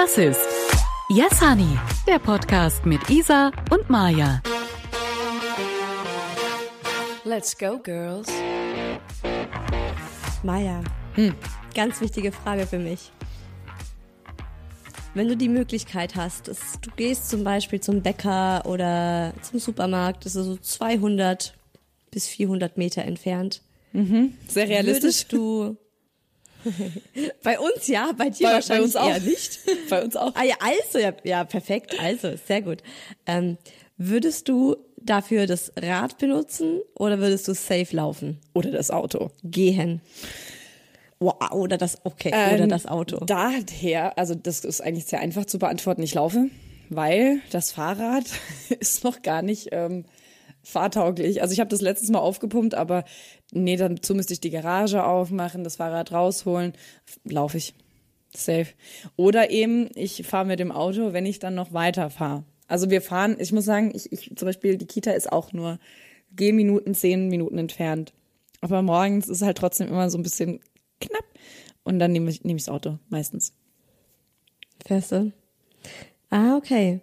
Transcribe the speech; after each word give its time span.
Das 0.00 0.16
ist 0.16 0.46
Yes 1.08 1.40
Honey, 1.40 1.76
der 2.06 2.20
Podcast 2.20 2.86
mit 2.86 3.10
Isa 3.10 3.50
und 3.68 3.90
Maja. 3.90 4.40
Let's 7.24 7.58
go, 7.58 7.80
girls. 7.80 8.28
Maja, 10.44 10.84
ganz 11.74 12.00
wichtige 12.00 12.30
Frage 12.30 12.68
für 12.68 12.78
mich. 12.78 13.10
Wenn 15.14 15.26
du 15.26 15.36
die 15.36 15.48
Möglichkeit 15.48 16.14
hast, 16.14 16.46
dass 16.46 16.80
du 16.80 16.92
gehst 16.94 17.28
zum 17.28 17.42
Beispiel 17.42 17.80
zum 17.80 18.00
Bäcker 18.00 18.66
oder 18.66 19.34
zum 19.42 19.58
Supermarkt, 19.58 20.26
das 20.26 20.36
ist 20.36 20.46
so 20.46 20.56
200 20.56 21.58
bis 22.12 22.28
400 22.28 22.78
Meter 22.78 23.02
entfernt. 23.02 23.62
Sehr 23.92 24.68
realistisch. 24.68 25.02
Würdest 25.02 25.32
du 25.32 25.76
bei 27.42 27.58
uns 27.58 27.86
ja, 27.86 28.12
bei 28.16 28.30
dir 28.30 28.44
Bei- 28.46 28.50
bei 28.50 28.54
wahrscheinlich 28.54 28.84
uns 28.84 28.96
auch. 28.96 29.18
nicht. 29.20 29.60
Bei 29.90 30.02
uns 30.04 30.16
auch. 30.16 30.34
Ah 30.34 30.44
ja, 30.44 30.56
also 30.60 30.98
ja, 30.98 31.12
ja 31.24 31.44
perfekt, 31.44 31.98
also 32.00 32.30
sehr 32.46 32.62
gut. 32.62 32.82
Ähm, 33.26 33.56
würdest 33.96 34.48
du 34.48 34.76
dafür 34.96 35.46
das 35.46 35.72
Rad 35.80 36.18
benutzen 36.18 36.80
oder 36.94 37.18
würdest 37.18 37.48
du 37.48 37.54
safe 37.54 37.94
laufen? 37.96 38.38
Oder 38.54 38.70
das 38.70 38.90
Auto. 38.90 39.30
Gehen. 39.44 40.00
Wow, 41.20 41.50
oder 41.52 41.78
das, 41.78 41.98
okay, 42.04 42.28
oder 42.28 42.60
Ähm, 42.64 42.68
das 42.68 42.86
Auto. 42.86 43.24
Daher, 43.24 44.16
also 44.18 44.34
das 44.34 44.64
ist 44.64 44.80
eigentlich 44.80 45.06
sehr 45.06 45.20
einfach 45.20 45.46
zu 45.46 45.58
beantworten. 45.58 46.02
Ich 46.02 46.14
laufe, 46.14 46.46
weil 46.90 47.40
das 47.50 47.72
Fahrrad 47.72 48.24
ist 48.80 49.02
noch 49.04 49.22
gar 49.22 49.42
nicht 49.42 49.68
ähm, 49.72 50.04
fahrtauglich. 50.62 51.42
Also 51.42 51.52
ich 51.54 51.60
habe 51.60 51.70
das 51.70 51.80
letztes 51.80 52.10
Mal 52.10 52.20
aufgepumpt, 52.20 52.74
aber 52.74 53.04
nee, 53.52 53.76
dazu 53.76 54.14
müsste 54.14 54.32
ich 54.32 54.40
die 54.40 54.50
Garage 54.50 55.04
aufmachen, 55.04 55.64
das 55.64 55.76
Fahrrad 55.76 56.12
rausholen. 56.12 56.72
Laufe 57.24 57.58
ich. 57.58 57.74
Safe. 58.34 58.68
Oder 59.16 59.50
eben, 59.50 59.88
ich 59.94 60.26
fahre 60.26 60.46
mit 60.46 60.60
dem 60.60 60.70
Auto, 60.70 61.12
wenn 61.12 61.26
ich 61.26 61.38
dann 61.38 61.54
noch 61.54 61.72
weiter 61.72 62.10
fahre. 62.10 62.44
Also 62.66 62.90
wir 62.90 63.00
fahren, 63.00 63.36
ich 63.38 63.52
muss 63.52 63.64
sagen, 63.64 63.92
ich, 63.94 64.12
ich 64.12 64.32
zum 64.36 64.46
Beispiel, 64.46 64.76
die 64.76 64.86
Kita 64.86 65.12
ist 65.12 65.32
auch 65.32 65.52
nur 65.52 65.78
Gehminuten, 66.36 66.94
zehn 66.94 67.28
Minuten 67.28 67.56
entfernt. 67.56 68.12
Aber 68.60 68.82
morgens 68.82 69.28
ist 69.28 69.38
es 69.38 69.46
halt 69.46 69.56
trotzdem 69.56 69.88
immer 69.88 70.10
so 70.10 70.18
ein 70.18 70.22
bisschen 70.22 70.60
knapp. 71.00 71.24
Und 71.84 71.98
dann 71.98 72.12
nehme 72.12 72.30
ich, 72.30 72.44
nehme 72.44 72.58
ich 72.58 72.66
das 72.66 72.74
Auto, 72.74 72.98
meistens. 73.08 73.54
Fährst 74.84 75.12
du? 75.12 75.32
Ah, 76.28 76.56
okay. 76.56 77.00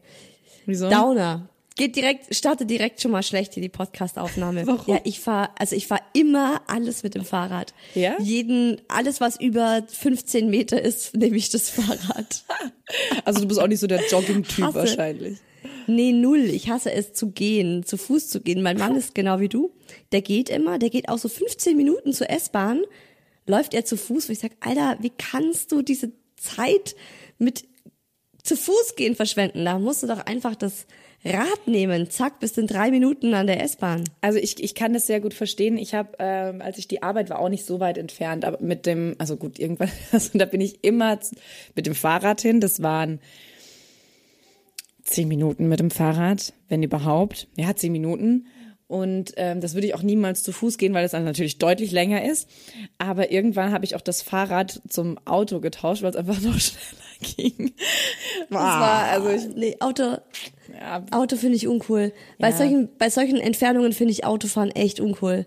Wieso? 0.67 0.89
Downer. 0.89 1.49
Geht 1.77 1.97
direkt, 1.97 2.33
starte 2.33 2.65
direkt 2.65 3.01
schon 3.01 3.11
mal 3.11 3.21
schlecht 3.21 3.53
hier 3.53 3.61
die 3.61 3.69
Podcast-Aufnahme. 3.69 4.65
Warum? 4.67 4.93
Ja, 4.93 5.01
ich 5.03 5.19
fahr, 5.19 5.53
also 5.59 5.75
ich 5.75 5.87
fahr 5.87 5.99
immer 6.13 6.61
alles 6.67 7.03
mit 7.03 7.15
dem 7.15 7.25
Fahrrad. 7.25 7.73
Ja? 7.95 8.15
Jeden, 8.21 8.79
alles 8.87 9.19
was 9.19 9.37
über 9.39 9.83
15 9.85 10.49
Meter 10.49 10.81
ist, 10.81 11.15
nehme 11.17 11.35
ich 11.35 11.49
das 11.49 11.69
Fahrrad. 11.69 12.43
Also 13.25 13.41
du 13.41 13.47
bist 13.47 13.59
auch 13.59 13.67
nicht 13.67 13.79
so 13.79 13.87
der 13.87 14.07
Jogging-Typ 14.07 14.75
wahrscheinlich. 14.75 15.39
Nee, 15.87 16.11
null. 16.11 16.41
Ich 16.41 16.69
hasse 16.69 16.91
es 16.91 17.13
zu 17.13 17.31
gehen, 17.31 17.83
zu 17.83 17.97
Fuß 17.97 18.29
zu 18.29 18.41
gehen. 18.41 18.61
Mein 18.61 18.77
Mann 18.77 18.95
ist 18.95 19.15
genau 19.15 19.39
wie 19.39 19.49
du. 19.49 19.71
Der 20.11 20.21
geht 20.21 20.49
immer, 20.49 20.77
der 20.77 20.91
geht 20.91 21.09
auch 21.09 21.17
so 21.17 21.27
15 21.27 21.75
Minuten 21.75 22.13
zur 22.13 22.29
S-Bahn, 22.29 22.81
läuft 23.47 23.73
er 23.73 23.85
zu 23.85 23.97
Fuß, 23.97 24.29
wo 24.29 24.33
ich 24.33 24.39
sag, 24.39 24.51
Alter, 24.59 24.97
wie 25.01 25.11
kannst 25.17 25.71
du 25.71 25.81
diese 25.81 26.11
Zeit 26.37 26.95
mit 27.39 27.65
zu 28.43 28.55
Fuß 28.55 28.95
gehen 28.95 29.15
verschwenden? 29.15 29.65
Da 29.65 29.79
musst 29.79 30.03
du 30.03 30.07
doch 30.07 30.19
einfach 30.27 30.55
das 30.55 30.85
Rad 31.25 31.67
nehmen. 31.67 32.09
Zack, 32.09 32.39
bist 32.39 32.57
in 32.57 32.67
drei 32.67 32.91
Minuten 32.91 33.33
an 33.33 33.47
der 33.47 33.61
S-Bahn. 33.63 34.03
Also 34.21 34.37
ich, 34.37 34.63
ich 34.63 34.75
kann 34.75 34.93
das 34.93 35.07
sehr 35.07 35.19
gut 35.19 35.33
verstehen. 35.33 35.77
Ich 35.77 35.95
habe, 35.95 36.09
ähm, 36.19 36.61
als 36.61 36.77
ich 36.77 36.87
die 36.87 37.01
Arbeit 37.01 37.29
war, 37.29 37.39
auch 37.39 37.49
nicht 37.49 37.65
so 37.65 37.79
weit 37.79 37.97
entfernt, 37.97 38.45
aber 38.45 38.61
mit 38.61 38.85
dem, 38.85 39.15
also 39.17 39.35
gut, 39.35 39.57
irgendwann, 39.57 39.89
also 40.11 40.37
da 40.37 40.45
bin 40.45 40.61
ich 40.61 40.83
immer 40.83 41.19
mit 41.75 41.87
dem 41.87 41.95
Fahrrad 41.95 42.41
hin. 42.41 42.59
Das 42.59 42.83
waren 42.83 43.19
zehn 45.03 45.27
Minuten 45.27 45.67
mit 45.67 45.79
dem 45.79 45.91
Fahrrad, 45.91 46.53
wenn 46.69 46.83
überhaupt. 46.83 47.47
Ja, 47.57 47.75
zehn 47.75 47.91
Minuten. 47.91 48.45
Und 48.87 49.33
ähm, 49.37 49.61
das 49.61 49.73
würde 49.73 49.87
ich 49.87 49.95
auch 49.95 50.03
niemals 50.03 50.43
zu 50.43 50.51
Fuß 50.51 50.77
gehen, 50.77 50.93
weil 50.93 51.05
es 51.05 51.11
dann 51.11 51.23
natürlich 51.23 51.57
deutlich 51.57 51.91
länger 51.91 52.23
ist. 52.23 52.47
Aber 52.99 53.31
irgendwann 53.31 53.71
habe 53.71 53.83
ich 53.83 53.95
auch 53.95 54.01
das 54.01 54.21
Fahrrad 54.21 54.79
zum 54.87 55.17
Auto 55.25 55.59
getauscht, 55.59 56.03
weil 56.03 56.11
es 56.11 56.15
einfach 56.15 56.39
noch 56.41 56.59
schneller 56.59 57.04
ging. 57.21 57.73
Das 58.49 58.59
war, 58.59 59.03
also 59.05 59.29
ich, 59.29 59.55
Nee, 59.55 59.77
Auto, 59.79 60.17
ja, 60.73 61.03
Auto 61.11 61.35
finde 61.37 61.55
ich 61.55 61.67
uncool. 61.67 62.11
Bei 62.39 62.49
Ja. 62.49 62.57
solchen, 62.57 62.89
bei 62.97 63.09
solchen 63.09 63.37
Entfernungen 63.37 63.93
finde 63.93 64.11
ich 64.13 64.25
Autofahren 64.25 64.71
echt 64.71 64.99
uncool. 64.99 65.45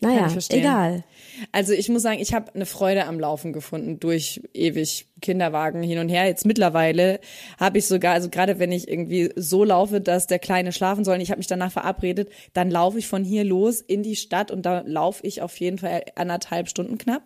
Naja, 0.00 0.28
egal. 0.50 1.04
Also 1.52 1.72
ich 1.72 1.88
muss 1.88 2.02
sagen, 2.02 2.18
ich 2.18 2.34
habe 2.34 2.52
eine 2.54 2.66
Freude 2.66 3.06
am 3.06 3.20
Laufen 3.20 3.52
gefunden 3.52 4.00
durch 4.00 4.42
ewig 4.52 5.06
Kinderwagen 5.20 5.80
hin 5.80 5.98
und 5.98 6.08
her. 6.08 6.26
Jetzt 6.26 6.44
mittlerweile 6.44 7.20
habe 7.58 7.78
ich 7.78 7.86
sogar, 7.86 8.12
also 8.14 8.28
gerade 8.28 8.58
wenn 8.58 8.72
ich 8.72 8.88
irgendwie 8.88 9.30
so 9.36 9.62
laufe, 9.62 10.00
dass 10.00 10.26
der 10.26 10.40
Kleine 10.40 10.72
schlafen 10.72 11.04
soll 11.04 11.14
und 11.14 11.20
ich 11.20 11.30
habe 11.30 11.38
mich 11.38 11.46
danach 11.46 11.70
verabredet, 11.70 12.30
dann 12.52 12.68
laufe 12.68 12.98
ich 12.98 13.06
von 13.06 13.22
hier 13.22 13.44
los 13.44 13.80
in 13.80 14.02
die 14.02 14.16
Stadt 14.16 14.50
und 14.50 14.66
da 14.66 14.82
laufe 14.84 15.24
ich 15.24 15.40
auf 15.40 15.56
jeden 15.60 15.78
Fall 15.78 16.02
anderthalb 16.16 16.68
Stunden 16.68 16.98
knapp. 16.98 17.22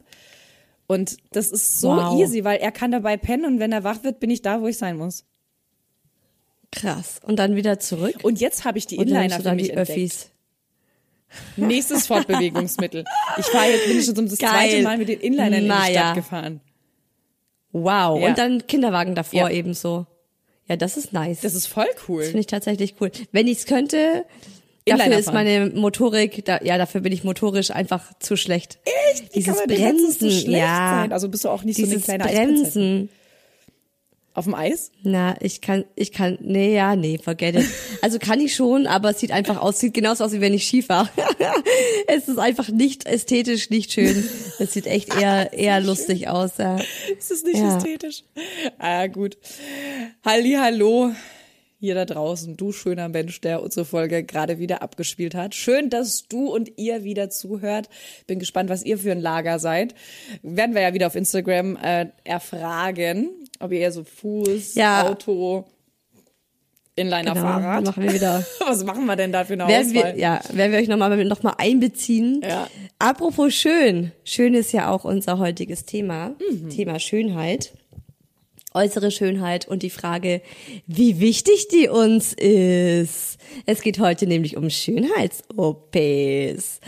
Und 0.86 1.16
das 1.32 1.50
ist 1.50 1.80
so 1.80 1.88
Wow. 1.90 2.20
easy, 2.20 2.44
weil 2.44 2.58
er 2.58 2.70
kann 2.72 2.90
dabei 2.92 3.16
pennen 3.16 3.44
und 3.44 3.58
wenn 3.60 3.72
er 3.72 3.82
wach 3.84 4.04
wird, 4.04 4.20
bin 4.20 4.30
ich 4.30 4.42
da, 4.42 4.60
wo 4.60 4.68
ich 4.68 4.78
sein 4.78 4.96
muss. 4.96 5.24
Krass. 6.72 7.20
Und 7.24 7.36
dann 7.38 7.56
wieder 7.56 7.78
zurück. 7.78 8.16
Und 8.22 8.40
jetzt 8.40 8.64
habe 8.64 8.78
ich 8.78 8.86
die 8.86 8.96
Inliner 8.96 9.40
für 9.40 9.54
mich 9.54 9.64
die 9.66 9.70
entdeckt. 9.70 9.90
Öffis? 9.90 10.30
Nächstes 11.56 12.06
Fortbewegungsmittel. 12.08 13.04
Ich 13.38 13.46
fahre 13.46 13.70
jetzt, 13.70 13.86
bin 13.88 13.98
ich 13.98 14.04
schon 14.04 14.14
das 14.14 14.38
Geil. 14.38 14.50
zweite 14.50 14.82
Mal 14.82 14.98
mit 14.98 15.08
den 15.08 15.20
Inlinern 15.20 15.52
in 15.54 15.64
die. 15.64 15.92
Stadt 15.92 16.14
gefahren. 16.14 16.60
Wow. 17.72 18.20
Ja. 18.20 18.28
Und 18.28 18.38
dann 18.38 18.66
Kinderwagen 18.66 19.14
davor 19.14 19.40
Ja. 19.40 19.50
ebenso. 19.50 20.06
Ja, 20.68 20.76
das 20.76 20.96
ist 20.96 21.12
nice. 21.12 21.40
Das 21.42 21.54
ist 21.54 21.66
voll 21.66 21.86
cool. 22.08 22.18
Das 22.20 22.28
finde 22.28 22.40
ich 22.40 22.46
tatsächlich 22.46 22.94
cool. 23.00 23.10
Wenn 23.32 23.46
ich 23.46 23.58
es 23.58 23.66
könnte, 23.66 24.24
dafür 24.86 25.04
Inliner 25.04 25.18
ist 25.20 25.24
fahren. 25.26 25.34
meine 25.34 25.70
Motorik, 25.74 26.44
da, 26.44 26.60
ja, 26.62 26.78
dafür 26.78 27.00
bin 27.00 27.12
ich 27.12 27.24
motorisch 27.24 27.70
einfach 27.70 28.12
zu 28.20 28.36
schlecht. 28.36 28.78
Echt? 29.12 29.34
Wie 29.34 29.40
Dieses 29.40 29.56
kann 29.58 29.68
dazu 29.68 29.80
Bremsen, 29.82 30.30
so 30.30 30.30
schlecht 30.30 30.48
ja. 30.62 30.98
sein? 31.02 31.12
Also 31.12 31.28
bist 31.28 31.44
du 31.44 31.48
auch 31.48 31.62
nicht 31.64 31.76
so 31.76 31.82
eine 31.82 31.90
Dieses 31.92 32.04
kleine? 32.04 32.24
Bremsen. 32.24 33.08
Auf 34.34 34.44
dem 34.44 34.54
Eis? 34.54 34.92
Na, 35.02 35.34
ich 35.40 35.62
kann, 35.62 35.86
ich 35.94 36.12
kann, 36.12 36.36
nee, 36.42 36.74
ja, 36.74 36.94
nee, 36.94 37.16
forget 37.16 37.56
it. 37.56 37.64
Also 38.02 38.18
kann 38.18 38.38
ich 38.38 38.54
schon, 38.54 38.86
aber 38.86 39.08
es 39.10 39.20
sieht 39.20 39.32
einfach 39.32 39.56
aus, 39.56 39.80
sieht 39.80 39.94
genauso 39.94 40.24
aus, 40.24 40.32
wie 40.32 40.42
wenn 40.42 40.52
ich 40.52 40.64
Ski 40.66 40.82
fahre. 40.82 41.08
es 42.06 42.28
ist 42.28 42.38
einfach 42.38 42.68
nicht 42.68 43.06
ästhetisch, 43.06 43.70
nicht 43.70 43.92
schön. 43.92 44.28
Es 44.58 44.74
sieht 44.74 44.86
echt 44.86 45.14
eher, 45.18 45.54
eher 45.54 45.80
lustig 45.80 46.28
aus, 46.28 46.50
ja. 46.58 46.76
Ist 47.18 47.30
das 47.30 47.44
nicht 47.44 47.56
Ja. 47.56 47.78
ästhetisch? 47.78 48.24
Ah, 48.78 49.06
gut. 49.06 49.38
Halli, 50.22 50.52
hallo. 50.60 51.12
Hier 51.78 51.94
da 51.94 52.06
draußen, 52.06 52.56
du 52.56 52.72
schöner 52.72 53.08
Mensch, 53.10 53.40
der 53.42 53.62
unsere 53.62 53.84
Folge 53.84 54.24
gerade 54.24 54.58
wieder 54.58 54.80
abgespielt 54.82 55.34
hat. 55.34 55.54
Schön, 55.54 55.90
dass 55.90 56.26
du 56.26 56.46
und 56.48 56.78
ihr 56.78 57.04
wieder 57.04 57.28
zuhört. 57.28 57.90
Bin 58.26 58.38
gespannt, 58.38 58.70
was 58.70 58.82
ihr 58.82 58.96
für 58.96 59.12
ein 59.12 59.20
Lager 59.20 59.58
seid. 59.58 59.94
Werden 60.42 60.74
wir 60.74 60.80
ja 60.80 60.94
wieder 60.94 61.06
auf 61.06 61.14
Instagram 61.14 61.76
äh, 61.76 62.06
erfragen, 62.24 63.28
ob 63.60 63.72
ihr 63.72 63.80
eher 63.80 63.92
so 63.92 64.04
Fuß, 64.04 64.74
Ja. 64.74 65.06
Auto, 65.06 65.66
Inliner, 66.98 67.34
Genau, 67.34 67.42
machen 67.82 68.02
wir 68.04 68.14
wieder. 68.14 68.42
Was 68.66 68.82
machen 68.82 69.04
wir 69.04 69.16
denn 69.16 69.30
da 69.30 69.44
für 69.44 69.52
eine 69.52 69.68
Werden 69.68 69.94
Auswahl? 69.94 70.14
wir, 70.14 70.18
ja, 70.20 70.40
werden 70.54 70.72
wir 70.72 70.78
euch 70.78 70.88
nochmal 70.88 71.24
noch 71.26 71.42
mal 71.42 71.54
einbeziehen. 71.58 72.40
Ja. 72.42 72.68
Apropos 72.98 73.52
schön. 73.52 74.12
Schön 74.24 74.54
ist 74.54 74.72
ja 74.72 74.90
auch 74.90 75.04
unser 75.04 75.38
heutiges 75.38 75.84
Thema. 75.84 76.30
Mhm. 76.50 76.70
Thema 76.70 76.98
Schönheit. 76.98 77.74
Äußere 78.76 79.10
Schönheit 79.10 79.66
und 79.66 79.82
die 79.82 79.90
Frage, 79.90 80.42
wie 80.86 81.18
wichtig 81.18 81.68
die 81.68 81.88
uns 81.88 82.34
ist. 82.34 83.38
Es 83.64 83.80
geht 83.80 83.98
heute 83.98 84.26
nämlich 84.26 84.58
um 84.58 84.68
Schönheits-OPs. 84.68 86.80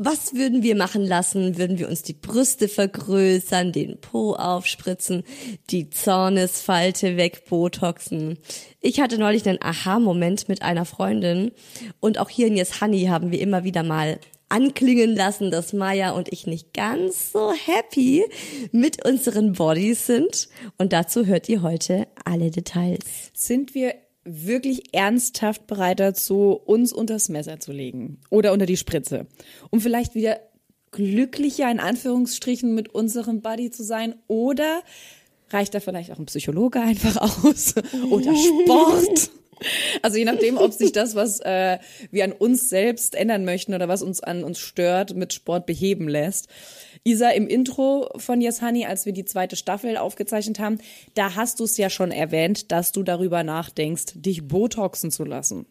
Was 0.00 0.34
würden 0.34 0.62
wir 0.62 0.76
machen 0.76 1.04
lassen? 1.04 1.56
Würden 1.56 1.78
wir 1.78 1.88
uns 1.88 2.02
die 2.02 2.12
Brüste 2.12 2.68
vergrößern, 2.68 3.72
den 3.72 4.00
Po 4.00 4.34
aufspritzen, 4.34 5.22
die 5.70 5.90
Zornesfalte 5.90 7.16
wegbotoxen? 7.16 8.38
Ich 8.80 9.00
hatte 9.00 9.18
neulich 9.18 9.48
einen 9.48 9.62
Aha-Moment 9.62 10.48
mit 10.48 10.62
einer 10.62 10.84
Freundin 10.84 11.52
und 12.00 12.18
auch 12.18 12.30
hier 12.30 12.48
in 12.48 12.56
Yes 12.56 12.80
Honey 12.80 13.06
haben 13.06 13.30
wir 13.30 13.40
immer 13.40 13.62
wieder 13.62 13.84
mal 13.84 14.18
anklingen 14.48 15.14
lassen, 15.14 15.50
dass 15.50 15.72
Maya 15.72 16.10
und 16.10 16.32
ich 16.32 16.46
nicht 16.46 16.72
ganz 16.74 17.32
so 17.32 17.52
happy 17.52 18.24
mit 18.72 19.04
unseren 19.04 19.52
Bodies 19.52 20.06
sind. 20.06 20.48
Und 20.78 20.92
dazu 20.92 21.26
hört 21.26 21.48
ihr 21.48 21.62
heute 21.62 22.08
alle 22.24 22.50
Details. 22.50 23.30
Sind 23.34 23.74
wir 23.74 23.94
wirklich 24.24 24.94
ernsthaft 24.94 25.66
bereit 25.66 26.00
dazu, 26.00 26.52
uns 26.52 26.92
unters 26.92 27.28
Messer 27.28 27.60
zu 27.60 27.72
legen 27.72 28.20
oder 28.30 28.52
unter 28.52 28.66
die 28.66 28.76
Spritze, 28.76 29.26
um 29.70 29.80
vielleicht 29.80 30.14
wieder 30.14 30.38
glücklicher 30.90 31.70
in 31.70 31.80
Anführungsstrichen 31.80 32.74
mit 32.74 32.94
unserem 32.94 33.40
Buddy 33.40 33.70
zu 33.70 33.84
sein 33.84 34.14
oder 34.26 34.82
reicht 35.50 35.74
da 35.74 35.80
vielleicht 35.80 36.12
auch 36.12 36.18
ein 36.18 36.26
Psychologe 36.26 36.80
einfach 36.80 37.16
aus 37.44 37.74
oder 38.10 38.34
Sport 38.34 39.30
Also 40.02 40.18
je 40.18 40.24
nachdem, 40.24 40.56
ob 40.56 40.72
sich 40.72 40.92
das, 40.92 41.14
was 41.14 41.40
äh, 41.40 41.78
wir 42.10 42.24
an 42.24 42.32
uns 42.32 42.68
selbst 42.68 43.14
ändern 43.14 43.44
möchten 43.44 43.74
oder 43.74 43.88
was 43.88 44.02
uns 44.02 44.20
an 44.20 44.44
uns 44.44 44.58
stört, 44.58 45.14
mit 45.14 45.32
Sport 45.32 45.66
beheben 45.66 46.08
lässt. 46.08 46.48
Isa, 47.04 47.30
im 47.30 47.46
Intro 47.46 48.08
von 48.16 48.40
Yes 48.40 48.62
Honey, 48.62 48.86
als 48.86 49.06
wir 49.06 49.12
die 49.12 49.24
zweite 49.24 49.56
Staffel 49.56 49.96
aufgezeichnet 49.96 50.58
haben, 50.58 50.78
da 51.14 51.34
hast 51.34 51.60
du 51.60 51.64
es 51.64 51.76
ja 51.76 51.90
schon 51.90 52.10
erwähnt, 52.10 52.70
dass 52.72 52.92
du 52.92 53.02
darüber 53.02 53.42
nachdenkst, 53.42 54.14
dich 54.14 54.46
Botoxen 54.46 55.10
zu 55.10 55.24
lassen. 55.24 55.66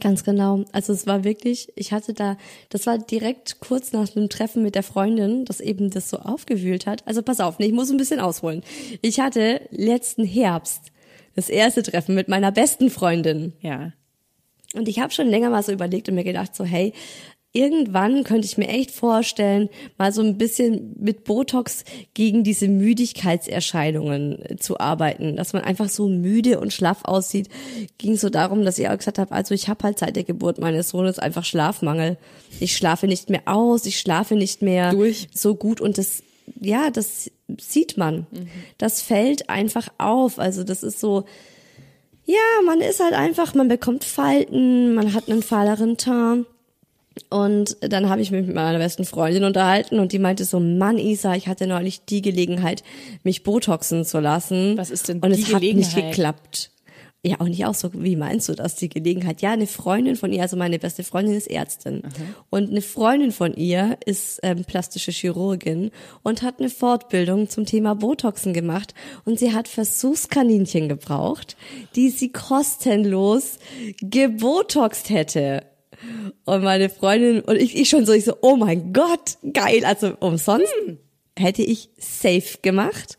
Ganz 0.00 0.22
genau. 0.22 0.64
Also 0.70 0.92
es 0.92 1.06
war 1.08 1.24
wirklich, 1.24 1.72
ich 1.74 1.92
hatte 1.92 2.14
da, 2.14 2.36
das 2.68 2.86
war 2.86 2.98
direkt 2.98 3.58
kurz 3.60 3.92
nach 3.92 4.14
einem 4.14 4.28
Treffen 4.28 4.62
mit 4.62 4.76
der 4.76 4.84
Freundin, 4.84 5.44
das 5.44 5.60
eben 5.60 5.90
das 5.90 6.08
so 6.08 6.18
aufgewühlt 6.18 6.86
hat. 6.86 7.06
Also 7.06 7.22
pass 7.22 7.40
auf, 7.40 7.58
nee, 7.58 7.66
ich 7.66 7.72
muss 7.72 7.90
ein 7.90 7.96
bisschen 7.96 8.20
ausholen. 8.20 8.62
Ich 9.02 9.18
hatte 9.18 9.60
letzten 9.70 10.24
Herbst 10.24 10.92
das 11.38 11.48
erste 11.48 11.84
Treffen 11.84 12.16
mit 12.16 12.26
meiner 12.26 12.50
besten 12.50 12.90
Freundin. 12.90 13.52
Ja. 13.60 13.92
Und 14.74 14.88
ich 14.88 14.98
habe 14.98 15.12
schon 15.12 15.28
länger 15.28 15.50
mal 15.50 15.62
so 15.62 15.70
überlegt 15.70 16.08
und 16.08 16.16
mir 16.16 16.24
gedacht, 16.24 16.56
so, 16.56 16.64
hey, 16.64 16.92
irgendwann 17.52 18.24
könnte 18.24 18.46
ich 18.46 18.58
mir 18.58 18.66
echt 18.66 18.90
vorstellen, 18.90 19.68
mal 19.96 20.12
so 20.12 20.20
ein 20.20 20.36
bisschen 20.36 20.96
mit 20.98 21.22
Botox 21.22 21.84
gegen 22.12 22.42
diese 22.42 22.66
Müdigkeitserscheinungen 22.66 24.44
äh, 24.44 24.56
zu 24.56 24.80
arbeiten, 24.80 25.36
dass 25.36 25.52
man 25.52 25.62
einfach 25.62 25.88
so 25.88 26.08
müde 26.08 26.58
und 26.58 26.72
schlaff 26.72 27.04
aussieht. 27.04 27.48
Ging 27.98 28.16
so 28.16 28.30
darum, 28.30 28.64
dass 28.64 28.78
ich 28.78 28.88
auch 28.88 28.98
gesagt 28.98 29.20
habe, 29.20 29.32
also 29.32 29.54
ich 29.54 29.68
habe 29.68 29.84
halt 29.84 30.00
seit 30.00 30.16
der 30.16 30.24
Geburt 30.24 30.58
meines 30.58 30.88
Sohnes 30.88 31.20
einfach 31.20 31.44
Schlafmangel. 31.44 32.18
Ich 32.58 32.76
schlafe 32.76 33.06
nicht 33.06 33.30
mehr 33.30 33.42
aus, 33.46 33.86
ich 33.86 34.00
schlafe 34.00 34.34
nicht 34.34 34.60
mehr 34.60 34.90
Durch. 34.90 35.28
so 35.32 35.54
gut 35.54 35.80
und 35.80 35.98
das 35.98 36.24
ja, 36.60 36.90
das 36.90 37.30
sieht 37.58 37.96
man. 37.96 38.26
Mhm. 38.30 38.48
Das 38.78 39.02
fällt 39.02 39.48
einfach 39.50 39.88
auf. 39.98 40.38
Also 40.38 40.64
das 40.64 40.82
ist 40.82 41.00
so, 41.00 41.24
ja, 42.24 42.36
man 42.66 42.80
ist 42.80 43.00
halt 43.00 43.14
einfach, 43.14 43.54
man 43.54 43.68
bekommt 43.68 44.04
Falten, 44.04 44.94
man 44.94 45.14
hat 45.14 45.30
einen 45.30 45.42
fahleren 45.42 45.96
Teint. 45.96 46.46
Und 47.30 47.76
dann 47.80 48.08
habe 48.08 48.20
ich 48.20 48.30
mich 48.30 48.46
mit 48.46 48.54
meiner 48.54 48.78
besten 48.78 49.04
Freundin 49.04 49.42
unterhalten 49.42 49.98
und 49.98 50.12
die 50.12 50.20
meinte 50.20 50.44
so, 50.44 50.60
Mann, 50.60 50.98
Isa, 50.98 51.34
ich 51.34 51.48
hatte 51.48 51.66
neulich 51.66 52.04
die 52.04 52.22
Gelegenheit, 52.22 52.84
mich 53.24 53.42
Botoxen 53.42 54.04
zu 54.04 54.20
lassen. 54.20 54.76
Was 54.78 54.90
ist 54.90 55.08
denn 55.08 55.18
Und 55.18 55.34
die 55.34 55.42
es 55.42 55.52
hat 55.52 55.60
nicht 55.60 55.72
Gelegenheit? 55.72 56.10
geklappt. 56.14 56.70
Ja, 57.24 57.40
auch 57.40 57.48
nicht 57.48 57.66
auch 57.66 57.74
so, 57.74 57.90
wie 57.94 58.14
meinst 58.14 58.48
du 58.48 58.54
das, 58.54 58.76
die 58.76 58.88
Gelegenheit? 58.88 59.42
Ja, 59.42 59.50
eine 59.50 59.66
Freundin 59.66 60.14
von 60.14 60.32
ihr, 60.32 60.40
also 60.40 60.56
meine 60.56 60.78
beste 60.78 61.02
Freundin 61.02 61.34
ist 61.34 61.50
Ärztin. 61.50 62.02
Und 62.48 62.70
eine 62.70 62.80
Freundin 62.80 63.32
von 63.32 63.54
ihr 63.54 63.98
ist 64.06 64.38
ähm, 64.44 64.64
plastische 64.64 65.10
Chirurgin 65.10 65.90
und 66.22 66.42
hat 66.42 66.60
eine 66.60 66.70
Fortbildung 66.70 67.48
zum 67.48 67.66
Thema 67.66 67.96
Botoxen 67.96 68.52
gemacht. 68.52 68.94
Und 69.24 69.40
sie 69.40 69.52
hat 69.52 69.66
Versuchskaninchen 69.66 70.88
gebraucht, 70.88 71.56
die 71.96 72.10
sie 72.10 72.30
kostenlos 72.30 73.58
gebotoxt 74.00 75.10
hätte. 75.10 75.64
Und 76.44 76.62
meine 76.62 76.88
Freundin 76.88 77.40
und 77.40 77.56
ich, 77.56 77.76
ich 77.76 77.88
schon 77.88 78.06
so, 78.06 78.12
ich 78.12 78.24
so, 78.24 78.36
oh 78.42 78.54
mein 78.54 78.92
Gott, 78.92 79.38
geil, 79.52 79.84
also 79.84 80.12
umsonst 80.20 80.72
hätte 81.36 81.62
ich 81.62 81.90
safe 81.98 82.58
gemacht. 82.62 83.18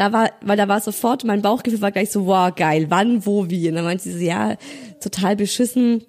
Da 0.00 0.12
war, 0.12 0.30
weil 0.40 0.56
da 0.56 0.66
war 0.66 0.80
sofort, 0.80 1.24
mein 1.24 1.42
Bauchgefühl 1.42 1.82
war 1.82 1.92
gleich 1.92 2.10
so, 2.10 2.24
wow, 2.24 2.54
geil, 2.54 2.86
wann, 2.88 3.26
wo, 3.26 3.50
wie. 3.50 3.68
Und 3.68 3.74
dann 3.74 3.84
meinte 3.84 4.04
sie 4.04 4.14
so, 4.14 4.24
ja, 4.24 4.56
total 4.98 5.36
beschissen. 5.36 6.04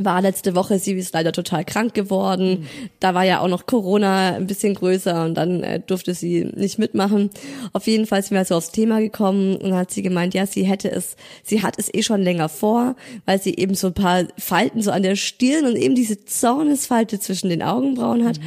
War 0.00 0.22
letzte 0.22 0.54
Woche, 0.54 0.78
sie 0.78 0.92
ist 0.92 1.12
leider 1.12 1.32
total 1.32 1.66
krank 1.66 1.92
geworden. 1.92 2.66
Da 2.98 3.12
war 3.12 3.24
ja 3.24 3.40
auch 3.40 3.48
noch 3.48 3.66
Corona 3.66 4.36
ein 4.36 4.46
bisschen 4.46 4.72
größer 4.72 5.26
und 5.26 5.34
dann 5.34 5.62
äh, 5.62 5.80
durfte 5.80 6.14
sie 6.14 6.46
nicht 6.54 6.78
mitmachen. 6.78 7.28
Auf 7.74 7.86
jeden 7.86 8.06
Fall 8.06 8.22
sind 8.22 8.30
wir 8.30 8.38
also 8.38 8.54
aufs 8.54 8.72
Thema 8.72 9.00
gekommen 9.00 9.56
und 9.56 9.74
hat 9.74 9.90
sie 9.90 10.00
gemeint, 10.00 10.32
ja, 10.32 10.46
sie 10.46 10.64
hätte 10.64 10.90
es, 10.90 11.14
sie 11.42 11.62
hat 11.62 11.78
es 11.78 11.92
eh 11.92 12.02
schon 12.02 12.22
länger 12.22 12.48
vor, 12.48 12.96
weil 13.26 13.38
sie 13.38 13.54
eben 13.56 13.74
so 13.74 13.88
ein 13.88 13.94
paar 13.94 14.24
Falten 14.38 14.80
so 14.80 14.92
an 14.92 15.02
der 15.02 15.16
Stirn 15.16 15.66
und 15.66 15.76
eben 15.76 15.94
diese 15.94 16.24
Zornesfalte 16.24 17.20
zwischen 17.20 17.50
den 17.50 17.62
Augenbrauen 17.62 18.26
hat. 18.26 18.40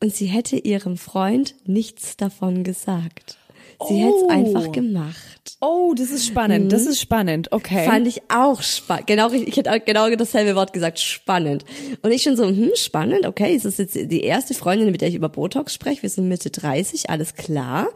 Und 0.00 0.14
sie 0.14 0.26
hätte 0.26 0.58
ihrem 0.58 0.96
Freund 0.96 1.56
nichts 1.66 2.16
davon 2.16 2.62
gesagt. 2.62 3.36
Sie 3.86 4.04
Oh. 4.04 4.24
es 4.24 4.30
einfach 4.30 4.72
gemacht. 4.72 5.16
Oh, 5.60 5.94
das 5.96 6.10
ist 6.10 6.26
spannend. 6.26 6.72
Das 6.72 6.84
ist 6.86 7.00
spannend. 7.00 7.52
Okay. 7.52 7.86
Fand 7.86 8.06
ich 8.08 8.22
auch 8.28 8.60
spannend. 8.62 9.06
Genau, 9.06 9.28
richtig. 9.28 9.48
ich 9.48 9.56
hätte 9.56 9.72
auch 9.72 9.84
genau 9.84 10.10
dasselbe 10.14 10.54
Wort 10.56 10.72
gesagt, 10.72 10.98
spannend. 10.98 11.64
Und 12.02 12.10
ich 12.10 12.22
schon 12.22 12.36
so, 12.36 12.44
hm, 12.46 12.70
spannend, 12.74 13.24
okay, 13.26 13.54
ist 13.54 13.64
jetzt 13.78 13.94
die 13.94 14.22
erste 14.22 14.54
Freundin, 14.54 14.90
mit 14.90 15.00
der 15.00 15.08
ich 15.08 15.14
über 15.14 15.28
Botox 15.28 15.72
spreche. 15.74 16.02
Wir 16.02 16.10
sind 16.10 16.28
Mitte 16.28 16.50
30, 16.50 17.08
alles 17.10 17.34
klar. 17.34 17.88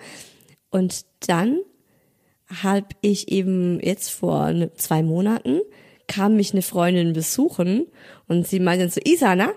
Und 0.71 1.05
dann 1.27 1.59
habe 2.63 2.87
ich 3.01 3.29
eben 3.33 3.81
jetzt 3.83 4.11
vor 4.11 4.53
ne, 4.53 4.73
zwei 4.75 5.03
Monaten 5.03 5.61
kam 6.09 6.37
mich 6.37 6.53
eine 6.53 6.63
Freundin 6.63 7.13
besuchen 7.15 7.87
und 8.29 8.47
sie 8.47 8.61
meinte 8.61 8.89
so, 8.91 9.01
Isana, 9.05 9.53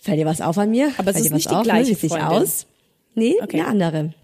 fällt 0.00 0.18
dir 0.20 0.26
was 0.26 0.40
auf 0.40 0.56
an 0.58 0.70
mir? 0.70 0.92
Aber 0.98 1.08
es 1.10 1.16
Fällt 1.16 1.26
ist 1.26 1.32
nicht 1.32 1.50
die 1.50 1.54
auf? 1.54 1.64
gleiche 1.64 1.96
Freundin. 1.96 2.20
aus? 2.28 2.66
Nee, 3.14 3.34
Okay. 3.42 3.60
eine 3.60 3.66
andere. 3.68 4.14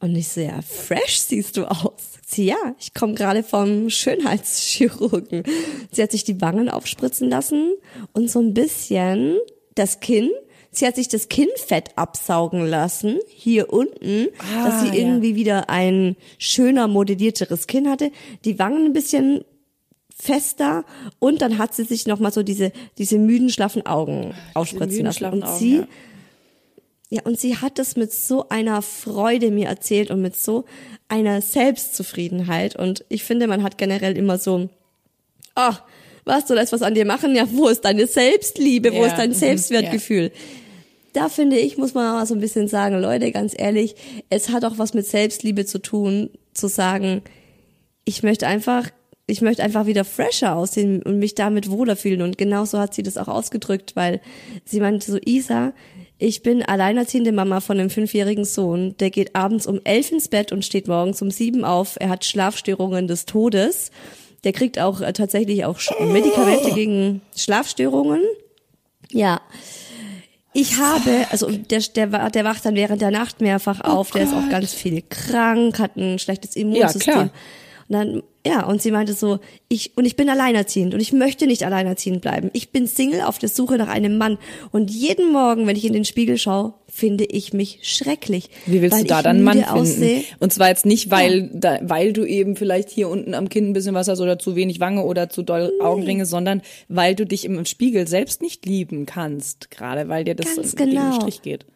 Und 0.00 0.14
ich 0.14 0.28
so, 0.28 0.40
ja, 0.40 0.60
fresh 0.62 1.18
siehst 1.20 1.56
du 1.56 1.64
aus. 1.64 1.92
Sie, 2.26 2.44
ja, 2.46 2.56
ich 2.78 2.92
komme 2.92 3.14
gerade 3.14 3.42
vom 3.42 3.88
Schönheitschirurgen. 3.88 5.42
Sie 5.90 6.02
hat 6.02 6.10
sich 6.10 6.24
die 6.24 6.40
Wangen 6.40 6.68
aufspritzen 6.68 7.30
lassen 7.30 7.74
und 8.12 8.30
so 8.30 8.40
ein 8.40 8.52
bisschen 8.52 9.38
das 9.74 10.00
Kinn. 10.00 10.30
Sie 10.70 10.86
hat 10.86 10.96
sich 10.96 11.08
das 11.08 11.28
Kinnfett 11.28 11.96
absaugen 11.96 12.66
lassen, 12.66 13.18
hier 13.28 13.72
unten, 13.72 14.28
dass 14.64 14.74
Ah, 14.74 14.80
sie 14.82 14.88
ja. 14.88 14.94
irgendwie 14.94 15.34
wieder 15.34 15.70
ein 15.70 16.16
schöner, 16.38 16.86
modellierteres 16.88 17.66
Kinn 17.66 17.88
hatte. 17.88 18.10
Die 18.44 18.58
Wangen 18.58 18.84
ein 18.86 18.92
bisschen 18.92 19.44
fester 20.14 20.84
und 21.18 21.40
dann 21.40 21.56
hat 21.58 21.74
sie 21.74 21.84
sich 21.84 22.06
nochmal 22.06 22.32
so 22.32 22.42
diese, 22.42 22.72
diese 22.98 23.18
müden, 23.18 23.48
schlaffen 23.50 23.86
Augen 23.86 24.34
aufspritzen 24.54 24.98
müden, 24.98 25.04
lassen. 25.06 25.24
Und 25.26 25.42
Augen, 25.44 25.58
sie 25.58 25.76
ja. 25.76 25.88
Ja, 27.08 27.22
und 27.22 27.38
sie 27.38 27.56
hat 27.56 27.78
es 27.78 27.96
mit 27.96 28.12
so 28.12 28.48
einer 28.48 28.82
Freude 28.82 29.50
mir 29.50 29.68
erzählt 29.68 30.10
und 30.10 30.22
mit 30.22 30.36
so 30.36 30.64
einer 31.08 31.40
Selbstzufriedenheit. 31.40 32.74
Und 32.74 33.04
ich 33.08 33.22
finde, 33.22 33.46
man 33.46 33.62
hat 33.62 33.78
generell 33.78 34.16
immer 34.16 34.38
so, 34.38 34.68
ach, 35.54 35.82
was, 36.24 36.46
du 36.46 36.54
lässt 36.54 36.72
was 36.72 36.82
an 36.82 36.94
dir 36.94 37.04
machen? 37.04 37.36
Ja, 37.36 37.46
wo 37.52 37.68
ist 37.68 37.84
deine 37.84 38.08
Selbstliebe? 38.08 38.92
Wo 38.92 39.02
Ja, 39.02 39.06
ist 39.06 39.16
dein 39.16 39.30
mhm, 39.30 39.34
Selbstwertgefühl? 39.34 40.32
Da 41.12 41.28
finde 41.28 41.56
ich, 41.56 41.78
muss 41.78 41.94
man 41.94 42.12
mal 42.12 42.26
so 42.26 42.34
ein 42.34 42.40
bisschen 42.40 42.66
sagen, 42.66 43.00
Leute, 43.00 43.30
ganz 43.30 43.54
ehrlich, 43.56 43.94
es 44.28 44.50
hat 44.50 44.64
auch 44.64 44.76
was 44.78 44.92
mit 44.92 45.06
Selbstliebe 45.06 45.64
zu 45.64 45.78
tun, 45.78 46.30
zu 46.52 46.66
sagen, 46.66 47.22
ich 48.04 48.24
möchte 48.24 48.48
einfach, 48.48 48.90
ich 49.28 49.40
möchte 49.40 49.62
einfach 49.62 49.86
wieder 49.86 50.04
fresher 50.04 50.56
aussehen 50.56 51.02
und 51.02 51.20
mich 51.20 51.36
damit 51.36 51.70
wohler 51.70 51.94
fühlen. 51.94 52.22
Und 52.22 52.36
genauso 52.36 52.80
hat 52.80 52.94
sie 52.94 53.04
das 53.04 53.16
auch 53.16 53.28
ausgedrückt, 53.28 53.94
weil 53.94 54.20
sie 54.64 54.80
meinte 54.80 55.10
so, 55.10 55.18
Isa, 55.24 55.72
ich 56.18 56.42
bin 56.42 56.62
alleinerziehende 56.62 57.32
Mama 57.32 57.60
von 57.60 57.78
einem 57.78 57.90
fünfjährigen 57.90 58.44
Sohn, 58.44 58.96
der 58.98 59.10
geht 59.10 59.36
abends 59.36 59.66
um 59.66 59.80
elf 59.84 60.10
ins 60.12 60.28
Bett 60.28 60.50
und 60.52 60.64
steht 60.64 60.88
morgens 60.88 61.20
um 61.22 61.30
sieben 61.30 61.64
auf. 61.64 61.96
Er 62.00 62.08
hat 62.08 62.24
Schlafstörungen 62.24 63.06
des 63.06 63.26
Todes. 63.26 63.90
Der 64.44 64.52
kriegt 64.52 64.78
auch 64.78 65.00
äh, 65.00 65.12
tatsächlich 65.12 65.64
auch 65.64 65.78
Sch- 65.78 66.00
Medikamente 66.04 66.70
gegen 66.72 67.20
Schlafstörungen. 67.36 68.22
Ja. 69.10 69.40
Ich 70.52 70.78
habe, 70.78 71.26
also 71.30 71.50
der, 71.50 71.80
der, 71.80 72.30
der 72.30 72.44
wacht 72.44 72.64
dann 72.64 72.76
während 72.76 73.02
der 73.02 73.10
Nacht 73.10 73.42
mehrfach 73.42 73.82
auf, 73.82 74.10
der 74.12 74.22
ist 74.22 74.32
auch 74.32 74.48
ganz 74.48 74.72
viel 74.72 75.02
krank, 75.08 75.78
hat 75.78 75.96
ein 75.96 76.18
schlechtes 76.18 76.56
Immunsystem. 76.56 77.00
klar. 77.00 77.22
Und 77.88 77.92
dann, 77.92 78.22
ja, 78.46 78.64
und 78.64 78.80
sie 78.80 78.92
meinte 78.92 79.12
so, 79.12 79.40
ich, 79.68 79.96
und 79.96 80.04
ich 80.04 80.14
bin 80.14 80.28
alleinerziehend 80.28 80.94
und 80.94 81.00
ich 81.00 81.12
möchte 81.12 81.48
nicht 81.48 81.64
alleinerziehend 81.64 82.20
bleiben. 82.20 82.50
Ich 82.52 82.70
bin 82.70 82.86
Single 82.86 83.22
auf 83.22 83.40
der 83.40 83.48
Suche 83.48 83.76
nach 83.76 83.88
einem 83.88 84.18
Mann. 84.18 84.38
Und 84.70 84.88
jeden 84.88 85.32
Morgen, 85.32 85.66
wenn 85.66 85.74
ich 85.74 85.84
in 85.84 85.92
den 85.92 86.04
Spiegel 86.04 86.38
schaue, 86.38 86.74
finde 86.86 87.24
ich 87.24 87.52
mich 87.52 87.80
schrecklich. 87.82 88.48
Wie 88.66 88.82
willst 88.82 89.00
du 89.00 89.04
da 89.04 89.20
dann 89.20 89.38
einen 89.38 89.44
Mann 89.44 89.58
finden? 89.58 89.70
aussehe. 89.70 90.22
Und 90.38 90.52
zwar 90.52 90.68
jetzt 90.68 90.86
nicht, 90.86 91.10
weil, 91.10 91.50
da, 91.52 91.80
weil 91.82 92.12
du 92.12 92.24
eben 92.24 92.54
vielleicht 92.54 92.88
hier 92.88 93.08
unten 93.08 93.34
am 93.34 93.48
Kinn 93.48 93.70
ein 93.70 93.72
bisschen 93.72 93.96
was 93.96 94.06
hast 94.06 94.20
oder 94.20 94.38
zu 94.38 94.54
wenig 94.54 94.78
Wange 94.78 95.02
oder 95.02 95.28
zu 95.28 95.42
doll 95.42 95.72
Augenringe, 95.80 96.24
sondern 96.24 96.62
weil 96.88 97.16
du 97.16 97.26
dich 97.26 97.46
im 97.46 97.64
Spiegel 97.64 98.06
selbst 98.06 98.42
nicht 98.42 98.64
lieben 98.64 99.06
kannst. 99.06 99.72
Gerade 99.72 100.08
weil 100.08 100.22
dir 100.22 100.36
das 100.36 100.54
Ganz 100.54 100.76
genau. 100.76 101.20
Strich 101.20 101.42
geht. 101.42 101.66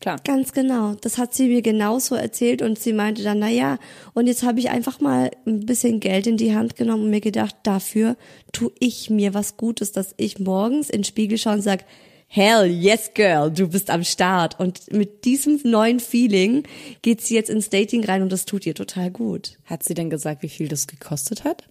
Klar. 0.00 0.20
Ganz 0.24 0.52
genau. 0.52 0.94
Das 1.00 1.18
hat 1.18 1.34
sie 1.34 1.48
mir 1.48 1.62
genauso 1.62 2.14
erzählt 2.14 2.62
und 2.62 2.78
sie 2.78 2.92
meinte 2.92 3.24
dann, 3.24 3.40
na 3.40 3.48
ja, 3.48 3.78
und 4.14 4.28
jetzt 4.28 4.44
habe 4.44 4.60
ich 4.60 4.70
einfach 4.70 5.00
mal 5.00 5.30
ein 5.44 5.66
bisschen 5.66 5.98
Geld 5.98 6.26
in 6.28 6.36
die 6.36 6.54
Hand 6.54 6.76
genommen 6.76 7.04
und 7.04 7.10
mir 7.10 7.20
gedacht, 7.20 7.56
dafür 7.64 8.16
tu 8.52 8.70
ich 8.78 9.10
mir 9.10 9.34
was 9.34 9.56
Gutes, 9.56 9.90
dass 9.90 10.14
ich 10.16 10.38
morgens 10.38 10.88
in 10.88 10.98
den 11.00 11.04
Spiegel 11.04 11.36
schaue 11.36 11.54
und 11.54 11.62
sag, 11.62 11.84
Hell 12.30 12.66
yes, 12.66 13.12
girl, 13.14 13.50
du 13.50 13.68
bist 13.68 13.88
am 13.88 14.04
Start. 14.04 14.60
Und 14.60 14.92
mit 14.92 15.24
diesem 15.24 15.60
neuen 15.64 15.98
Feeling 15.98 16.64
geht 17.00 17.22
sie 17.22 17.34
jetzt 17.34 17.48
ins 17.48 17.70
Dating 17.70 18.04
rein 18.04 18.20
und 18.20 18.30
das 18.30 18.44
tut 18.44 18.66
ihr 18.66 18.74
total 18.74 19.10
gut. 19.10 19.58
Hat 19.64 19.82
sie 19.82 19.94
denn 19.94 20.10
gesagt, 20.10 20.42
wie 20.42 20.50
viel 20.50 20.68
das 20.68 20.86
gekostet 20.86 21.44
hat? 21.44 21.64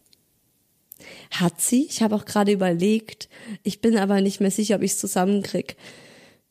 Hat 1.30 1.62
sie? 1.62 1.86
Ich 1.86 2.02
habe 2.02 2.16
auch 2.16 2.26
gerade 2.26 2.52
überlegt. 2.52 3.30
Ich 3.62 3.82
bin 3.82 3.98
aber 3.98 4.20
nicht 4.22 4.40
mehr 4.40 4.50
sicher, 4.50 4.78
ob 4.78 4.82
ich 4.82 4.94
es 4.94 4.98
zusammenkrieg. 4.98 5.78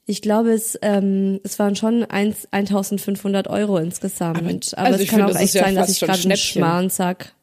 Ich 0.09 0.23
glaube, 0.23 0.53
es, 0.53 0.79
ähm, 0.83 1.41
es 1.43 1.59
waren 1.59 1.75
schon 1.75 2.05
1, 2.05 2.49
1500 2.53 3.49
Euro 3.49 3.77
insgesamt. 3.79 4.39
Aber, 4.39 4.49
aber 4.49 4.87
also 4.87 4.95
es 4.97 5.01
ich 5.03 5.09
kann 5.09 5.17
finde, 5.19 5.25
auch 5.27 5.33
das 5.33 5.41
echt 5.43 5.49
ist 5.49 5.55
ja 5.55 5.65
sein, 5.65 5.75
dass 5.75 5.91
ich 5.91 6.01
gerade 6.01 6.23
einen. 6.23 6.37
Schmarrn 6.37 6.91
sag. 6.91 7.35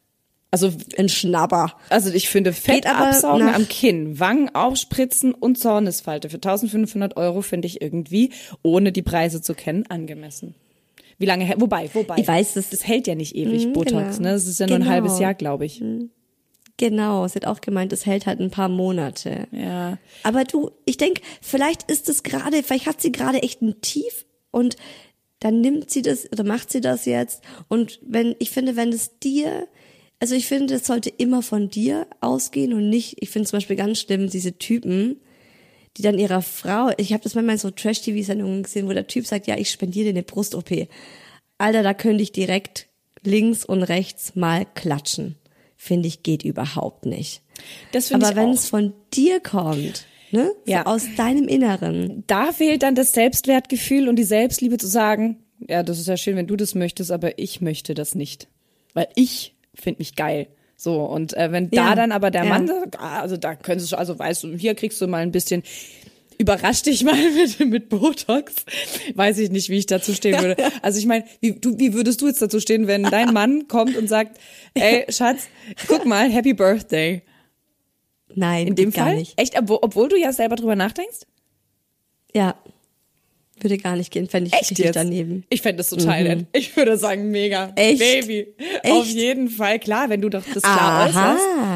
Also, 0.50 0.70
Ein 0.96 1.08
Schnabber. 1.08 1.74
also 1.90 2.10
ich 2.12 2.28
finde 2.28 2.52
Fett 2.52 2.86
aber 2.86 3.08
absaugen 3.08 3.48
am 3.48 3.66
Kinn, 3.68 4.20
Wangen 4.20 4.54
aufspritzen 4.54 5.34
und 5.34 5.58
Zornesfalte 5.58 6.30
für 6.30 6.36
1500 6.36 7.16
Euro 7.16 7.42
finde 7.42 7.66
ich 7.66 7.82
irgendwie, 7.82 8.30
ohne 8.62 8.92
die 8.92 9.02
Preise 9.02 9.42
zu 9.42 9.54
kennen, 9.54 9.84
angemessen. 9.88 10.54
Wie 11.18 11.26
lange, 11.26 11.52
wobei, 11.58 11.90
wobei. 11.92 12.16
Ich 12.18 12.28
weiß 12.28 12.54
es. 12.56 12.70
Das 12.70 12.86
hält 12.86 13.08
ja 13.08 13.16
nicht 13.16 13.34
ewig, 13.34 13.66
Mhm, 13.66 13.72
Botox, 13.72 14.16
genau. 14.18 14.28
ne? 14.28 14.34
Das 14.34 14.46
ist 14.46 14.60
ja 14.60 14.66
nur 14.68 14.76
ein 14.76 14.82
Genau. 14.82 14.92
halbes 14.92 15.18
Jahr, 15.18 15.34
glaube 15.34 15.64
ich. 15.66 15.82
Genau, 16.76 17.28
sie 17.28 17.36
hat 17.36 17.46
auch 17.46 17.60
gemeint, 17.60 17.92
es 17.92 18.04
hält 18.04 18.26
halt 18.26 18.40
ein 18.40 18.50
paar 18.50 18.68
Monate. 18.68 19.46
Ja. 19.52 19.98
Aber 20.24 20.44
du, 20.44 20.70
ich 20.84 20.96
denk, 20.96 21.20
vielleicht 21.40 21.88
ist 21.90 22.08
es 22.08 22.24
gerade, 22.24 22.62
vielleicht 22.62 22.86
hat 22.86 23.00
sie 23.00 23.12
gerade 23.12 23.42
echt 23.42 23.62
ein 23.62 23.80
Tief 23.80 24.26
und 24.50 24.76
dann 25.38 25.60
nimmt 25.60 25.90
sie 25.90 26.02
das 26.02 26.30
oder 26.32 26.42
macht 26.42 26.72
sie 26.72 26.80
das 26.80 27.04
jetzt. 27.04 27.42
Und 27.68 28.00
wenn, 28.02 28.34
ich 28.38 28.50
finde, 28.50 28.76
wenn 28.76 28.92
es 28.92 29.18
dir, 29.20 29.68
also 30.18 30.34
ich 30.34 30.46
finde, 30.46 30.74
es 30.74 30.86
sollte 30.86 31.10
immer 31.10 31.42
von 31.42 31.68
dir 31.68 32.06
ausgehen 32.20 32.72
und 32.72 32.88
nicht, 32.88 33.16
ich 33.20 33.30
finde 33.30 33.48
zum 33.48 33.58
Beispiel 33.58 33.76
ganz 33.76 34.00
schlimm, 34.00 34.28
diese 34.28 34.58
Typen, 34.58 35.20
die 35.96 36.02
dann 36.02 36.18
ihrer 36.18 36.42
Frau, 36.42 36.90
ich 36.96 37.12
habe 37.12 37.22
das 37.22 37.36
manchmal 37.36 37.54
in 37.54 37.60
so 37.60 37.70
Trash-TV-Sendungen 37.70 38.64
gesehen, 38.64 38.88
wo 38.88 38.92
der 38.92 39.06
Typ 39.06 39.26
sagt, 39.26 39.46
ja, 39.46 39.56
ich 39.56 39.70
spendiere 39.70 40.06
dir 40.06 40.10
eine 40.10 40.22
Brust-OP. 40.24 40.88
Alter, 41.58 41.82
da 41.84 41.94
könnte 41.94 42.22
ich 42.22 42.32
direkt 42.32 42.88
links 43.22 43.64
und 43.64 43.84
rechts 43.84 44.34
mal 44.34 44.66
klatschen. 44.74 45.36
Finde 45.84 46.08
ich, 46.08 46.22
geht 46.22 46.42
überhaupt 46.44 47.04
nicht. 47.04 47.42
Das 47.92 48.08
finde 48.08 48.24
Aber 48.24 48.32
ich 48.34 48.40
wenn 48.42 48.48
auch. 48.52 48.54
es 48.54 48.68
von 48.70 48.94
dir 49.12 49.38
kommt, 49.40 50.06
ne, 50.30 50.50
Ja. 50.64 50.78
so 50.84 50.90
aus 50.92 51.02
deinem 51.18 51.46
Inneren, 51.46 52.24
da 52.26 52.52
fehlt 52.52 52.82
dann 52.82 52.94
das 52.94 53.12
Selbstwertgefühl 53.12 54.08
und 54.08 54.16
die 54.16 54.24
Selbstliebe 54.24 54.78
zu 54.78 54.86
sagen, 54.86 55.40
ja, 55.68 55.82
das 55.82 55.98
ist 55.98 56.08
ja 56.08 56.16
schön, 56.16 56.36
wenn 56.36 56.46
du 56.46 56.56
das 56.56 56.74
möchtest, 56.74 57.10
aber 57.12 57.38
ich 57.38 57.60
möchte 57.60 57.92
das 57.92 58.14
nicht. 58.14 58.48
Weil 58.94 59.08
ich 59.14 59.54
finde 59.74 59.98
mich 59.98 60.16
geil. 60.16 60.46
So, 60.74 61.02
und 61.04 61.36
äh, 61.36 61.52
wenn 61.52 61.70
da 61.70 61.88
Ja, 61.90 61.94
dann 61.94 62.12
aber 62.12 62.30
der 62.30 62.44
ja. 62.44 62.48
Mann 62.48 62.66
sagt, 62.66 62.98
ah, 62.98 63.20
also 63.20 63.36
da 63.36 63.54
könntest 63.54 63.92
du, 63.92 63.96
also 63.98 64.18
weißt 64.18 64.42
du, 64.44 64.56
hier 64.56 64.74
kriegst 64.74 64.98
du 65.02 65.06
mal 65.06 65.18
ein 65.22 65.32
bisschen, 65.32 65.62
überrasch 66.38 66.82
dich 66.82 67.02
mal 67.04 67.14
mit, 67.34 67.60
mit 67.60 67.88
Botox. 67.88 68.54
Weiß 69.14 69.38
ich 69.38 69.50
nicht, 69.50 69.68
wie 69.68 69.78
ich 69.78 69.86
dazu 69.86 70.12
stehen 70.14 70.40
würde. 70.40 70.56
Also 70.82 70.98
ich 70.98 71.06
meine, 71.06 71.24
wie, 71.40 71.52
du, 71.52 71.78
wie 71.78 71.94
würdest 71.94 72.20
du 72.20 72.26
jetzt 72.26 72.42
dazu 72.42 72.60
stehen, 72.60 72.86
wenn 72.86 73.04
dein 73.04 73.32
Mann 73.32 73.68
kommt 73.68 73.96
und 73.96 74.08
sagt, 74.08 74.38
ey, 74.74 75.04
Schatz, 75.10 75.48
guck 75.86 76.04
mal, 76.04 76.28
Happy 76.30 76.54
Birthday. 76.54 77.22
nein, 78.34 78.68
In 78.68 78.74
dem 78.74 78.92
Fall? 78.92 79.16
nicht. 79.16 79.38
Echt, 79.40 79.58
obwohl, 79.58 79.78
obwohl 79.82 80.08
du 80.08 80.16
ja 80.18 80.32
selber 80.32 80.56
drüber 80.56 80.76
nachdenkst? 80.76 81.20
Ja, 82.34 82.56
würde 83.64 83.78
gar 83.78 83.96
nicht 83.96 84.12
gehen, 84.12 84.28
fände 84.28 84.48
ich 84.48 84.52
Echt 84.54 84.70
richtig 84.70 84.84
jetzt? 84.86 84.94
daneben. 84.96 85.44
Ich 85.48 85.62
fände 85.62 85.78
das 85.78 85.90
total 85.90 86.22
nett. 86.22 86.46
Ich 86.52 86.76
würde 86.76 86.96
sagen, 86.96 87.30
mega. 87.30 87.66
Mhm. 87.68 87.72
Echt? 87.76 87.98
Baby. 87.98 88.54
Echt? 88.82 88.92
Auf 88.92 89.06
jeden 89.06 89.48
Fall. 89.48 89.78
Klar, 89.80 90.08
wenn 90.10 90.20
du 90.20 90.28
doch 90.28 90.44
das 90.54 90.62
klar 90.62 91.08
Aha. 91.08 91.32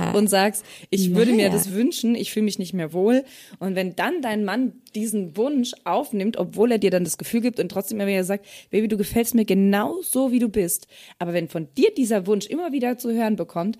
äußerst 0.07 0.16
und 0.16 0.28
sagst, 0.28 0.64
ich 0.90 1.14
würde 1.14 1.33
mir 1.33 1.49
Naja. 1.49 1.50
das 1.50 1.73
wünschen, 1.73 2.14
ich 2.14 2.30
fühle 2.33 2.45
mich 2.45 2.59
nicht 2.59 2.75
mehr 2.75 2.92
wohl. 2.92 3.25
Und 3.59 3.75
wenn 3.75 3.97
dann 3.97 4.23
dein 4.23 4.45
Mann 4.45 4.75
diesen 4.95 5.37
Wunsch 5.37 5.73
aufnimmt, 5.85 6.37
obwohl 6.37 6.71
er 6.73 6.78
dir 6.78 6.90
dann 6.90 7.04
das 7.04 7.18
Gefühl 7.18 7.40
gibt 7.40 7.59
und 7.59 7.68
trotzdem 7.71 7.99
immer 7.99 8.09
wieder 8.09 8.25
sagt, 8.25 8.47
Baby, 8.71 8.87
du 8.88 8.97
gefällst 8.97 9.35
mir 9.35 9.45
genau 9.45 10.00
so, 10.02 10.30
wie 10.30 10.38
du 10.38 10.49
bist. 10.49 10.87
Aber 11.18 11.33
wenn 11.33 11.49
von 11.49 11.68
dir 11.76 11.92
dieser 11.97 12.26
Wunsch 12.26 12.47
immer 12.47 12.73
wieder 12.73 12.99
zu 12.99 13.12
hören 13.12 13.37
bekommt, 13.37 13.78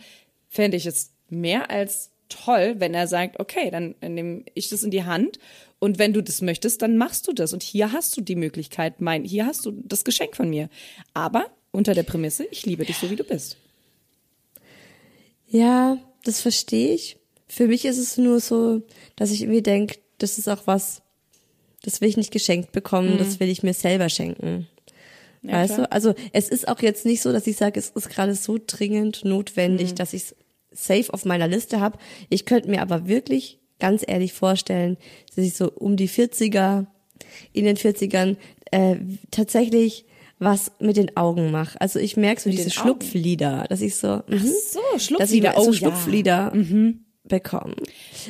fände 0.49 0.77
ich 0.77 0.87
es 0.87 1.13
mehr 1.31 1.71
als 1.71 2.11
toll, 2.29 2.77
wenn 2.79 2.95
er 2.95 3.07
sagt, 3.07 3.41
okay, 3.41 3.71
dann 3.71 3.95
nehme 4.01 4.45
ich 4.55 4.69
das 4.69 4.83
in 4.83 4.91
die 4.91 5.05
Hand 5.05 5.39
und 5.79 5.99
wenn 5.99 6.13
du 6.13 6.23
das 6.23 6.43
möchtest, 6.43 6.83
dann 6.83 6.97
machst 6.97 7.29
du 7.29 7.33
das 7.33 7.53
und 7.53 7.63
hier 7.63 7.93
hast 7.93 8.17
du 8.17 8.21
die 8.21 8.37
Möglichkeit, 8.37 9.01
mein, 9.01 9.25
hier 9.25 9.47
hast 9.47 9.65
du 9.67 9.73
das 9.85 10.05
Geschenk 10.05 10.37
von 10.37 10.51
mir. 10.51 10.69
Aber 11.15 11.47
unter 11.71 11.95
der 11.95 12.03
Prämisse, 12.03 12.47
ich 12.51 12.67
liebe 12.67 12.85
dich 12.85 12.97
so, 12.97 13.11
wie 13.11 13.17
du 13.17 13.25
bist. 13.25 13.57
Ja, 15.49 15.99
das 16.25 16.41
verstehe 16.41 16.95
ich. 16.95 17.17
Für 17.47 17.69
mich 17.69 17.85
ist 17.85 17.99
es 17.99 18.19
nur 18.19 18.41
so, 18.41 18.83
dass 19.17 19.31
ich 19.31 19.43
irgendwie 19.43 19.63
denke, 19.63 19.99
das 20.19 20.37
ist 20.37 20.49
auch 20.49 20.67
was, 20.67 21.03
das 21.83 22.01
will 22.01 22.09
ich 22.09 22.17
nicht 22.17 22.33
geschenkt 22.33 22.73
bekommen, 22.73 23.17
das 23.19 23.41
will 23.41 23.49
ich 23.49 23.63
mir 23.63 23.73
selber 23.73 24.09
schenken. 24.09 24.67
weißt 25.43 25.75
klar. 25.75 25.87
du? 25.87 25.93
Also 25.93 26.15
es 26.33 26.49
ist 26.49 26.69
auch 26.69 26.83
jetzt 26.83 27.07
nicht 27.07 27.23
so, 27.23 27.33
dass 27.33 27.47
ich 27.47 27.57
sage, 27.57 27.79
es 27.79 27.91
ist 27.91 28.11
gerade 28.11 28.35
so 28.35 28.59
dringend 28.65 29.25
notwendig, 29.25 29.95
dass 29.95 30.13
ich 30.13 30.23
es 30.25 30.37
safe 30.79 31.13
auf 31.13 31.25
meiner 31.25 31.49
Liste 31.49 31.81
habe. 31.81 31.99
Ich 32.29 32.45
könnte 32.45 32.71
mir 32.71 32.83
aber 32.83 33.09
wirklich 33.09 33.59
ganz 33.79 34.05
ehrlich 34.07 34.33
vorstellen, 34.33 34.97
dass 35.35 35.45
ich 35.45 35.55
so 35.55 35.71
um 35.71 35.97
die 35.97 36.09
40er, 36.09 36.87
in 37.53 37.65
den 37.65 37.77
40ern 37.77 38.37
äh, 38.71 38.97
tatsächlich 39.31 40.05
was 40.39 40.71
mit 40.79 40.97
den 40.97 41.17
Augen 41.17 41.51
mache. 41.51 41.81
Also 41.81 41.99
ich 41.99 42.17
merke 42.17 42.41
so 42.41 42.51
diese 42.51 42.65
den 42.65 42.79
Augen? 42.79 42.81
Schlupflieder, 42.81 43.67
dass 43.69 43.81
ich 43.81 43.97
so, 43.97 44.23
mhm, 44.29 44.39
so, 44.39 44.81
dass 44.93 45.03
ich 45.33 45.43
Schlupflider, 45.43 45.53
so 45.57 45.61
oh 45.61 45.65
ja. 45.65 45.73
Schlupflieder 45.73 46.53
bekomme. 47.25 47.75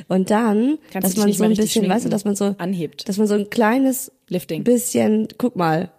Und 0.08 0.30
dann, 0.30 0.78
Kannst 0.90 1.08
dass 1.08 1.16
man 1.16 1.32
so 1.32 1.44
ein 1.44 1.54
bisschen, 1.54 1.88
weißt 1.88 2.06
du, 2.06 2.08
dass 2.08 2.24
man 2.24 2.34
so 2.34 2.54
Anhebt. 2.58 3.08
dass 3.08 3.18
man 3.18 3.26
so 3.26 3.34
ein 3.34 3.50
kleines 3.50 4.12
Lifting. 4.28 4.64
bisschen, 4.64 5.28
guck 5.38 5.56
mal. 5.56 5.92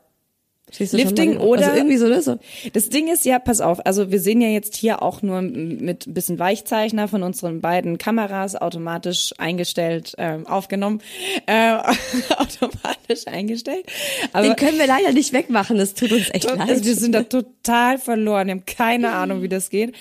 Lifting 0.78 1.36
mal? 1.36 1.42
oder- 1.44 1.66
also 1.66 1.78
irgendwie 1.78 1.98
so, 1.98 2.08
ne? 2.08 2.22
so. 2.22 2.38
Das 2.74 2.90
Ding 2.90 3.08
ist 3.08 3.26
ja, 3.26 3.40
pass 3.40 3.62
auf, 3.62 3.86
also 3.86 4.12
wir 4.12 4.20
sehen 4.20 4.42
ja 4.42 4.50
jetzt 4.50 4.76
hier 4.76 5.02
auch 5.02 5.22
nur 5.22 5.42
mit 5.42 6.08
ein 6.08 6.14
bisschen 6.14 6.40
Weichzeichner 6.40 7.08
von 7.08 7.24
unseren 7.24 7.62
beiden 7.62 7.98
Kameras 7.98 8.56
automatisch 8.56 9.34
eingestellt, 9.38 10.14
ähm, 10.18 10.46
aufgenommen, 10.48 11.02
äh, 11.46 11.78
automatisch 12.38 13.28
eingestellt. 13.28 13.86
Aber 14.34 14.46
Den 14.48 14.56
können 14.56 14.78
wir 14.78 14.88
leider 14.88 15.12
nicht 15.12 15.34
wegmachen, 15.34 15.78
das 15.78 15.94
tut 15.94 16.12
uns 16.12 16.30
echt 16.32 16.46
leid. 16.46 16.70
also 16.70 16.86
wir 16.86 16.96
sind 16.96 17.14
da 17.14 17.24
total 17.24 17.98
verloren, 17.98 18.48
wir 18.48 18.52
haben 18.56 18.66
keine 18.66 19.12
Ahnung, 19.12 19.42
wie 19.42 19.50
das 19.50 19.70
geht. 19.70 19.96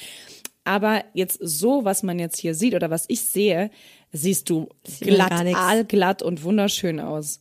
Aber 0.64 1.02
jetzt 1.14 1.38
so, 1.40 1.84
was 1.84 2.02
man 2.02 2.18
jetzt 2.18 2.38
hier 2.38 2.54
sieht 2.54 2.74
oder 2.74 2.90
was 2.90 3.06
ich 3.08 3.22
sehe, 3.22 3.70
siehst 4.12 4.50
du 4.50 4.68
glatt, 5.00 5.32
aalglatt 5.32 6.22
und 6.22 6.42
wunderschön 6.44 7.00
aus. 7.00 7.40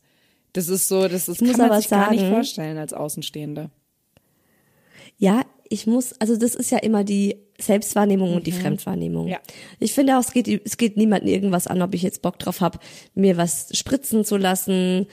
Das 0.57 0.69
ist 0.69 0.87
so, 0.87 1.07
das 1.07 1.27
ist, 1.29 1.39
muss 1.39 1.51
kann 1.55 1.69
man 1.69 1.79
sich 1.79 1.87
gar 1.87 2.09
nicht 2.09 2.21
sagen- 2.21 2.33
vorstellen 2.33 2.77
als 2.79 2.91
Außenstehender. 2.91 3.69
Ja, 5.19 5.43
ich 5.69 5.85
muss, 5.85 6.13
also 6.19 6.35
das 6.35 6.55
ist 6.55 6.71
ja 6.71 6.79
immer 6.79 7.03
die 7.03 7.37
Selbstwahrnehmung 7.59 8.33
und 8.33 8.47
die 8.47 8.51
Fremdwahrnehmung. 8.51 9.25
Mhm. 9.25 9.31
Ja. 9.33 9.39
Ich 9.79 9.93
finde 9.93 10.17
auch, 10.17 10.21
es 10.21 10.31
geht, 10.31 10.47
es 10.47 10.77
geht 10.77 10.97
niemandem 10.97 11.29
irgendwas 11.31 11.67
an, 11.67 11.83
ob 11.83 11.93
ich 11.93 12.01
jetzt 12.01 12.23
Bock 12.23 12.39
drauf 12.39 12.61
habe, 12.61 12.79
mir 13.13 13.37
was 13.37 13.69
spritzen 13.77 14.25
zu 14.25 14.35
lassen, 14.35 15.05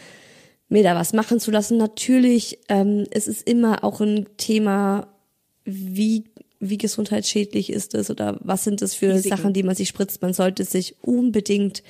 mir 0.71 0.83
da 0.83 0.95
was 0.95 1.13
machen 1.13 1.41
zu 1.41 1.51
lassen. 1.51 1.77
Natürlich, 1.77 2.61
ähm, 2.71 3.05
es 3.11 3.29
ist 3.29 3.47
immer 3.47 3.85
auch 3.85 4.01
ein 4.01 4.27
Thema, 4.39 5.09
wie, 5.67 6.25
wie 6.59 6.79
gesundheitsschädlich 6.79 7.71
ist 7.71 7.95
es 7.95 8.09
oder 8.09 8.39
was 8.41 8.65
sind 8.65 8.81
das 8.81 8.95
für 8.95 9.13
Risiken. 9.13 9.37
Sachen, 9.37 9.53
die 9.53 9.63
man 9.63 9.75
sich 9.75 9.89
spritzt. 9.89 10.23
Man 10.23 10.33
sollte 10.33 10.65
sich 10.65 10.97
unbedingt 11.03 11.83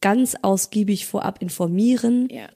ganz 0.00 0.36
ausgiebig 0.42 1.06
vorab 1.06 1.42
informieren. 1.42 2.28
Ja. 2.30 2.48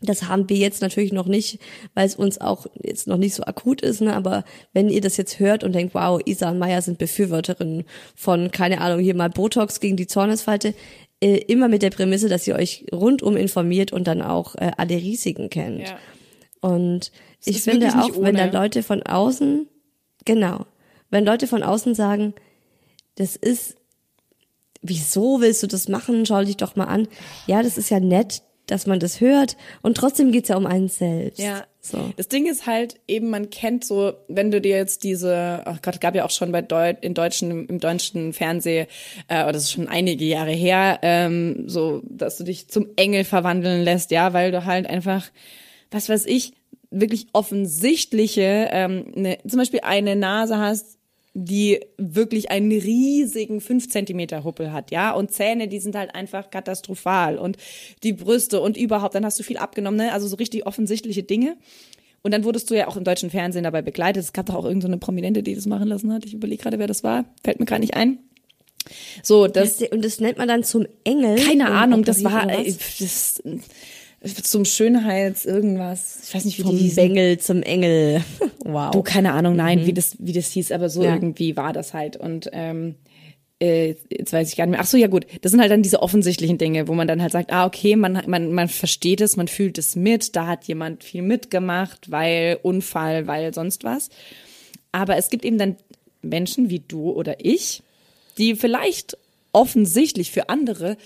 Das 0.00 0.28
haben 0.28 0.48
wir 0.48 0.56
jetzt 0.56 0.80
natürlich 0.80 1.12
noch 1.12 1.26
nicht, 1.26 1.58
weil 1.94 2.06
es 2.06 2.14
uns 2.14 2.40
auch 2.40 2.66
jetzt 2.82 3.08
noch 3.08 3.16
nicht 3.16 3.34
so 3.34 3.42
akut 3.42 3.80
ist, 3.80 4.00
ne? 4.00 4.14
aber 4.14 4.44
wenn 4.72 4.90
ihr 4.90 5.00
das 5.00 5.16
jetzt 5.16 5.40
hört 5.40 5.64
und 5.64 5.74
denkt, 5.74 5.92
wow, 5.92 6.20
Isa 6.24 6.50
und 6.50 6.58
Maya 6.58 6.80
sind 6.82 6.98
Befürworterinnen 6.98 7.84
von, 8.14 8.52
keine 8.52 8.80
Ahnung, 8.80 9.00
hier 9.00 9.16
mal 9.16 9.28
Botox 9.28 9.80
gegen 9.80 9.96
die 9.96 10.06
Zornesfalte, 10.06 10.74
äh, 11.20 11.38
immer 11.48 11.66
mit 11.66 11.82
der 11.82 11.90
Prämisse, 11.90 12.28
dass 12.28 12.46
ihr 12.46 12.54
euch 12.54 12.86
rundum 12.92 13.36
informiert 13.36 13.92
und 13.92 14.06
dann 14.06 14.22
auch 14.22 14.54
äh, 14.54 14.70
alle 14.76 14.94
Risiken 14.96 15.50
kennt. 15.50 15.88
Ja. 15.88 15.98
Und 16.60 17.10
ich 17.44 17.56
ist 17.56 17.64
finde 17.64 17.88
auch, 17.88 18.20
wenn 18.20 18.36
dann 18.36 18.52
Leute 18.52 18.84
von 18.84 19.02
außen, 19.02 19.66
genau, 20.24 20.66
wenn 21.10 21.24
Leute 21.24 21.48
von 21.48 21.64
außen 21.64 21.96
sagen, 21.96 22.34
das 23.16 23.34
ist, 23.34 23.77
wieso 24.82 25.40
willst 25.40 25.62
du 25.62 25.66
das 25.66 25.88
machen? 25.88 26.26
Schau 26.26 26.42
dich 26.42 26.56
doch 26.56 26.76
mal 26.76 26.84
an. 26.84 27.08
Ja, 27.46 27.62
das 27.62 27.78
ist 27.78 27.90
ja 27.90 28.00
nett, 28.00 28.42
dass 28.66 28.86
man 28.86 29.00
das 29.00 29.20
hört 29.20 29.56
und 29.82 29.96
trotzdem 29.96 30.30
geht's 30.30 30.48
ja 30.48 30.56
um 30.56 30.66
einen 30.66 30.88
selbst. 30.88 31.38
Ja. 31.38 31.64
So. 31.80 32.12
Das 32.16 32.28
Ding 32.28 32.46
ist 32.46 32.66
halt 32.66 32.96
eben, 33.08 33.30
man 33.30 33.48
kennt 33.48 33.82
so, 33.84 34.12
wenn 34.28 34.50
du 34.50 34.60
dir 34.60 34.76
jetzt 34.76 35.04
diese, 35.04 35.62
ach 35.64 35.80
Gott, 35.80 36.00
gab 36.02 36.14
ja 36.14 36.24
auch 36.26 36.30
schon 36.30 36.52
bei 36.52 36.60
Deu 36.60 36.92
in 37.00 37.14
deutschen, 37.14 37.66
im 37.66 37.78
deutschen 37.78 38.34
Fernsehen, 38.34 38.86
äh, 39.28 39.42
oder 39.42 39.52
das 39.52 39.64
ist 39.64 39.72
schon 39.72 39.88
einige 39.88 40.26
Jahre 40.26 40.52
her, 40.52 40.98
ähm, 41.02 41.64
so, 41.66 42.02
dass 42.04 42.36
du 42.36 42.44
dich 42.44 42.68
zum 42.68 42.88
Engel 42.96 43.24
verwandeln 43.24 43.84
lässt, 43.84 44.10
ja, 44.10 44.34
weil 44.34 44.52
du 44.52 44.66
halt 44.66 44.86
einfach, 44.86 45.30
was 45.90 46.10
weiß 46.10 46.26
ich, 46.26 46.52
wirklich 46.90 47.28
offensichtliche, 47.32 48.68
ähm, 48.70 49.12
ne, 49.14 49.38
zum 49.46 49.58
Beispiel 49.58 49.80
eine 49.82 50.14
Nase 50.14 50.58
hast, 50.58 50.97
die 51.44 51.80
wirklich 51.96 52.50
einen 52.50 52.70
riesigen 52.70 53.60
5 53.60 53.88
Zentimeter 53.88 54.44
Huppel 54.44 54.72
hat, 54.72 54.90
ja, 54.90 55.12
und 55.12 55.32
Zähne, 55.32 55.68
die 55.68 55.80
sind 55.80 55.96
halt 55.96 56.14
einfach 56.14 56.50
katastrophal 56.50 57.38
und 57.38 57.56
die 58.02 58.12
Brüste 58.12 58.60
und 58.60 58.76
überhaupt, 58.76 59.14
dann 59.14 59.24
hast 59.24 59.38
du 59.38 59.42
viel 59.42 59.58
abgenommen, 59.58 59.98
ne? 59.98 60.12
also 60.12 60.26
so 60.26 60.36
richtig 60.36 60.66
offensichtliche 60.66 61.22
Dinge. 61.22 61.56
Und 62.22 62.32
dann 62.32 62.44
wurdest 62.44 62.70
du 62.70 62.74
ja 62.74 62.88
auch 62.88 62.96
im 62.96 63.04
deutschen 63.04 63.30
Fernsehen 63.30 63.62
dabei 63.62 63.80
begleitet. 63.80 64.24
Es 64.24 64.32
gab 64.32 64.46
doch 64.46 64.56
auch 64.56 64.64
irgendeine 64.64 64.94
so 64.94 65.00
Prominente, 65.00 65.42
die 65.42 65.54
das 65.54 65.66
machen 65.66 65.88
lassen 65.88 66.12
hat. 66.12 66.24
Ich 66.24 66.34
überlege 66.34 66.60
gerade, 66.60 66.78
wer 66.78 66.88
das 66.88 67.04
war. 67.04 67.24
Fällt 67.44 67.60
mir 67.60 67.66
gerade 67.66 67.80
nicht 67.80 67.94
ein. 67.94 68.18
So, 69.22 69.46
das, 69.46 69.78
Das, 69.78 69.90
und 69.90 70.04
das 70.04 70.18
nennt 70.20 70.38
man 70.38 70.48
dann 70.48 70.64
zum 70.64 70.86
Engel. 71.04 71.36
keine 71.36 71.70
Ahnung, 71.70 72.04
das 72.04 72.24
war, 72.24 72.50
äh, 72.50 72.74
das, 72.98 73.42
zum 74.42 74.64
Schönheits 74.64 75.44
irgendwas. 75.44 76.20
Ich 76.28 76.34
weiß 76.34 76.44
nicht, 76.44 76.58
wie 76.58 76.62
Vom 76.62 76.76
die 76.76 76.84
hießen. 76.84 76.96
Bengel 76.96 77.38
zum 77.38 77.62
Engel. 77.62 78.22
Wow. 78.70 78.90
Du, 78.90 79.02
keine 79.02 79.32
Ahnung, 79.32 79.56
nein, 79.56 79.86
wie 79.86 79.94
das, 79.94 80.16
wie 80.18 80.34
das 80.34 80.50
hieß, 80.50 80.72
aber 80.72 80.90
so 80.90 81.02
Ja. 81.02 81.14
irgendwie 81.14 81.56
war 81.56 81.72
das 81.72 81.94
halt. 81.94 82.18
Und 82.18 82.50
ähm, 82.52 82.96
äh, 83.62 83.94
jetzt 84.10 84.34
weiß 84.34 84.50
ich 84.50 84.56
gar 84.56 84.66
nicht 84.66 84.72
mehr. 84.72 84.80
Ach 84.82 84.86
so, 84.86 84.98
ja 84.98 85.06
gut. 85.06 85.24
Das 85.40 85.52
sind 85.52 85.60
halt 85.62 85.70
dann 85.70 85.80
diese 85.82 86.02
offensichtlichen 86.02 86.58
Dinge, 86.58 86.86
wo 86.86 86.92
man 86.92 87.08
dann 87.08 87.22
halt 87.22 87.32
sagt, 87.32 87.50
ah, 87.50 87.64
okay, 87.64 87.96
man, 87.96 88.22
man, 88.26 88.52
man 88.52 88.68
versteht 88.68 89.22
es, 89.22 89.36
man 89.38 89.48
fühlt 89.48 89.78
es 89.78 89.96
mit, 89.96 90.36
da 90.36 90.46
hat 90.46 90.64
jemand 90.64 91.02
viel 91.02 91.22
mitgemacht, 91.22 92.10
weil 92.10 92.58
Unfall, 92.62 93.26
weil 93.26 93.54
sonst 93.54 93.84
was. 93.84 94.10
Aber 94.92 95.16
es 95.16 95.30
gibt 95.30 95.46
eben 95.46 95.56
dann 95.56 95.76
Menschen 96.20 96.68
wie 96.68 96.80
du 96.80 97.10
oder 97.10 97.36
ich, 97.42 97.82
die 98.36 98.54
vielleicht 98.54 99.16
offensichtlich 99.52 100.30
für 100.30 100.50
andere, 100.50 100.98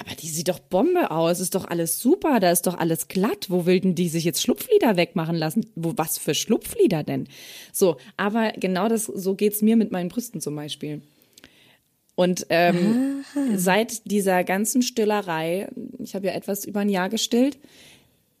aber 0.00 0.14
die 0.14 0.28
sieht 0.28 0.48
doch 0.48 0.58
Bombe 0.58 1.10
aus, 1.10 1.40
ist 1.40 1.54
doch 1.54 1.66
alles 1.66 1.98
super, 1.98 2.40
da 2.40 2.50
ist 2.50 2.66
doch 2.66 2.78
alles 2.78 3.08
glatt. 3.08 3.46
Wo 3.48 3.66
will 3.66 3.80
denn 3.80 3.94
die 3.94 4.08
sich 4.08 4.24
jetzt 4.24 4.42
Schlupflider 4.42 4.96
wegmachen 4.96 5.36
lassen? 5.36 5.66
Wo, 5.74 5.92
was 5.96 6.18
für 6.18 6.34
Schlupflider 6.34 7.02
denn? 7.02 7.28
So, 7.72 7.96
aber 8.16 8.52
genau 8.52 8.88
das, 8.88 9.04
so 9.04 9.34
geht's 9.34 9.62
mir 9.62 9.76
mit 9.76 9.92
meinen 9.92 10.08
Brüsten 10.08 10.40
zum 10.40 10.56
Beispiel. 10.56 11.02
Und 12.14 12.46
ähm, 12.50 13.24
seit 13.56 14.10
dieser 14.10 14.44
ganzen 14.44 14.82
Stillerei, 14.82 15.68
ich 15.98 16.14
habe 16.14 16.26
ja 16.26 16.32
etwas 16.32 16.64
über 16.64 16.80
ein 16.80 16.88
Jahr 16.88 17.08
gestillt, 17.08 17.58